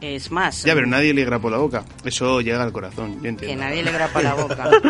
[0.00, 1.84] Es más, Ya, pero nadie le grapó la boca.
[2.04, 4.70] Eso llega al corazón, yo que nadie le grapa la boca.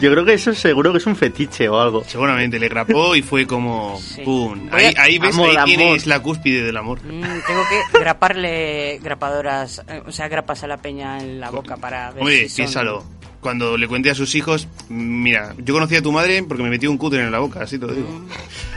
[0.00, 2.02] Yo creo que eso seguro que es un fetiche o algo.
[2.06, 3.98] Seguramente le grapó y fue como...
[4.00, 4.22] Sí.
[4.22, 4.68] ¡Pum!
[4.72, 5.66] Ahí, ahí ves, Amor, ahí amor.
[5.66, 7.00] tienes la cúspide del amor.
[7.04, 11.76] Mm, tengo que graparle grapadoras, eh, o sea, grapas a la peña en la boca
[11.76, 13.04] para ver Hombre, si son- piénsalo.
[13.42, 16.88] Cuando le cuente a sus hijos, mira, yo conocí a tu madre porque me metió
[16.92, 18.08] un cúter en la boca, así te lo digo.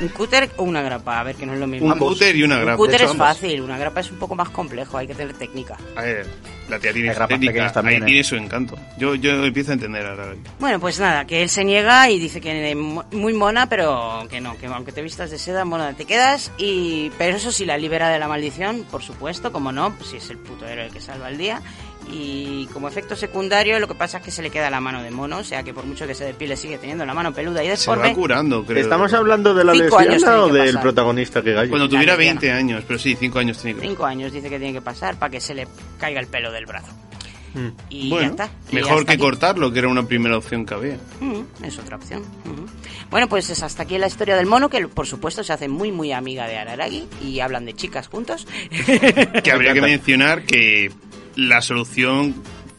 [0.01, 1.19] ¿Un cúter o una grapa?
[1.19, 1.87] A ver, que no es lo mismo.
[1.93, 2.77] Un cúter y una Un grapa.
[2.77, 3.27] cúter De hecho, es ambos.
[3.27, 5.77] fácil, una grapa es un poco más complejo, hay que tener técnica.
[5.95, 6.25] A ver,
[6.67, 8.11] la tía tiene grapas técnica, también, ahí ¿eh?
[8.11, 8.75] tiene su encanto.
[8.97, 10.33] Yo, yo empiezo a entender ahora.
[10.59, 14.41] Bueno, pues nada, que él se niega y dice que mo- muy mona, pero que
[14.41, 16.51] no, que aunque te vistas de seda, mona te quedas.
[16.57, 20.17] Y pero eso sí, la libera de la maldición, por supuesto, como no, pues si
[20.17, 21.61] es el puto héroe que salva el día.
[22.11, 25.11] Y como efecto secundario, lo que pasa es que se le queda la mano de
[25.11, 27.65] mono, o sea que por mucho que se depile, sigue teniendo la mano peluda y
[27.75, 28.13] Se va deforme.
[28.13, 28.81] curando, creo.
[28.81, 30.81] ¿Estamos hablando de la Cinco años lesbiana o del pasar.
[30.81, 31.69] protagonista que gallo?
[31.69, 32.39] Cuando tuviera La lesbiana.
[32.41, 33.87] 20 años, pero sí, 5 años tiene que...
[33.87, 35.67] Cinco años dice que tiene que pasar para que se le
[35.99, 36.93] caiga el pelo del brazo.
[37.89, 38.49] Y bueno, ya está.
[38.69, 39.21] Y mejor que aquí.
[39.21, 40.97] cortarlo, que era una primera opción que había.
[41.21, 42.21] Mm, es otra opción.
[42.43, 43.09] Mm.
[43.09, 45.89] Bueno, pues es hasta aquí la historia del mono, que por supuesto se hace muy,
[45.89, 48.45] muy amiga de Araragi y hablan de chicas juntos.
[49.41, 50.91] Que habría que mencionar que
[51.35, 52.35] la solución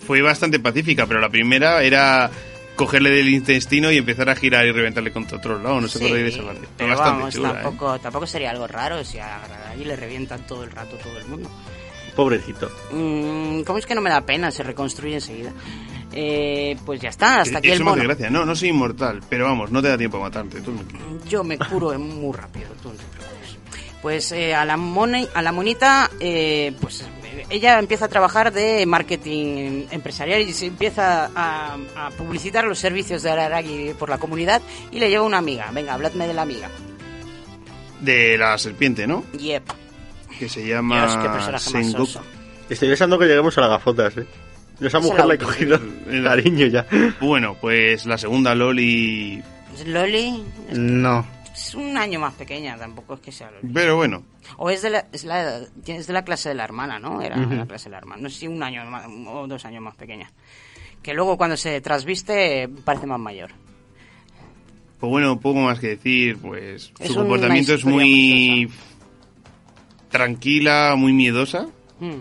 [0.07, 2.31] fue bastante pacífica, pero la primera era
[2.77, 5.81] cogerle del intestino y empezar a girar y reventarle contra otro lado.
[5.81, 6.69] No sé Sí, por de esa parte.
[6.77, 7.53] Pero bastante vamos, chula, ¿eh?
[7.63, 11.27] tampoco, tampoco sería algo raro si a Araragi le revientan todo el rato todo el
[11.27, 11.51] mundo.
[12.15, 12.71] Pobrecito.
[12.93, 14.51] Mm, ¿Cómo es que no me da pena?
[14.51, 15.53] Se reconstruye enseguida.
[16.13, 18.09] Eh, pues ya está, hasta aquí Eso el me hace mono.
[18.09, 18.31] gracia.
[18.31, 20.61] No, no soy inmortal, pero vamos, no te da tiempo a matarte.
[20.61, 21.01] Tú tranquilo.
[21.29, 23.57] Yo me curo muy rápido, tú no te preocupes.
[24.01, 27.07] Pues eh, a, la moni- a la monita, eh, pues eh,
[27.51, 33.23] ella empieza a trabajar de marketing empresarial y se empieza a, a publicitar los servicios
[33.23, 35.71] de Araragi por la comunidad y le lleva una amiga.
[35.73, 36.69] Venga, habladme de la amiga.
[38.01, 39.25] De la serpiente, ¿no?
[39.39, 39.63] Yep.
[40.39, 42.07] Que se llama Dios, qué personaje más Sengoku.
[42.07, 42.21] soso.
[42.69, 44.27] Estoy deseando que lleguemos a las gafotas, ¿eh?
[44.79, 45.81] Yo esa mujer la he cogido
[46.11, 46.85] el cariño ya.
[47.21, 49.43] Bueno, pues la segunda Loli.
[49.87, 51.25] Loli No.
[51.57, 53.73] Es un año más pequeña, tampoco es que sea Loli.
[53.73, 54.23] Pero bueno,
[54.59, 57.21] O es de la, es la, es de la clase de la hermana, ¿no?
[57.23, 57.55] Era Ujú.
[57.55, 58.23] la clase de la hermana.
[58.23, 60.31] No sé si un año más- o dos años más pequeña.
[61.03, 63.51] Que luego cuando se trasviste parece más mayor.
[65.01, 66.39] pues bueno, poco más que decir.
[66.39, 68.71] Pues Es su comportamiento es muy
[70.11, 71.67] tranquila, muy miedosa.
[72.01, 72.21] Mm.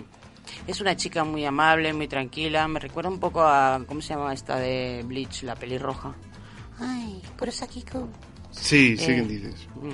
[0.67, 2.67] Es una chica muy amable, muy tranquila.
[2.67, 3.79] Me recuerda un poco a.
[3.87, 6.13] ¿Cómo se llama esta de Bleach, la pelirroja?
[6.79, 8.09] Ay, Kurosaki-kun.
[8.59, 9.67] Sí, sí Eh, que dices.
[9.75, 9.89] mm.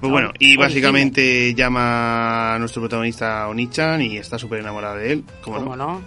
[0.00, 5.24] Pues bueno, y básicamente llama a nuestro protagonista Onichan y está súper enamorada de él.
[5.44, 5.86] ¿Cómo, ¿Cómo no?
[5.94, 6.02] no?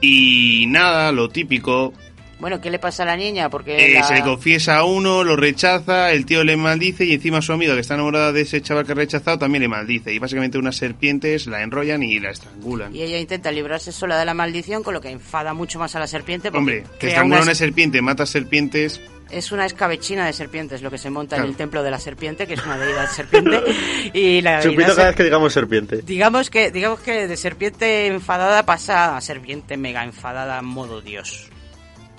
[0.00, 1.92] Y nada, lo típico.
[2.40, 3.48] Bueno, ¿qué le pasa a la niña?
[3.48, 7.12] Porque eh, la- Se le confiesa a uno, lo rechaza, el tío le maldice y
[7.14, 10.12] encima su amiga que está enamorada de ese chaval que ha rechazado también le maldice.
[10.12, 12.94] Y básicamente unas serpientes la enrollan y la estrangulan.
[12.94, 16.00] y ella intenta librarse sola de la maldición, con lo que enfada mucho más a
[16.00, 16.48] la serpiente.
[16.52, 19.00] Hombre, que estrangula una serpiente, mata serpientes.
[19.32, 21.44] Es una escabechina de serpientes lo que se monta Claro.
[21.46, 23.60] en el templo de la serpiente, que es una deidad serpiente.
[24.12, 26.02] y la Chupito deidad cada vez que digamos serpiente.
[26.02, 31.48] digamos que digamos que de serpiente enfadada pasa a serpiente mega enfadada modo dios.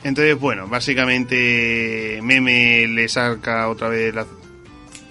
[0.04, 4.28] Entonces, bueno, básicamente Meme le saca otra vez la-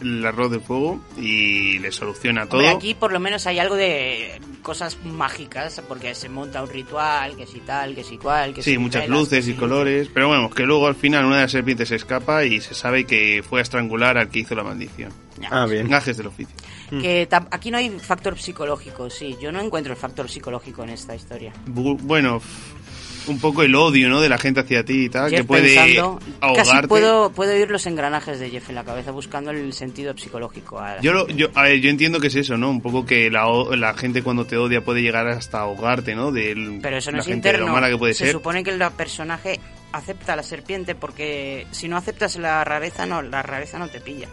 [0.03, 2.59] el arroz del fuego y le soluciona todo.
[2.61, 7.37] Hombre, aquí por lo menos hay algo de cosas mágicas, porque se monta un ritual,
[7.37, 10.09] que si tal, que si cual, que Sí, si muchas velas, luces y colores.
[10.13, 13.05] Pero bueno, que luego al final una de las serpientes se escapa y se sabe
[13.05, 15.13] que fue a estrangular al que hizo la maldición.
[15.51, 15.89] Ah, bien.
[15.89, 16.55] Gajes del oficio.
[16.91, 19.37] Que tam- aquí no hay factor psicológico, sí.
[19.41, 21.53] Yo no encuentro el factor psicológico en esta historia.
[21.67, 22.41] Bu- Bueno,
[23.27, 24.21] un poco el odio, ¿no?
[24.21, 26.89] De la gente hacia ti y tal, Jeff que puede pensando, casi ahogarte.
[26.89, 30.79] puedo, puedo oír los engranajes de Jeff en la cabeza buscando el sentido psicológico.
[30.79, 32.71] a Yo, lo- yo, a ver, yo entiendo que es eso, ¿no?
[32.71, 33.47] Un poco que la,
[33.77, 36.33] la gente cuando te odia puede llegar hasta ahogarte, ¿no?
[36.33, 37.67] De Pero eso no la es gente de interno.
[37.67, 38.33] lo mala que puede Se ser.
[38.33, 39.61] supone que el personaje
[39.93, 44.01] acepta a la serpiente porque si no aceptas la rareza, no, la rareza no te
[44.01, 44.29] pilla.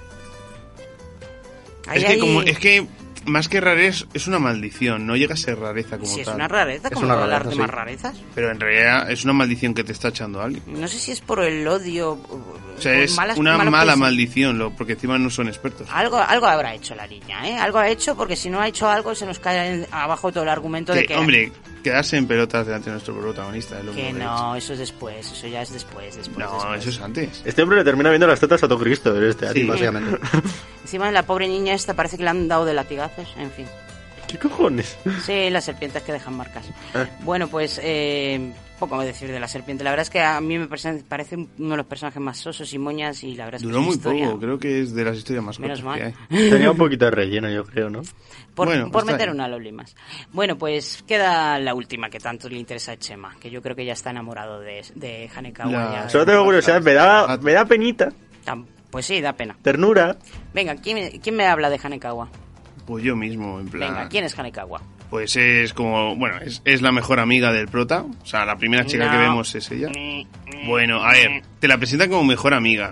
[1.88, 2.86] Ahí es que hay- como es que
[3.26, 6.36] más que rareza es una maldición, no llega a ser rareza como si es tal.
[6.36, 7.76] una rareza, Es como una todas las rareza, demás sí.
[7.76, 8.18] rarezas.
[8.36, 10.64] Pero en realidad es una maldición que te está echando alguien.
[10.68, 12.12] No sé si es por el odio.
[12.14, 15.88] O sea, es una mala maldición, lo, porque encima no son expertos.
[15.92, 17.58] Algo, algo habrá hecho la niña, ¿eh?
[17.58, 20.50] Algo ha hecho porque si no ha hecho algo se nos cae abajo todo el
[20.50, 21.16] argumento de Que, que...
[21.16, 21.52] hombre,
[21.84, 25.48] quedarse en pelotas delante de nuestro protagonista es lo que no, eso es después, eso
[25.48, 26.38] ya es después, después.
[26.38, 26.80] No, después.
[26.82, 27.42] eso es antes.
[27.46, 29.52] Este hombre le termina viendo las tetas a todo Cristo este Sí.
[29.52, 30.20] anime, básicamente.
[30.84, 33.66] Encima la pobre niña esta parece que le han dado de latigazos, en fin.
[34.28, 34.96] ¿Qué cojones?
[35.26, 36.66] Sí, las serpientes que dejan marcas.
[36.94, 37.06] Ah.
[37.22, 39.84] Bueno, pues eh, poco decir de la serpiente.
[39.84, 42.78] La verdad es que a mí me parece, uno de los personajes más sosos y
[42.80, 45.18] moñas y la verdad es que Duró muy historia- poco, creo que es de las
[45.18, 46.02] historias más Menos mal.
[46.02, 46.50] hay.
[46.50, 48.02] Tenía un poquito de relleno, yo creo, ¿no?
[48.56, 49.96] Por, Bueno, por meter una loli más.
[50.34, 53.86] Bueno, pues queda la última que tanto le interesa a Chema, que yo creo que
[53.86, 55.72] ya está enamorado de, de Hanekawa.
[55.72, 56.10] La- ya.
[56.10, 58.12] Solo tengo curiosidad, me da, me da penita,
[58.90, 59.56] Pues sí, da pena.
[59.62, 60.18] ternura.
[60.54, 62.28] Venga, ¿quién, me- quién me habla de Hanekawa?
[62.86, 63.94] Pues yo mismo, en plan.
[63.94, 64.82] Venga, ¿quién es Hanekawa?
[65.10, 68.06] Pues es como, bueno, es, es la mejor amiga del prota.
[68.22, 69.12] O sea, la primera chica No.
[69.12, 69.90] que vemos es ella.
[70.68, 72.92] Bueno, a ver, te la presentan como mejor amiga.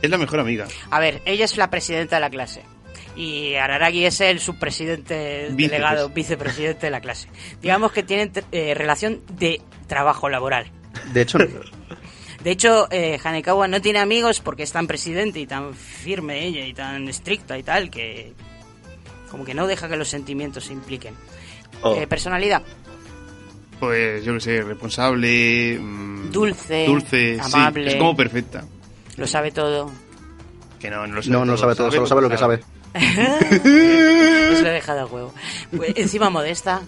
[0.00, 0.66] Es la mejor amiga.
[0.90, 2.62] A ver, ella es la presidenta de la clase.
[3.16, 7.28] Y Araragi es el subpresidente Vicepres- delegado, vicepresidente de la clase.
[7.60, 10.70] Digamos que tienen eh, relación de trabajo laboral.
[11.12, 11.38] De hecho,
[12.44, 16.64] De hecho, eh, Hanekawa no tiene amigos porque es tan presidente y tan firme ella
[16.64, 18.32] y tan estricta y tal que
[19.30, 21.14] como que no deja que los sentimientos se impliquen.
[21.82, 21.94] Oh.
[21.94, 22.62] Eh, personalidad,
[23.80, 25.78] Pues yo que sé, responsable.
[25.80, 27.88] mm, Dulce, Dulce, sí, amable.
[27.88, 28.64] es como perfecta.
[29.16, 29.90] lo sabe todo.
[30.80, 32.60] Que no, no lo sabe no, no todo, sabe todo, solo sabe lo que sabe.
[32.94, 32.94] Os
[34.62, 35.34] lo he dejado a huevo.
[35.76, 36.82] Pues, encima modesta,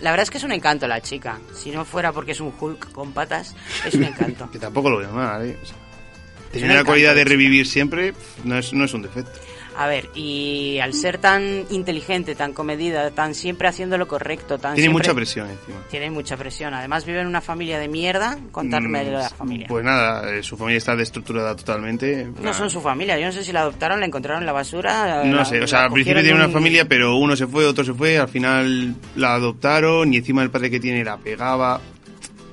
[0.00, 1.38] La verdad es que es un encanto la chica.
[1.54, 3.54] Si no fuera porque es un Hulk con patas,
[3.86, 4.48] es un encanto.
[4.52, 5.56] Que tampoco lo veo mal, ¿eh?
[5.62, 8.12] O sea, un tener la cualidad de revivir siempre
[8.44, 9.38] no es, no es un defecto.
[9.76, 14.74] A ver, y al ser tan inteligente, tan comedida, tan siempre haciendo lo correcto, tan
[14.74, 15.78] Tiene siempre- mucha presión encima.
[15.90, 16.74] Tiene mucha presión.
[16.74, 18.38] Además vive en una familia de mierda.
[18.50, 19.66] Contarme de la Mm, familia.
[19.68, 22.28] Pues nada, eh, su familia está destructurada totalmente.
[22.42, 23.18] no son su familia.
[23.18, 25.24] Yo no sé si la adoptaron, la encontraron en la basura.
[25.24, 27.64] No la- sé, o sea, al principio tiene una un- familia, pero uno se fue,
[27.66, 31.80] otro se fue, al final la adoptaron y encima el padre que tiene la pegaba.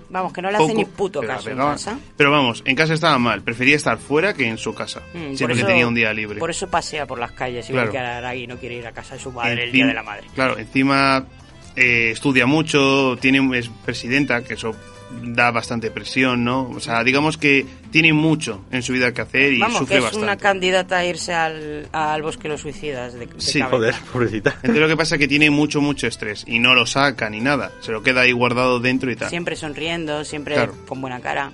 [0.09, 1.71] Vamos, que no le hace ni puto pero caso en pegaba.
[1.73, 1.99] casa.
[2.17, 5.53] Pero vamos, en casa estaba mal, prefería estar fuera que en su casa, Mm, siempre
[5.55, 6.39] que eso- tenía un día libre.
[6.39, 7.91] Por eso pasea por las calles, igual Claro.
[7.91, 10.03] que Araragi no quiere ir a casa de su madre el Encima- día de la
[10.03, 10.27] madre.
[10.33, 11.25] Claro, encima
[11.75, 14.75] eh, estudia mucho, tiene es presidenta, que eso
[15.23, 16.69] da bastante presión, ¿no?
[16.69, 19.97] O sea, digamos que tiene mucho en su vida que hacer y Vamos, sufre que
[19.97, 20.23] es bastante.
[20.23, 23.13] una candidata a irse al, al bosque de los suicidas.
[23.13, 23.75] De, de Sí, cabeza.
[23.77, 24.51] joder, pobrecita.
[24.57, 27.39] Entonces lo que pasa es que tiene mucho, mucho estrés y no lo saca ni
[27.41, 27.71] nada.
[27.81, 29.29] Se lo queda ahí guardado dentro y tal.
[29.29, 30.75] Siempre sonriendo, siempre Claro.
[30.87, 31.51] con buena cara.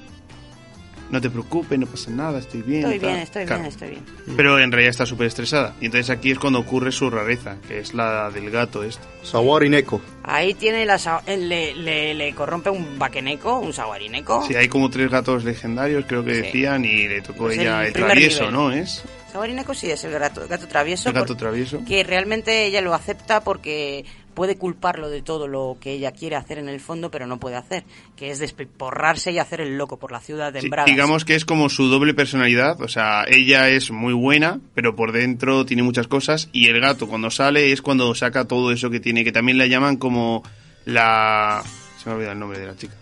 [1.12, 2.84] No te preocupes, no pasa nada, estoy bien.
[2.84, 3.10] Estoy tal.
[3.10, 3.62] bien, estoy Claro.
[3.62, 4.04] bien, estoy bien.
[4.36, 5.76] Pero en realidad está súper estresada.
[5.80, 9.04] Y entonces aquí es cuando ocurre su rareza, que es la del gato este.
[9.24, 10.02] Sawari Neko.
[10.24, 10.96] Ahí tiene la,
[11.28, 14.44] eh, le, le, le corrompe un vaqueneco, un saguarineco.
[14.48, 16.42] Sí, hay como tres gatos legendarios, creo que Sí.
[16.42, 18.54] decían, y le tocó Es ella el el, travieso, nivel.
[18.54, 18.72] ¿no?
[18.72, 21.10] Es Saguarineco sí es el gato, gato travieso.
[21.10, 21.84] el gato travieso.
[21.86, 26.60] que realmente ella lo acepta porque puede culparlo de todo lo que ella quiere hacer
[26.60, 27.84] en el fondo, pero no puede hacer,
[28.16, 31.46] que es despiporrarse y hacer el loco por la ciudad de Sí, digamos que es
[31.46, 36.08] como su doble personalidad, o sea, ella es muy buena, pero por dentro tiene muchas
[36.08, 39.58] cosas, y el gato cuando sale es cuando saca todo eso que tiene, que también
[39.58, 40.44] la llaman como
[40.86, 41.64] la...
[41.98, 42.94] Se me ha olvidado el nombre de la chica.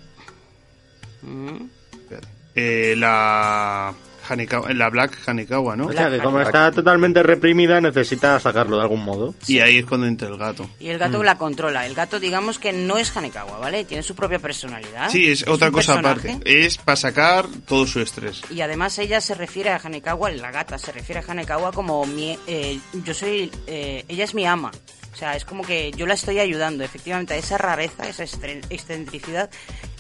[1.24, 1.66] Mm.
[1.92, 2.28] Espérate.
[2.56, 3.94] Eh, la...
[4.28, 5.88] Hanekawa- la Black Hanekawa, ¿no?
[5.88, 9.36] O sea, que como está totalmente reprimida, necesita sacarlo de algún modo.
[9.48, 10.70] Y ahí es cuando entra el gato.
[10.80, 11.24] Y el gato Mm.
[11.24, 11.86] la controla.
[11.86, 13.86] El gato, digamos que no es Hanekawa, ¿vale?
[13.86, 15.10] Tiene su propia personalidad.
[15.10, 16.30] Sí, es, otra cosa personaje.
[16.32, 16.66] aparte.
[16.66, 18.42] Es para sacar todo su estrés.
[18.50, 22.38] Y además ella se refiere a Hanekawa, la gata se refiere a Hanekawa como mi,
[22.48, 24.72] eh, yo soy, eh, ella es mi ama.
[25.14, 26.84] O sea, es como que yo la estoy ayudando.
[26.84, 29.50] Efectivamente, esa rareza, esa excentricidad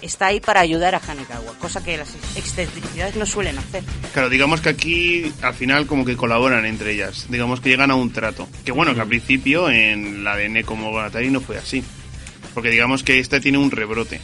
[0.01, 3.83] está ahí para ayudar a Hanekawa, cosa que las excentricidades no suelen hacer.
[4.11, 7.27] Claro, digamos que aquí al final como que colaboran entre ellas.
[7.29, 8.47] Digamos que llegan a un trato.
[8.65, 11.83] Que bueno, que al principio en la de Neko Monogatari no fue así.
[12.53, 14.19] Porque digamos que esta tiene un rebrote.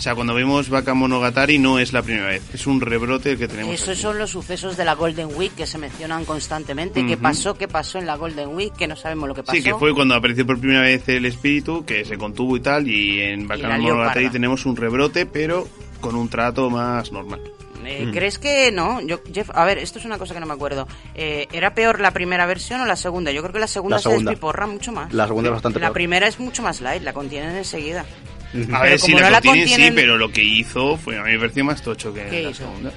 [0.00, 2.42] O sea, cuando vemos Baka Monogatari no es la primera vez.
[2.54, 4.00] Es un rebrote el que tenemos Esos aquí.
[4.00, 7.04] son los sucesos de la Golden Week que se mencionan constantemente.
[7.04, 7.22] ¿Qué Ujú.
[7.22, 7.52] pasó?
[7.54, 8.72] ¿Qué pasó en la Golden Week?
[8.74, 9.54] Que no sabemos lo que pasó.
[9.58, 12.88] Sí, que fue cuando apareció por primera vez el espíritu, que se contuvo y tal,
[12.88, 14.32] y en Baka lió Monogatari parda.
[14.32, 15.68] tenemos un rebrote, pero
[16.00, 17.42] con un trato más normal.
[17.84, 18.12] Eh, Mm.
[18.12, 19.00] ¿Crees que no?
[19.02, 20.86] Yo, Jeff, a ver, esto es una cosa que no me acuerdo.
[21.14, 23.32] Eh, ¿Era peor la primera versión o la segunda?
[23.32, 24.22] Yo creo que la segunda, La segunda.
[24.22, 25.12] se despiporra mucho más.
[25.12, 25.94] La segunda es bastante La peor.
[25.94, 28.04] primera es mucho más light, la contienen enseguida.
[28.52, 31.18] A Pero ver, si como la no la contienen, sí, pero lo que hizo fue,
[31.18, 32.64] a mí me pareció más tocho que ¿Qué la hizo?
[32.64, 32.90] segunda.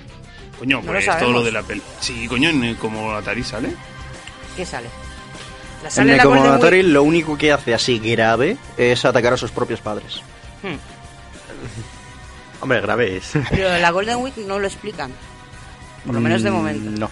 [0.58, 1.34] Coño, No lo pues todo sabemos.
[1.36, 1.82] lo de la peli.
[2.00, 3.70] Sí, coño, en- como Atari sale.
[4.56, 4.88] ¿Qué sale?
[5.84, 6.88] La En sale en la Golden Nekomonogatari Week.
[6.94, 10.22] lo único que hace así grave es atacar a sus propios padres.
[10.64, 10.76] Hmm.
[12.62, 13.32] Hombre, grave es.
[13.50, 15.12] Pero la Golden Week no lo explican.
[16.06, 17.00] Por lo menos de Mm, momento.
[17.00, 17.10] No.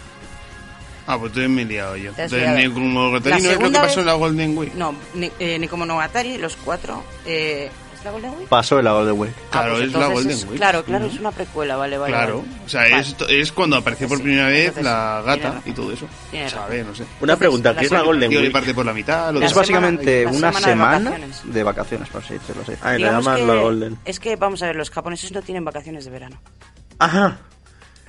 [1.08, 2.10] Ah, pues entonces me he liado yo.
[2.12, 2.58] Entonces, liado.
[2.58, 4.74] Neko Monogatari La no es lo que pasó vez- en la Golden Week.
[4.76, 7.04] No, ne, eh, Nekomonogatari, los cuatro.
[7.26, 8.48] Eh, ¿Es la Golden Week?
[8.48, 9.34] Pasó en la Golden Week.
[9.52, 10.58] Claro, pues es la Golden es- Week.
[10.58, 12.14] Claro, claro, es una precuela, vale, vale.
[12.14, 12.66] Claro, vale.
[12.66, 13.00] o sea, Vale.
[13.00, 16.08] es, es cuando apareció por Sí, primera vez entonces la sí, gata y todo eso.
[16.32, 16.76] Tiene O sea, a razón.
[16.78, 17.06] ver, no sé.
[17.22, 18.52] Una pregunta, ¿qué es la Golden Week?
[18.52, 19.32] parte por la mitad.
[19.34, 21.12] lo La es básicamente semana- la una semana
[21.44, 22.08] de vacaciones.
[22.08, 22.64] de por así decirlo.
[22.66, 22.74] sí.
[22.82, 23.98] Ah, le llaman los Golden.
[24.06, 26.40] Es que, vamos a ver, los japoneses no tienen vacaciones de verano.
[27.00, 27.40] Ajá.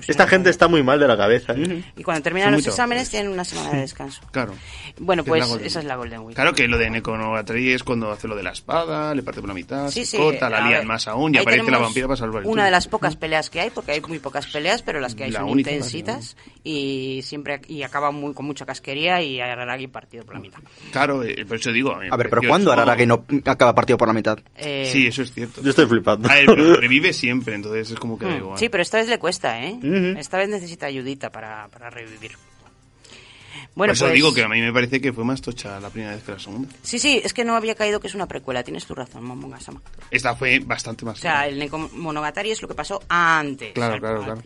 [0.03, 1.55] Si Esta gente está muy mal de la cabeza.
[1.57, 1.83] ¿eh?
[1.97, 4.21] Y cuando terminan Son los exámenes tienen una semana de descanso.
[4.31, 4.55] Claro.
[4.99, 6.35] Bueno, es pues Golden esa es la Golden Week.
[6.35, 9.41] Claro que lo de Neko Monogatari es cuando hace lo de la espada, le parte
[9.41, 12.07] por la mitad, Sí, se sí, corta, la lían más aún y aparece la vampira
[12.09, 14.83] para salvar el Una de las pocas peleas que hay, porque hay muy pocas peleas,
[14.83, 18.67] pero las que hay La son única, intensitas y siempre y acaba muy con mucha
[18.67, 20.61] casquería y Araragi partido por la mitad.
[20.91, 21.95] Claro, eh, por eso digo.
[21.95, 24.39] A ver, pero ¿cuándo Araragi no acaba partido por la mitad?
[24.57, 25.63] Eh, Sí, eso es cierto.
[25.63, 26.29] Yo estoy flipando.
[26.29, 28.59] A ver, pero revive siempre, entonces es como que da igual.
[28.59, 29.79] Sí, pero esta vez le cuesta, ¿eh?
[30.19, 32.33] Esta vez necesita ayudita para, para revivir.
[32.33, 34.15] Por Bueno, eso pues...
[34.15, 36.39] digo que a mí me parece que fue más tocha la primera vez que la
[36.39, 36.69] segunda.
[36.83, 38.63] Sí, sí, es que no había caído que es una precuela.
[38.63, 39.81] Tienes tu razón, Momogasama.
[40.11, 41.19] Esta fue bastante más.
[41.19, 43.73] O sea, el Neko Monogatari es lo que pasó antes.
[43.73, 44.41] Claro, claro, claro.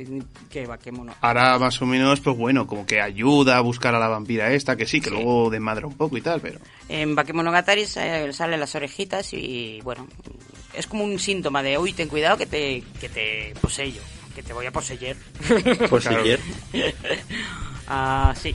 [0.50, 1.14] Que Bakemono.
[1.20, 4.76] Ahora más o menos, pues bueno, como que ayuda a buscar a la vampira esta,
[4.76, 6.60] que sí, que luego desmadra un poco y tal, pero...
[6.88, 10.06] En Bakemonogatari sa- salen las orejitas y, bueno,
[10.74, 14.02] es como un síntoma de, uy, ten cuidado que te, que te poseyo,
[14.36, 15.16] que te voy a poseer.
[15.90, 16.38] Poseyer.
[17.88, 18.54] ah, sí.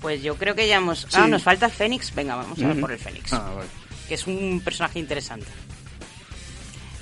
[0.00, 1.02] Pues yo creo que ya hemos...
[1.02, 1.06] Sí.
[1.14, 2.12] Ah, nos falta el Fénix.
[2.14, 2.80] Venga, vamos a ver Ujú.
[2.80, 3.32] por el Fénix.
[3.32, 3.68] Ah, vale.
[4.08, 5.46] Que es un personaje interesante.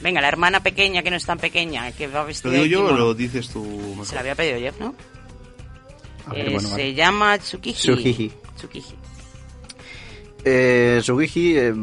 [0.02, 2.68] Venga, la hermana pequeña, que no es tan pequeña, que va ¿Lo vestida digo de
[2.70, 3.04] yo o kimono.
[3.06, 4.06] lo dices tú mejor?
[4.06, 4.94] Se la había pedido Jeff, ¿no?
[6.26, 7.80] A ver, Eh, bueno, se llama Tsukiji.
[7.80, 8.32] Tsukiji.
[8.56, 8.94] Tsukiji.
[10.44, 11.74] Eh, eh,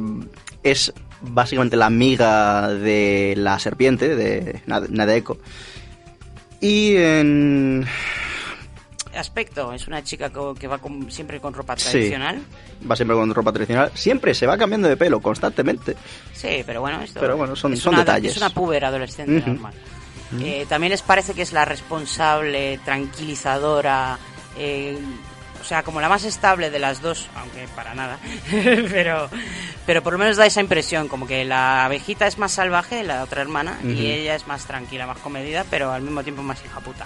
[0.63, 5.39] es básicamente la amiga de la serpiente, de Nad- Nadeko.
[6.61, 7.85] Y en...
[9.15, 10.29] Aspecto, es una chica
[10.59, 11.89] que va con- siempre con ropa Sí.
[11.89, 12.39] tradicional.
[12.89, 13.91] Va siempre con ropa tradicional.
[13.95, 15.95] Siempre se va cambiando de pelo, constantemente.
[16.33, 18.31] Sí, pero bueno, esto Pero bueno, son- es son una, detalles.
[18.33, 19.73] Es una puber adolescente normal.
[20.39, 24.19] Eh, también les parece que es la responsable, tranquilizadora,
[24.57, 24.99] eh,
[25.67, 28.17] sea, como la más estable de las dos, aunque para nada,
[28.89, 29.29] pero,
[29.85, 33.23] pero por lo menos da esa impresión, como que la abejita es más salvaje, la
[33.23, 36.79] otra hermana, y ella es más tranquila, más comedida, pero al mismo tiempo más hija
[36.79, 37.05] puta.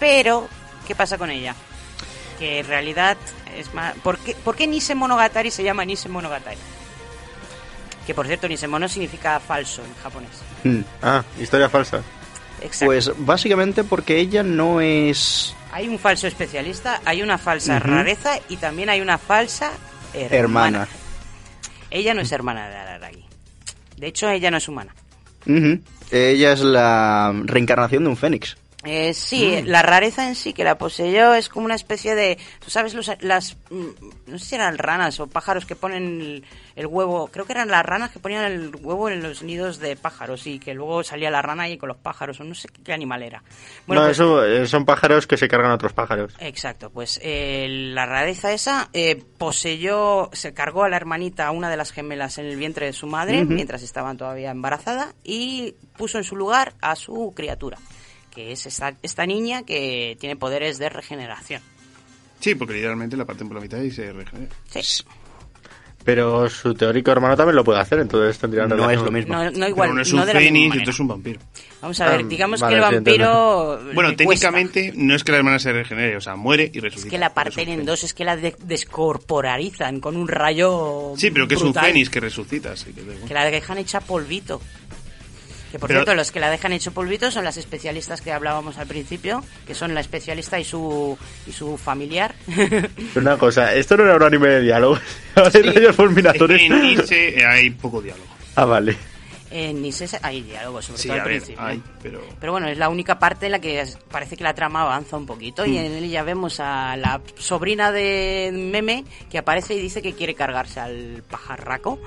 [0.00, 0.48] Pero,
[0.86, 1.54] ¿qué pasa con ella?
[2.38, 3.16] Que en realidad
[3.56, 3.94] es más...
[4.02, 6.58] ¿Por qué, por qué Nise Monogatari se llama Nise Monogatari?
[8.06, 10.30] Que por cierto, Nisemono significa falso en japonés.
[10.64, 10.80] Mm.
[11.02, 12.02] Ah, historia falsa.
[12.62, 12.86] Exacto.
[12.86, 18.56] Pues básicamente porque ella no es Hay un falso especialista, hay una falsa rareza y
[18.56, 19.72] también hay una falsa
[20.14, 20.38] hermana.
[20.38, 20.88] hermana.
[21.90, 23.24] Ella no es hermana de Araragi.
[23.96, 24.94] De hecho, ella no es humana.
[26.10, 28.56] Ella es la reencarnación de un fénix.
[28.84, 32.68] Eh, sí, la rareza en sí que la poseyó es como una especie de, tú
[32.68, 33.86] sabes, los, las, mm,
[34.26, 36.44] no sé si eran ranas o pájaros que ponen el,
[36.74, 39.94] el huevo, creo que eran las ranas que ponían el huevo en los nidos de
[39.94, 42.92] pájaros y que luego salía la rana ahí con los pájaros o no sé qué
[42.92, 43.44] animal era.
[43.86, 46.34] Bueno, no, pues- eso eh, son pájaros que se cargan a otros pájaros.
[46.40, 51.70] Exacto, pues eh, la rareza esa eh, poseyó, se cargó a la hermanita, a una
[51.70, 56.18] de las gemelas, en el vientre de su madre, mientras estaban todavía embarazada, y puso
[56.18, 57.78] en su lugar a su criatura,
[58.34, 61.62] que es esta, esta niña que tiene poderes de regeneración.
[62.40, 64.50] Sí, porque literalmente la parten por la mitad y se regenera.
[64.68, 65.04] Sí.
[66.04, 69.34] Pero su teórico hermano también lo puede hacer, entonces tendrían No es lo mismo.
[69.36, 70.82] No, no igual, Pero uno es no un de la misma fénix y manera.
[70.82, 71.40] otro es un vampiro.
[71.80, 73.80] Vamos a ver, Ah, digamos vale, que el sí, vampiro...
[73.94, 74.16] Bueno, cuesta.
[74.16, 77.06] técnicamente no es que la hermana se regenere, o sea, muere y resucita.
[77.06, 81.30] Es que la parten en dos, es que la de- descorporarizan con un rayo Sí,
[81.30, 81.84] pero que es un brutal.
[81.86, 83.28] fénix que resucita, así que da igual.
[83.28, 84.60] Que la dejan hecha polvito.
[85.72, 88.76] Que por Pero- cierto, los que la dejan hecho polvito son las especialistas que hablábamos
[88.78, 91.16] al principio, que son la especialista y su
[91.46, 92.34] y su familiar.
[93.16, 94.98] Una cosa, esto no era un anime de diálogo.
[95.96, 96.60] Fulminadores.
[96.62, 98.26] en Nice hay poco diálogo.
[98.54, 98.96] Ah, vale.
[99.50, 101.62] en Nice hay diálogo, sobre Sí, todo al ver, principio.
[101.64, 102.20] hay, pero...
[102.40, 105.26] Pero bueno, es la única parte en la que parece que la trama avanza un
[105.26, 105.72] poquito Mm.
[105.72, 110.12] y en él ya vemos a la sobrina de Meme que aparece y dice que
[110.14, 111.98] quiere cargarse al pajarraco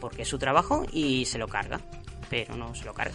[0.00, 1.80] porque es su trabajo y se lo carga,
[2.28, 3.14] pero no se lo carga.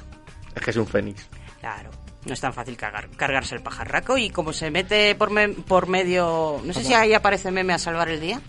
[0.55, 1.27] Es que es un fénix.
[1.59, 1.89] Claro,
[2.25, 5.87] no es tan fácil cargar, cargarse el pajarraco y como se mete por, me- por
[5.87, 6.61] medio...
[6.63, 8.41] No sé si ahí aparece Meme a salvar el día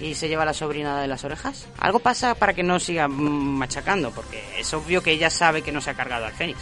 [0.00, 1.68] y se lleva a la sobrina de las orejas.
[1.78, 5.80] Algo pasa para que no siga machacando, porque es obvio que ella sabe que no
[5.80, 6.58] se ha cargado al Fénix.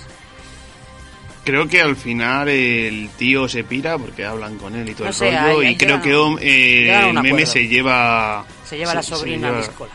[1.44, 5.08] Creo que al final el tío se pira porque hablan con él y todo No
[5.10, 5.60] el sé, rollo.
[5.60, 7.46] ahí- ahí y creo que Om- eh, el meme acuerdo.
[7.46, 8.44] se lleva.
[8.66, 9.92] Se lleva a la sobrina lleva- a Discola.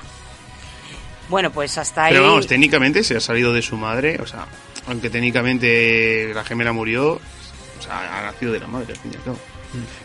[1.29, 2.13] Bueno, pues hasta ahí...
[2.13, 4.19] Pero vamos, técnicamente se ha salido de su madre.
[4.21, 4.45] O sea,
[4.87, 9.17] aunque técnicamente la gemela murió, o sea, ha nacido de la madre al fin y
[9.17, 9.37] al cabo.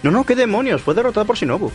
[0.02, 1.70] No, no, qué demonios, fue derrotada por Shinobu.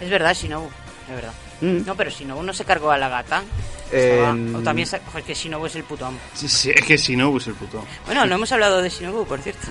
[0.00, 0.68] Es verdad, Shinobu,
[1.08, 1.32] es verdad.
[1.60, 1.84] Mm.
[1.84, 3.42] No, pero Shinobu no se cargó a la gata.
[3.90, 5.00] Eh, O también se...
[5.00, 6.18] Joder, que Shinobu es el puto amo.
[6.34, 7.84] Sí, sí, es que si no, pues el puto.
[8.06, 9.66] Bueno, no hemos hablado de Shinobu, por cierto.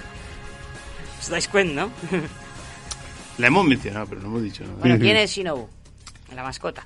[1.20, 1.92] ¿Os dais cuenta, no?
[3.38, 4.76] La hemos mencionado, pero no hemos dicho nada.
[4.80, 5.68] Bueno, ¿quién es Shinobu?
[6.36, 6.86] La mascota.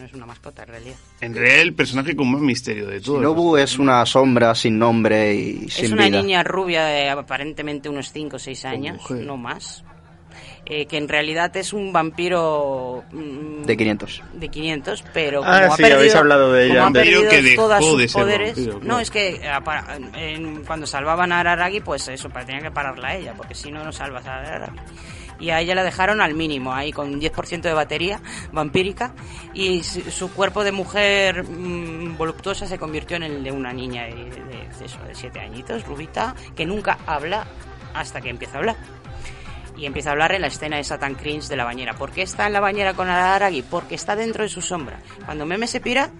[0.00, 0.96] No es una mascota, en realidad.
[1.20, 3.18] En realidad, el personaje con más misterio de todos.
[3.20, 6.22] Shinobu es una sombra sin nombre y sin es una vida.
[6.22, 9.84] niña rubia de aparentemente unos 5 o 6 años, no más.
[10.66, 14.22] Eh, que en realidad es un vampiro mm, De 500.
[14.34, 17.28] de 500, pero como Ah, ha sí, perdido, habéis hablado de ella como ha perdido
[17.28, 18.98] que dejó sus de ser poderes, vampiro, no claro.
[19.00, 23.08] es que eh, para- en- cuando salvaban a Araragi, pues eso, para- tenían que pararla
[23.08, 24.78] a ella, porque si no no salvas a Araragi.
[25.40, 28.20] Y a ella la dejaron al mínimo, ahí con 10% de batería
[28.52, 29.14] vampírica,
[29.54, 34.14] y su, cuerpo de mujer mm, voluptuosa se convirtió en el de una niña de,
[34.14, 37.46] de, de 7 añitos, rubita, que nunca habla
[37.94, 38.76] hasta que empieza a hablar
[39.80, 41.94] y empieza a hablar en la escena esa tan cringe de la bañera.
[41.94, 43.62] ¿Por qué está en la bañera con Araragi?
[43.62, 45.00] Porque está dentro de su sombra.
[45.24, 46.10] Cuando Meme se pira,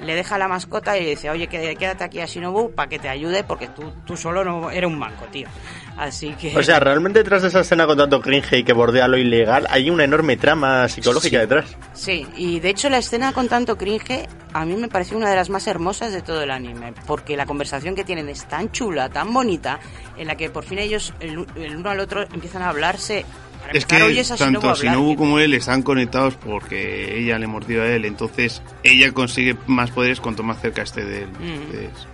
[0.00, 3.08] le deja la mascota y le dice, oye, quédate aquí a Shinobu para que te
[3.08, 5.48] ayude porque tú, tú solo no eres un manco, tío.
[5.96, 6.56] Así que...
[6.56, 9.66] O sea, realmente detrás de esa escena con tanto cringe y que bordea lo ilegal,
[9.70, 11.40] hay una enorme trama psicológica Sí.
[11.40, 11.76] detrás.
[11.94, 15.36] Sí, y de hecho la escena con tanto cringe a mí me pareció una de
[15.36, 19.08] las más hermosas de todo el anime, porque la conversación que tienen es tan chula,
[19.08, 19.80] tan bonita,
[20.16, 23.24] en la que por fin ellos, el, el uno al otro, empiezan a hablarse
[23.66, 27.86] para Es que tanto Shinobu que- como él están conectados porque ella le mordió a
[27.88, 31.28] él, entonces ella consigue más poderes cuanto más cerca esté de él.
[31.30, 31.44] Mm.
[31.44, 32.06] Entonces,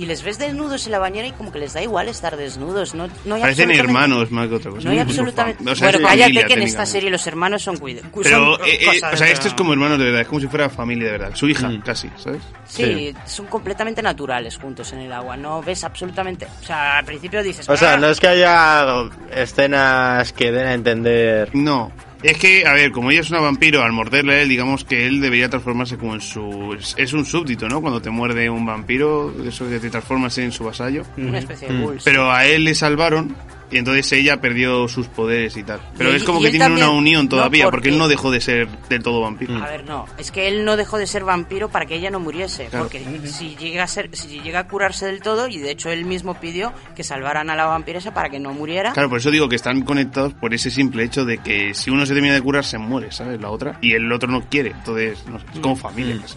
[0.00, 2.94] Y les ves desnudos en la bañera y como que les da igual estar desnudos.
[2.94, 4.84] No, no hay parecen absolutamente- hermanos más que otra cosa.
[4.84, 5.70] No hay absolutamente...
[5.70, 8.10] o sea, bueno, cállate familia, que en esta serie los hermanos son cuidados.
[8.22, 10.70] Pero, eh, eh, o sea, esto es como hermanos de verdad, es como si fuera
[10.70, 11.30] familia de verdad.
[11.34, 11.82] Su hija, Mm.
[11.82, 12.40] casi, ¿sabes?
[12.66, 15.36] Sí, son completamente naturales juntos en el agua.
[15.36, 16.46] No ves absolutamente...
[16.46, 17.68] O sea, al principio dices...
[17.68, 17.96] O sea, "Ah".
[17.98, 18.86] no es que haya
[19.32, 21.50] escenas que den a entender.
[21.54, 21.92] No.
[22.22, 25.06] Es que, a ver, como ella es una vampiro, al morderle a él, digamos que
[25.06, 26.76] él debería transformarse como en su...
[26.96, 27.80] Es, un súbdito, ¿no?
[27.80, 31.02] Cuando te muerde un vampiro, eso que te transformas en su vasallo.
[31.16, 31.82] Una especie de Mm.
[31.82, 32.04] bulls.
[32.04, 33.34] Pero a él le salvaron
[33.70, 35.80] y entonces ella perdió sus poderes y tal.
[35.96, 37.76] Pero Y- es como que tienen también- una unión no, todavía, porque...
[37.76, 39.56] porque él no dejó de ser del todo vampiro.
[39.56, 42.20] A ver, no, es que él no dejó de ser vampiro para que ella no
[42.20, 42.84] muriese, Claro.
[42.86, 46.04] porque si llega a ser, si llega a curarse del todo y de hecho él
[46.04, 48.92] mismo pidió que salvaran a la vampiresa para que no muriera.
[48.92, 52.06] Claro, por eso digo que están conectados por ese simple hecho de que si uno
[52.06, 53.40] se termina de curar se muere, ¿sabes?
[53.40, 53.78] La otra.
[53.80, 56.36] Y el otro no quiere, entonces no sé, es como familia casi.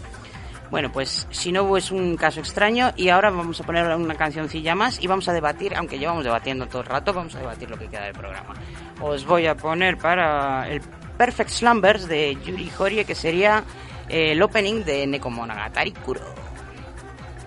[0.73, 4.99] Bueno, pues Shinobu es un caso extraño y ahora vamos a poner una cancioncilla más
[4.99, 7.87] y vamos a debatir, aunque llevamos debatiendo todo el rato, vamos a debatir lo que
[7.87, 8.55] queda del programa.
[8.99, 10.81] Os voy a poner para el
[11.15, 13.63] Perfect Slumbers de Yuri Horie, que sería
[14.09, 16.21] eh, el opening de Nekomonogatari Kuro.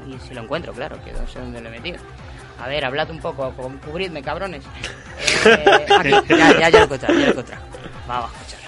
[0.06, 1.98] Y si lo encuentro, claro, que no sé dónde lo he metido.
[2.62, 4.62] A ver, hablad un poco, cu- cubridme, cabrones.
[5.46, 7.62] Eh, aquí, ya, ya, ya lo he encontrado, ya lo he encontrado.
[8.06, 8.65] Vamos, a escucharlo.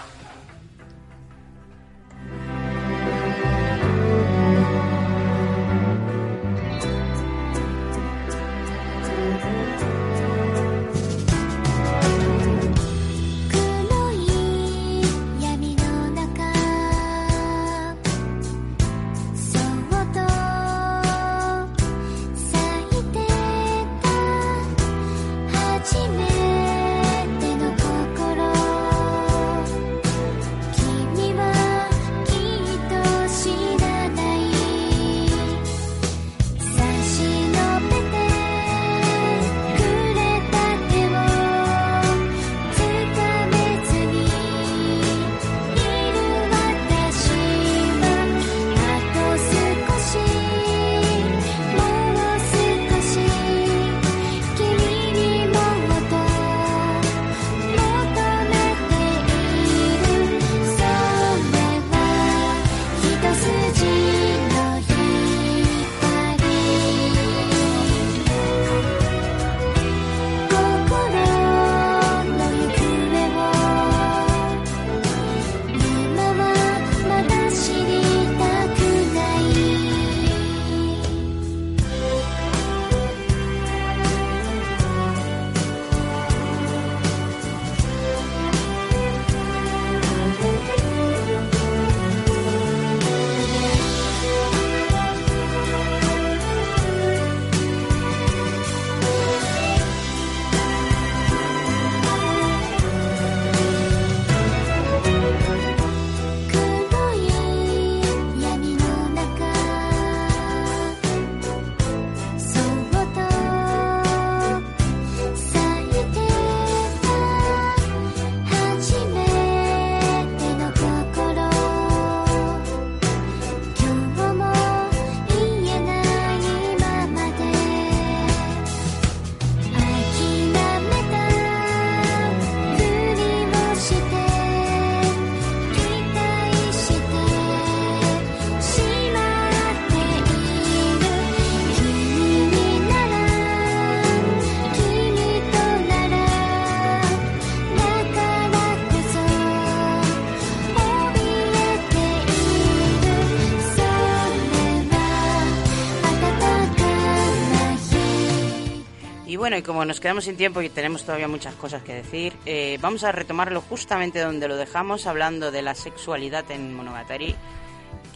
[159.28, 162.32] Y bueno, y como nos quedamos sin tiempo y tenemos todavía muchas cosas que decir,
[162.46, 167.36] eh, vamos a retomarlo justamente donde lo dejamos, hablando de la sexualidad en Monogatari,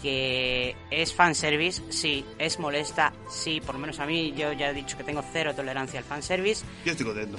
[0.00, 4.72] que es fanservice, sí, es molesta, sí, por lo menos a mí, yo ya he
[4.72, 6.64] dicho que tengo cero tolerancia al fanservice.
[6.86, 7.38] Yo estoy contento.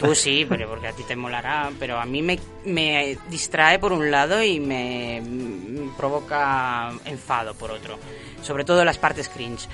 [0.00, 3.92] Tú sí, pero porque a ti te molará, pero a mí me, me distrae por
[3.92, 7.96] un lado y me, me provoca enfado por otro,
[8.42, 9.68] sobre todo las partes cringe.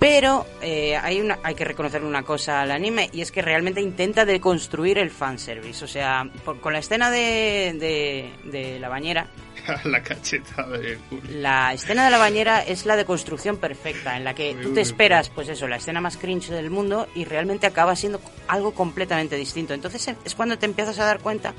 [0.00, 3.82] Pero eh, hay, una, hay que reconocer una cosa al anime y es que realmente
[3.82, 5.84] intenta deconstruir el fanservice.
[5.84, 9.26] O sea, por- con la escena de, de, de la bañera,
[9.84, 10.78] la cachetada
[11.10, 11.22] culo.
[11.30, 15.28] la escena de la bañera es la deconstrucción perfecta, en la que tú te esperas,
[15.28, 19.74] pues eso, la escena más cringe del mundo y realmente acaba siendo algo completamente distinto.
[19.74, 21.52] Entonces es cuando te empiezas a dar cuenta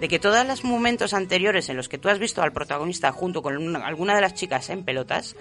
[0.00, 3.40] de que todos los momentos anteriores en los que tú has visto al protagonista junto
[3.40, 5.36] con una- alguna de las chicas en pelotas,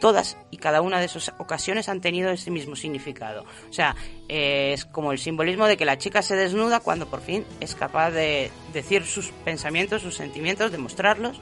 [0.00, 3.44] todas y cada una de esas ocasiones han tenido ese mismo significado.
[3.68, 3.96] O sea,
[4.28, 7.74] eh, es como el simbolismo de que la chica se desnuda cuando por fin es
[7.74, 11.40] capaz de decir sus pensamientos, sus sentimientos, de mostrarlos,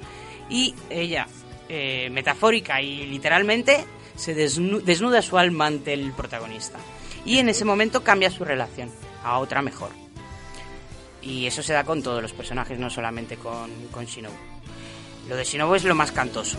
[0.49, 1.27] y ella,
[1.69, 3.85] eh, metafórica y literalmente,
[4.17, 6.79] se desnu- desnuda su alma ante el protagonista.
[7.25, 8.91] Y en ese momento cambia su relación
[9.25, 9.91] a otra mejor.
[11.23, 14.37] Y eso se da con todos los personajes, no solamente con Shinobu.
[15.29, 16.59] Lo de Shinobu es lo más cantoso.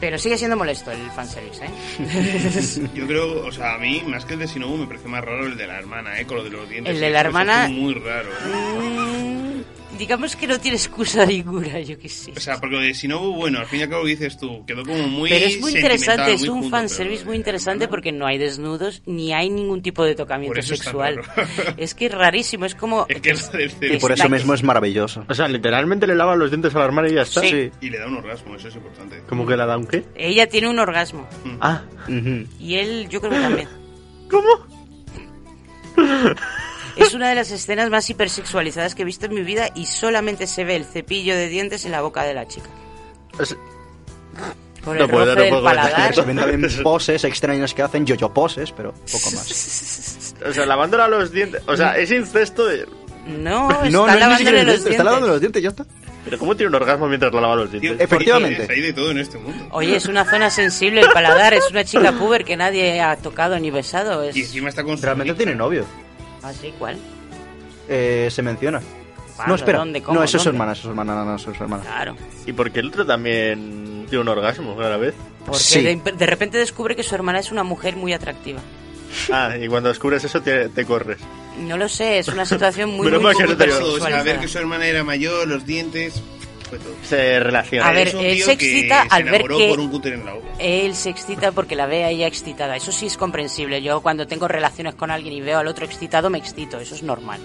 [0.00, 2.88] Pero sigue siendo molesto el fanservice, ¿eh?
[2.94, 5.44] Yo creo, o sea, a mí, más que el de Shinobu, me parece más raro
[5.46, 6.24] el de la hermana, ¿eh?
[6.26, 6.94] Con lo de los dientes.
[6.94, 8.28] El de la hermana- Muy raro.
[8.46, 9.60] Mm,
[9.96, 12.32] digamos que no tiene excusa ninguna, yo qué sé.
[12.36, 15.06] O sea, porque de Shinobu, bueno, al fin y al cabo dices tú, quedó como
[15.08, 15.30] muy.
[15.30, 19.02] pero es muy interesante, es muy un junto, fanservice muy interesante porque no hay desnudos
[19.06, 21.16] ni hay ningún tipo de tocamiento es sexual.
[21.24, 21.48] raro.
[21.76, 23.06] Es que es rarísimo, es como...
[23.08, 25.24] Es que es del Y por eso mismo es maravilloso.
[25.28, 27.40] O sea, literalmente le lava los dientes a la hermana y ya está.
[27.40, 27.70] Sí.
[27.80, 29.22] Y le da un orgasmo, eso es importante.
[29.28, 30.04] ¿Cómo que le da un qué?
[30.16, 31.26] Ella tiene un orgasmo
[31.60, 32.46] Ah, Ujú.
[32.58, 33.68] y él yo creo que también.
[34.30, 34.48] ¿cómo?
[36.98, 40.46] Es una de las escenas más hipersexualizadas que he visto en mi vida y solamente
[40.46, 42.68] se ve el cepillo de dientes en la boca de la chica.
[43.40, 43.56] Es-
[44.84, 46.14] Por No el no del puedo paladar.
[46.14, 50.34] Se ven también poses extrañas que hacen, yo-yo poses, pero poco más.
[50.46, 51.62] O sea, lavándola los dientes.
[51.66, 52.86] O sea, es incesto de...
[53.26, 55.84] No, está No, no, lavándole los dientes, está lavando los dientes, ya está.
[56.24, 58.00] ¿Pero cómo tiene un orgasmo mientras la lava los dientes?
[58.00, 58.66] Efectivamente.
[58.70, 59.66] Hay de todo en este mundo.
[59.70, 63.58] Oye, es una zona sensible el paladar, es una chica puber que nadie ha tocado
[63.58, 64.22] ni besado.
[64.22, 64.36] Es...
[64.36, 65.84] Y encima está con Realmente tiene novio.
[66.42, 66.96] Así, ¿cuál?
[67.88, 68.80] Eh, se menciona.
[69.36, 69.50] ¿Cuándo?
[69.50, 69.78] No, espera.
[69.78, 70.02] ¿Dónde?
[70.02, 70.18] ¿Cómo?
[70.18, 70.56] No, eso es su ¿Dónde?
[70.56, 71.82] hermana, eso es su hermana, no, no, eso es su hermana.
[71.84, 72.16] Claro.
[72.46, 75.14] ¿Y por qué el otro también tiene un orgasmo a la vez?
[75.46, 75.82] Porque Sí.
[75.82, 78.60] de, de repente descubre que su hermana es una mujer muy atractiva.
[79.32, 81.18] Ah, y cuando descubres eso te, te corres.
[81.60, 83.78] No lo sé, es una situación muy, muy mal que no te digo.
[83.78, 84.22] Todo, o sea, hipersexualizada.
[84.24, 86.22] ver que su hermana era mayor, los dientes.
[87.04, 87.88] Se relaciona.
[87.88, 90.46] A ver, él se excita se al ver que- por un cúter en la boca.
[90.58, 92.76] Él se excita porque la ve a ella excitada.
[92.76, 93.80] Eso sí es comprensible.
[93.82, 96.78] Yo cuando tengo relaciones con alguien y veo al otro excitado, me excito.
[96.80, 97.40] Eso es normal.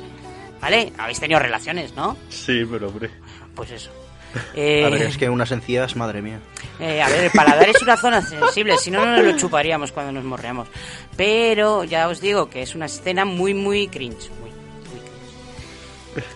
[0.62, 0.94] ¿Vale?
[0.98, 2.16] Habéis tenido relaciones, ¿no?
[2.30, 3.10] Sí, pero hombre.
[3.54, 3.92] Pues eso.
[4.56, 6.40] Eh, A ver, es que unas encías, madre mía.
[6.80, 9.92] eh, a ver, el paladar es una zona sensible, si no, no nos lo chuparíamos
[9.92, 10.68] cuando nos morreamos.
[11.18, 14.30] Pero ya os digo que es una escena muy, muy cringe.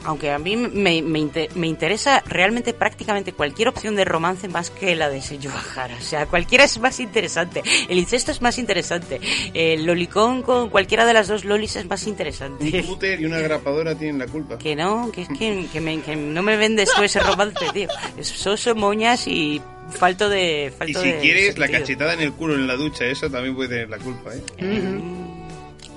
[0.04, 4.96] Aunque a mí me, me, me interesa realmente prácticamente cualquier opción de romance más que
[4.96, 5.96] la de Senju Bahara.
[5.98, 7.62] O sea, cualquiera es más interesante.
[7.90, 9.20] El incesto es más interesante.
[9.54, 12.84] El lolicón con cualquiera de las dos lolis es más Un interesante.
[12.84, 14.58] cúter y una grapadora tienen la culpa.
[14.58, 17.88] Que no, que es que, que me- que no me vendes tú ese romance, tío.
[18.18, 20.66] Es soso, moñas y falto de...
[20.68, 21.82] Y Falto si de quieres, la sentido.
[21.86, 24.42] cachetada en el culo en la ducha, eso también puede tener la culpa, ¿eh?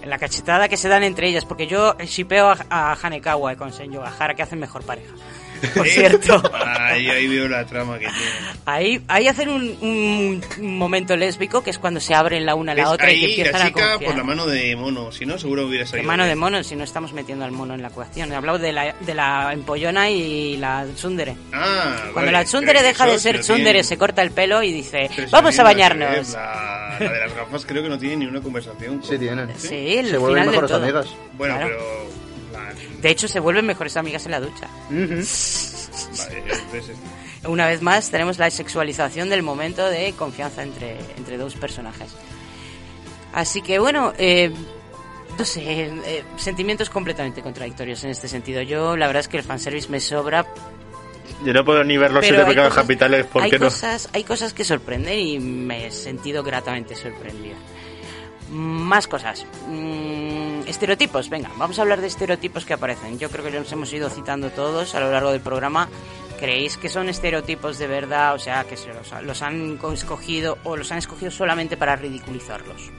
[0.05, 4.01] La cachetada que se dan entre ellas, porque yo shipeo a, a Hanekawa con Senyo
[4.01, 5.13] Gahara, que hacen mejor pareja.
[5.75, 5.91] Por ¿Eh?
[5.91, 6.43] cierto.
[6.55, 8.21] Ahí, ahí veo la trama que tiene.
[8.67, 12.73] Ahí, ahí hacen un, un- un momento lésbico, que es cuando se abren la una
[12.73, 12.93] a la ¿Ves?
[12.93, 14.11] otra y que Ahí empiezan la a chica confiar.
[14.11, 16.07] por la mano de mono, si no, seguro hubiera ¿Qué salido.
[16.09, 16.63] mano de mono?
[16.65, 18.33] Si no estamos metiendo al mono en la ecuación.
[18.33, 21.37] He hablado de la, de la empollona y la tsundere.
[21.53, 24.73] Ah, Cuando vale, la tsundere deja de sí ser tsundere, se corta el pelo y
[24.73, 26.33] dice, Pero vamos a que bañarnos.
[26.33, 28.99] La, la de las gafas creo que no tiene ni una conversación.
[28.99, 29.49] con- Sí, tienen.
[29.57, 30.83] Sí, el Se vuelven mejores todo.
[30.83, 31.07] amigas.
[31.35, 31.71] Bueno, Claro.
[31.79, 32.11] pero...
[33.01, 34.69] De hecho, se vuelven mejores amigas en la ducha.
[34.91, 35.23] Ujú.
[36.19, 36.97] vale, entonces,
[37.47, 42.09] Una vez más, tenemos la sexualización del momento de confianza entre, entre dos personajes.
[43.33, 44.53] Así que bueno, eh,
[45.39, 48.61] no sé, eh, sentimientos completamente contradictorios en este sentido.
[48.63, 50.47] Yo, la verdad es que el fanservice me sobra.
[51.45, 53.67] Yo no puedo ni ver los siete hay pecados cosas- capitales, ¿por hay qué no?
[53.67, 57.55] cosas, hay cosas que sorprenden y me he sentido gratamente sorprendida.
[58.51, 59.47] Más cosas.
[59.69, 63.19] Mm, estereotipos, venga, vamos a hablar de estereotipos que aparecen.
[63.19, 65.89] Yo creo que los hemos ido citando todos a lo largo del programa.
[66.39, 68.35] ¿Creéis que son estereotipos de verdad?
[68.35, 72.91] O sea, que se los, los han escogido o los han escogido solamente para ridiculizarlos.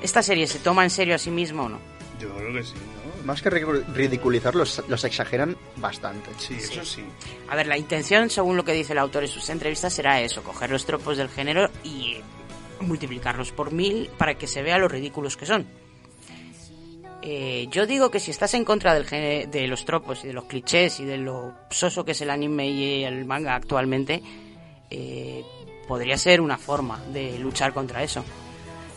[0.00, 1.78] ¿Esta serie se toma en serio a sí misma o no?
[2.20, 3.24] yo creo que sí, ¿no?
[3.26, 6.30] Más que ridicu- ridiculizarlos, los exageran bastante.
[6.38, 7.04] Sí, eso sí.
[7.48, 10.42] A ver, la intención, según lo que dice el autor en sus entrevistas, será eso,
[10.42, 12.16] coger los tropos del género y
[12.80, 15.66] multiplicarlos por mil para que se vea lo ridículos que son.
[17.20, 20.44] Eh, yo digo que si estás en contra del de los tropos y de los
[20.44, 24.22] clichés y de lo soso que es el anime y el manga actualmente,
[24.90, 25.42] eh,
[25.88, 28.24] podría ser una forma de luchar contra eso.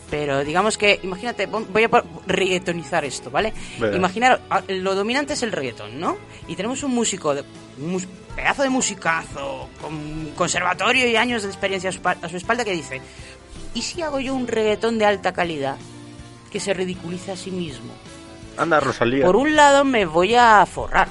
[0.08, 3.52] Pero digamos que, imagínate, voy a reggaetonizar esto, ¿vale?
[3.96, 6.18] Imaginar, ah, lo dominante es el reggaetón, ¿no?
[6.46, 7.42] Y tenemos un músico, de,
[7.78, 8.06] un
[8.36, 12.62] pedazo de musicazo, con conservatorio y años de experiencia a su, pa- a su espalda
[12.62, 13.00] que dice,
[13.74, 15.76] ¿y si hago yo un reggaetón de alta calidad
[16.50, 17.92] que se ridiculiza a sí mismo?
[18.56, 19.24] Anda, Rosalía.
[19.24, 21.08] Por un lado me voy a forrar.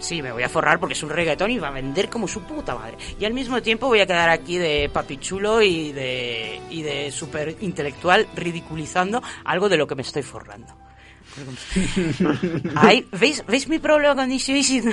[0.00, 2.42] Sí, me voy a forrar porque es un reggaetón y va a vender como su
[2.42, 2.96] puta madre.
[3.20, 7.56] Y al mismo tiempo voy a quedar aquí de papichulo y de, y de súper
[7.60, 10.74] intelectual ridiculizando algo de lo que me estoy forrando.
[13.18, 14.92] ¿veis, ¿Veis mi problema con Nishio Ishin?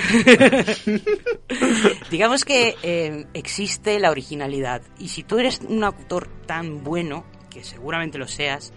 [2.10, 4.82] Digamos que eh, existe la originalidad.
[4.98, 8.72] Y si tú eres un autor tan bueno, que seguramente lo seas,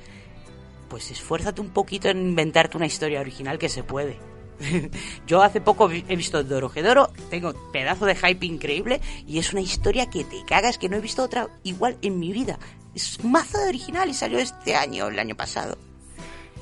[0.90, 4.20] pues esfuérzate un poquito en inventarte una historia original que se puede.
[5.28, 10.10] Yo hace poco he visto Dorohedoro, tengo pedazo de hype increíble y es una historia
[10.10, 12.60] que te cagas que no he visto otra igual en mi vida.
[12.94, 15.78] Es mazo de original y salió este año, el año pasado.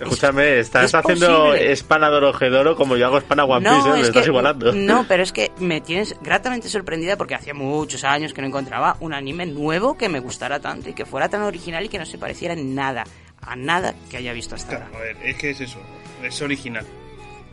[0.04, 3.92] Escúchame, estás es haciendo a Dorohedoro como yo hago spam a One Piece, ¿eh?
[3.94, 4.72] me es estás que- igualando.
[4.74, 8.98] No, pero es que me tienes gratamente sorprendida porque hacía muchos años que no encontraba
[9.00, 12.06] un anime nuevo que me gustara tanto y que fuera tan original y que no
[12.06, 13.04] se pareciera en nada
[13.42, 14.98] a nada que haya visto hasta Claro, ahora.
[14.98, 15.80] a ver, es que es eso,
[16.24, 16.86] es original.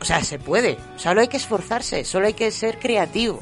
[0.01, 0.77] O sea, se puede.
[0.95, 3.41] Solo hay que esforzarse, solo hay que ser creativo.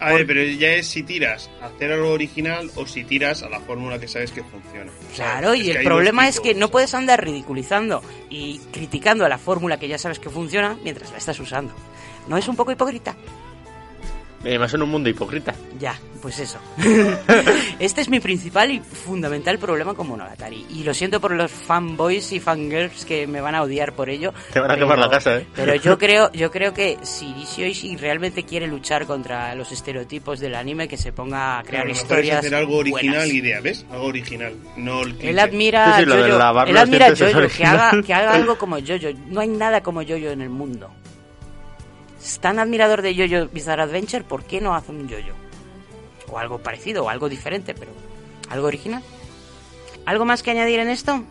[0.00, 3.48] A ver, pero ya es si tiras a hacer algo original o si tiras a
[3.48, 4.92] la fórmula que sabes que funciona.
[5.14, 9.78] Claro, y el problema es que no puedes andar ridiculizando y criticando a la fórmula
[9.78, 11.74] que ya sabes que funciona mientras la estás usando.
[12.28, 13.16] ¿No es un poco hipócrita?
[14.48, 15.54] Además en un mundo hipócrita.
[15.78, 16.58] Ya, pues eso.
[17.78, 20.66] este es mi principal y fundamental problema con Monogatari.
[20.70, 24.32] Y lo siento por los fanboys y fangirls que me van a odiar por ello.
[24.52, 25.46] Te van a quemar la casa, ¿eh?
[25.54, 30.54] Pero yo creo, yo creo que si Ishii realmente quiere luchar contra los estereotipos del
[30.54, 32.38] anime, que se ponga a crear Claro, historias.
[32.38, 33.28] hacer algo original buenas.
[33.34, 33.84] idea, ¿ves?
[33.90, 36.62] Algo original, no el Él admira Sí, sí, a lo de Jojo.
[36.66, 39.08] Él admira Jojo, que haga, que haga algo como Jojo.
[39.26, 40.90] No hay nada como Jojo en el mundo.
[42.28, 45.34] Es tan admirador de Jojo Bizarre Adventure, ¿por qué no hace un Jojo?
[46.30, 47.90] O algo parecido, o algo diferente, pero
[48.50, 49.02] algo original.
[50.04, 51.24] ¿Algo más que añadir en esto?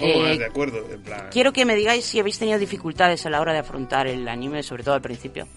[0.00, 1.26] Eh, de acuerdo, en plan...
[1.32, 4.62] Quiero que me digáis si habéis tenido dificultades a la hora de afrontar el anime,
[4.62, 5.48] sobre todo al principio.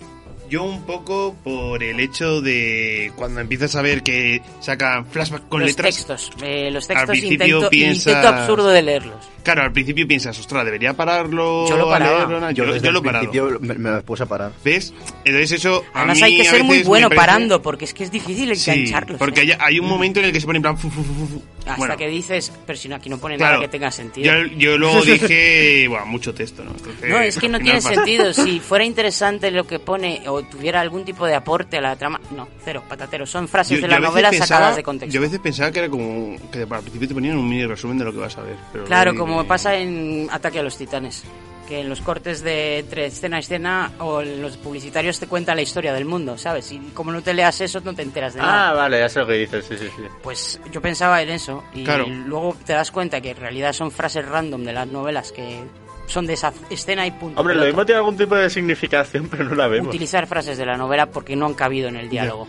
[0.50, 5.60] Yo un poco por el hecho de cuando empiezas a ver que sacan flashback con
[5.60, 5.96] los letras.
[5.96, 9.30] textos, eh, los Al textos principio intento, piensas- intento absurdo de leerlos.
[9.44, 11.68] Claro, al principio piensas, ostras, debería pararlo.
[11.68, 12.18] Yo lo paraba.
[12.20, 12.52] leerlo, ¿no?
[12.52, 13.30] Yo, desde yo lo parado.
[13.32, 14.52] principio me, me puse a parar.
[14.64, 14.94] ¿Ves?
[15.26, 15.84] Entonces eso.
[15.94, 18.56] a Además mí hay que ser muy bueno parece- parando, porque es que es difícil
[18.56, 19.18] Sí, engancharlos.
[19.20, 19.54] porque ¿eh?
[19.54, 20.78] hay, hay un momento en el que se pone en plan.
[20.78, 21.42] fu, fu, fu, fu, fu.
[21.60, 24.34] Hasta Bueno, que dices, pero si no, aquí no pone claro, nada que tenga sentido.
[24.34, 26.72] Yo, yo luego dije, bueno, mucho texto, ¿no?
[26.72, 28.34] Entonces, No, es que no tiene sentido.
[28.40, 32.20] Si fuera interesante lo que pone o tuviera algún tipo de aporte a la trama,
[32.36, 33.26] no, cero, patatero.
[33.26, 35.14] Son frases Yo- de yo la novela pensaba- sacadas de contexto.
[35.14, 36.36] Yo a veces pensaba que era como.
[36.52, 38.56] que al principio te ponían un mini resumen de lo que vas a ver.
[38.72, 41.24] Pero Claro, luego como pasa en Ataque a los Titanes.
[41.66, 45.56] Que en los cortes de entre escena a escena o en los publicitarios te cuenta
[45.56, 46.72] la historia del mundo, ¿sabes?
[46.74, 48.72] Y como no te leas eso, no te enteras de nada.
[48.72, 50.02] Ah, vale, ya sé lo que dices, sí, sí, sí.
[50.24, 52.08] Pues yo pensaba en eso y Claro.
[52.08, 55.60] luego te das cuenta que en realidad son frases random de las novelas que
[56.08, 57.40] son de esa escena y punto.
[57.40, 59.90] Hombre, lo mismo tiene algún tipo de significación, pero no la vemos.
[59.90, 62.48] Utilizar frases de la novela porque no han cabido en el diálogo.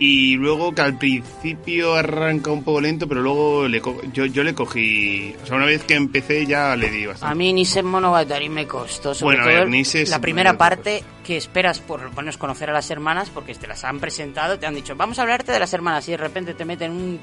[0.00, 4.42] Y luego que al principio arranca un poco lento, pero luego le co- yo, yo
[4.42, 5.34] le cogí.
[5.42, 7.32] O sea, una vez que empecé ya le di bastante.
[7.32, 10.58] A mí Nise Monogatari me costó, sobre Bueno, a todo ver, Nise es la primera
[10.58, 14.58] parte que esperas por lo menos conocer a las hermanas porque te las han presentado,
[14.58, 17.20] te han dicho, vamos a hablarte de las hermanas y de repente te meten un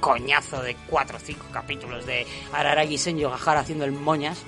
[0.00, 4.42] coñazo de cuatro o cinco capítulos de Araragi Senyo Gahara haciendo el moñas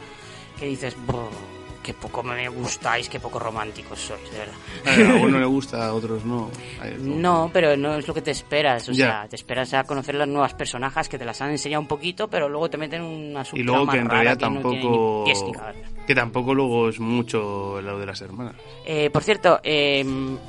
[0.58, 1.28] que dices, "Buh,
[1.84, 5.14] qué poco me gustáis, qué poco románticos sois, de verdad.
[5.20, 6.50] A uno le gusta, a otros no.
[6.98, 8.88] No, pero no es lo que te esperas.
[8.88, 9.06] O Ya.
[9.06, 12.26] sea, te esperas a conocer las nuevas personajes que te las han enseñado un poquito,
[12.28, 15.24] pero luego te meten una Y luego que en realidad que no tiene tampoco.
[15.26, 18.54] ni que tampoco luego es mucho lo de las hermanas.
[18.84, 20.04] Eh, por cierto, eh,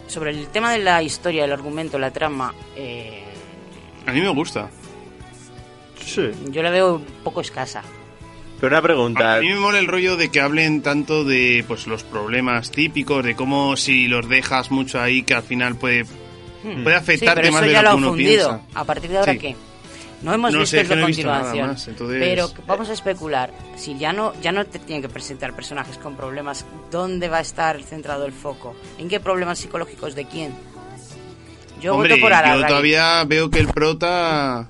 [0.08, 3.24] sobre el tema de la historia, el argumento, la trama, eh,
[4.08, 4.70] A mí me gusta.
[6.00, 6.30] Sí.
[6.52, 7.82] yo la veo un poco escasa.
[8.60, 9.36] Pero una pregunta.
[9.36, 13.24] A mí me mola el rollo de que hablen tanto de pues los problemas típicos,
[13.24, 16.16] de cómo si los dejas mucho ahí que al final puede, puede
[16.74, 16.84] Hmm.
[16.86, 18.50] Sí, afectarte pero más eso de ya lo lo que uno fundido.
[18.50, 18.80] piensa.
[18.80, 19.40] A partir de ahora, Sí.
[19.40, 19.56] ¿qué?
[20.24, 21.68] No hemos No visto sé, eso no continuación.
[21.68, 23.54] más, entonces- Pero vamos a especular.
[23.76, 27.42] Si ya no, ya no te tienen que presentar personajes con problemas, ¿dónde va a
[27.42, 28.76] estar centrado el foco?
[28.98, 30.54] ¿En qué problemas psicológicos de quién?
[31.82, 34.70] Yo Hombre, voto por yo todavía veo que el prota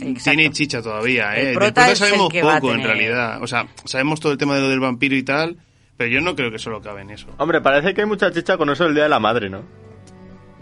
[0.00, 0.22] Exacto.
[0.36, 1.54] tiene chicha todavía, El ¿eh?
[1.54, 3.42] prota Del prota es el sabemos poco en realidad.
[3.42, 5.56] O sea, sabemos todo el tema de lo del vampiro y tal,
[5.96, 7.26] pero yo no creo que solo cabe en eso.
[7.38, 9.62] Hombre, parece que hay mucha chicha con eso del Día de la Madre, ¿no?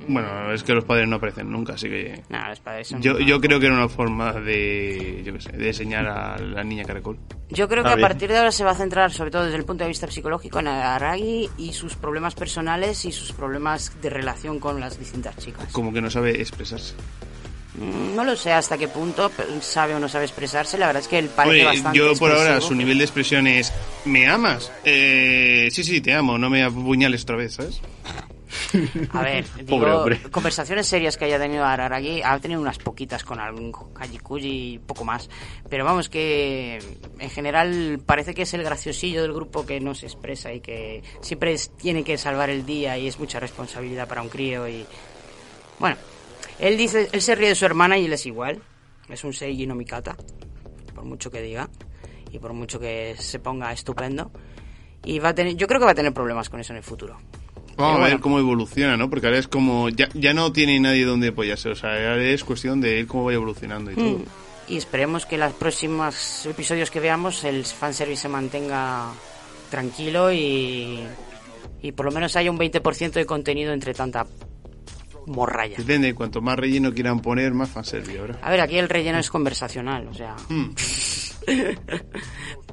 [0.08, 2.22] Bueno, es que los padres no aparecen nunca, así que...
[2.28, 5.50] No, los padres son- Yo, yo creo que era una forma de, yo qué sé,
[5.50, 7.18] de enseñar a la niña caracol.
[7.50, 9.56] Yo creo que Ah, a partir de ahora se va a centrar, sobre todo desde
[9.56, 14.08] el punto de vista psicológico, en Aragi y sus problemas personales y sus problemas de
[14.10, 15.72] relación con las distintas chicas.
[15.72, 16.94] Como que no sabe expresarse.
[17.78, 19.30] No lo sé hasta qué punto
[19.60, 20.78] sabe o no sabe expresarse.
[20.78, 21.98] La verdad es que él parece Oye, bastante.
[21.98, 22.68] yo por ahora expresivo.
[22.68, 23.72] su nivel de expresión es
[24.06, 24.72] ¿Me amas?
[24.84, 27.80] Eh, sí, sí, te amo, no me apuñales otra vez, ¿sabes?
[29.12, 30.20] A ver, Pobre digo, hombre.
[30.30, 35.04] conversaciones serias que haya tenido Araragi, ha tenido unas poquitas con algún Kajikuji y poco
[35.04, 35.28] más.
[35.68, 36.78] Pero vamos, que
[37.18, 41.02] en general parece que es el graciosillo del grupo que no se expresa y que
[41.20, 44.66] siempre es- tiene que salvar el día y es mucha responsabilidad para un crío.
[44.68, 44.86] y
[45.78, 45.96] Bueno,
[46.58, 48.60] él dice, él se ríe de su hermana y él es igual.
[49.08, 50.16] Es un Seiji no Mikata,
[50.94, 51.68] por mucho que diga
[52.32, 54.30] y por mucho que se ponga estupendo.
[55.04, 56.82] Y va a tener, yo creo que va a tener problemas con eso en el
[56.82, 57.16] futuro.
[57.76, 58.20] Vamos a Pero ver bueno.
[58.22, 59.10] cómo evoluciona, ¿no?
[59.10, 59.90] Porque ahora es como.
[59.90, 61.68] Ya, ya no tiene nadie donde apoyarse.
[61.68, 64.18] O sea, ahora es cuestión de él cómo vaya evolucionando y todo.
[64.18, 64.24] Mm.
[64.68, 69.12] Y esperemos que los próximos episodios que veamos el fanservice se mantenga
[69.70, 71.00] tranquilo y,
[71.82, 74.26] y por lo menos haya un 20% de contenido entre tanta
[75.26, 75.76] morralla.
[75.76, 78.38] Depende, cuanto más relleno quieran poner, más fanservice ahora.
[78.42, 80.36] A ver, aquí el relleno es conversacional, o sea...
[80.48, 80.70] Mm.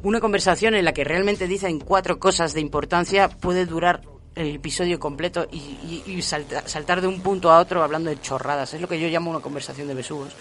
[0.04, 4.02] Una conversación en la que realmente dicen cuatro cosas de importancia puede durar
[4.36, 8.20] el episodio completo y, y- y salta- saltar de un punto a otro hablando de
[8.20, 8.74] chorradas.
[8.74, 10.36] Es lo que yo llamo una conversación de besugos.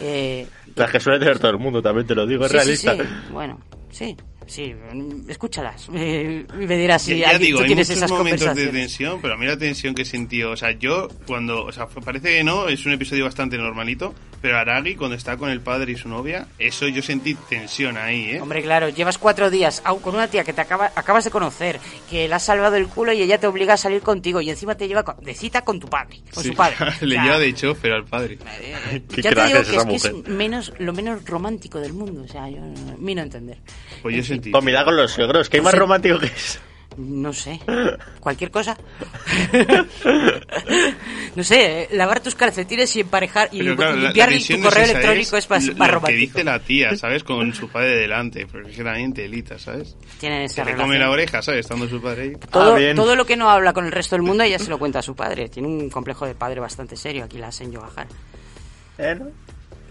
[0.00, 2.86] Eh, Las que suele tener todo el mundo, también te lo digo, es Sí, sí,
[2.86, 2.94] realista.
[2.96, 3.32] sí.
[3.32, 3.60] Bueno,
[3.90, 4.16] sí,
[4.46, 4.74] sí,
[5.28, 5.88] escúchalas.
[5.98, 9.20] Eh, me dirás si ya, ya digo, tú hay tienes muchos esas momentos de tensión,
[9.20, 12.44] pero a mí la tensión que sentí, o sea, yo cuando, o sea, parece que
[12.44, 14.14] no, es un episodio bastante normalito,
[14.46, 18.30] pero Aragi cuando está con el padre y su novia, eso yo sentí tensión ahí,
[18.30, 18.40] ¿eh?
[18.40, 22.28] Hombre, claro, llevas cuatro días con una tía que te acaba, acabas de conocer, que
[22.28, 24.86] le has salvado el culo y ella te obliga a salir contigo y encima te
[24.86, 26.76] lleva con- de cita con tu padre, con Sí, su padre.
[27.00, 28.38] Le lleva de chofer al padre.
[29.12, 31.92] Qué ya te digo es que esa es, que es menos, lo menos romántico del
[31.92, 33.58] mundo, o sea, yo, a mí no entender.
[34.00, 34.50] Pues yo sentí.
[34.52, 36.60] Pues mira con los suegros, que hay más romántico que eso.
[36.98, 37.60] No sé,
[38.20, 38.76] cualquier cosa.
[41.36, 44.62] no sé, eh, lavar tus calcetines y emparejar y Pero claro, la- la limpiar tu
[44.62, 47.22] correo electrónico es, más, lo- más lo que dice la tía, ¿sabes?
[47.24, 49.96] Con su padre delante, porque es que también telita, ¿sabes?
[50.18, 51.60] Tienen esa Se le come la oreja, ¿sabes?
[51.60, 52.32] Estando su padre ahí.
[52.50, 52.96] Todo, Ah, bien.
[52.96, 55.02] todo lo que no habla con el resto del mundo ella se lo cuenta a
[55.02, 55.48] su padre.
[55.48, 58.06] Tiene un complejo de padre bastante serio, aquí la hacen Yogajar.
[58.98, 59.26] ¿Eh, no?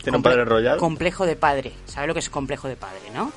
[0.02, 0.78] Tiene un padre enrollado.
[0.80, 1.72] Complejo de padre.
[1.86, 3.32] ¿Sabe lo que es complejo de padre, no?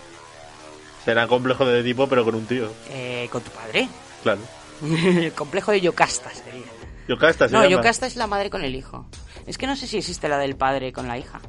[1.04, 2.70] Será complejo de tipo, pero con un tío.
[2.90, 3.88] Eh, con tu padre.
[4.22, 4.40] Claro.
[4.82, 6.66] el complejo de Yocasta sería.
[7.08, 7.70] Yocasta se No, llama.
[7.76, 9.06] Yocasta es la madre con el hijo.
[9.46, 11.40] Es que no sé si existe la del padre con la hija.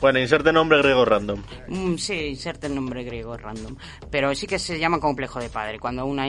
[0.00, 1.42] Bueno, inserte nombre griego random.
[1.66, 3.76] Mm, sí, inserte el nombre griego random.
[4.10, 6.26] Pero sí que se llama complejo de padre, cuando una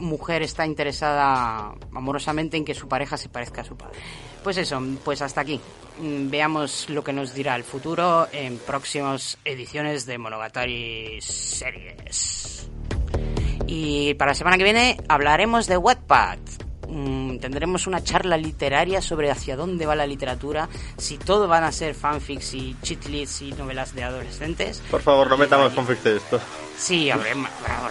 [0.00, 3.98] mujer está interesada amorosamente en que su pareja se parezca a su padre.
[4.44, 5.58] Pues eso, pues hasta aquí.
[5.98, 12.68] Mm, Veamos lo que nos dirá el futuro en próximas ediciones de Monogatari Series.
[13.66, 16.38] Y para la semana que viene hablaremos de Wattpad.
[16.88, 21.72] Mm, tendremos una charla literaria sobre hacia dónde va la literatura, si todo van a
[21.72, 24.82] ser fanfics y cheatlits y novelas de adolescentes.
[24.90, 26.40] Por favor, no metamos fanfics de esto.
[26.78, 27.30] Sí, habrá,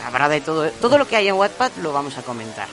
[0.05, 0.69] habrá de todo.
[0.69, 2.67] Todo lo que hay en Wattpad lo vamos a comentar.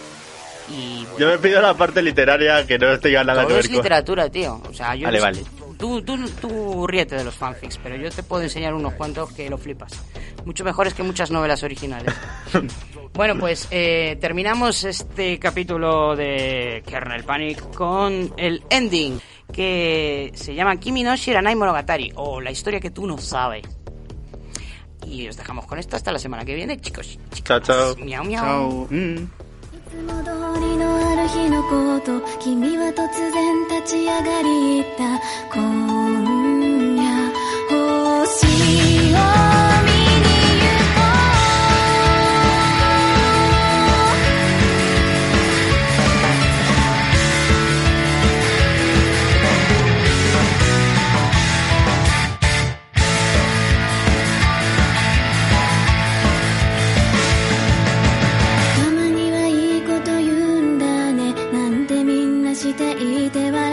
[0.71, 4.31] Y Yo me pido la parte literaria que no tenga nada que todo es literatura,
[4.31, 4.61] tío.
[4.69, 5.45] O sea, yo Vale, no vale.
[5.83, 9.51] Tú, tú, tú ríete de los fanfics, pero yo te puedo enseñar unos cuantos que
[9.51, 10.01] lo flipas.
[10.45, 12.15] Mucho mejores que muchas novelas originales.
[13.15, 19.21] bueno, pues eh, terminamos este capítulo de Kernel Panic con el ending,
[19.53, 23.65] que se llama Kimi no Shiranai Monogatari, o la historia que tú no sabes.
[25.05, 27.19] Y os dejamos con esto hasta la semana que viene, chicos.
[27.43, 27.97] Chao, chao.
[27.97, 28.87] Miau, miau.
[28.87, 28.89] Chao.
[28.89, 29.52] い
[29.93, 35.21] つも通りのある日のこと君は突然立ち上がり行った。
[35.55, 37.03] 今夜
[37.69, 38.47] 星
[39.69, 39.72] を
[63.27, 63.72] いて笑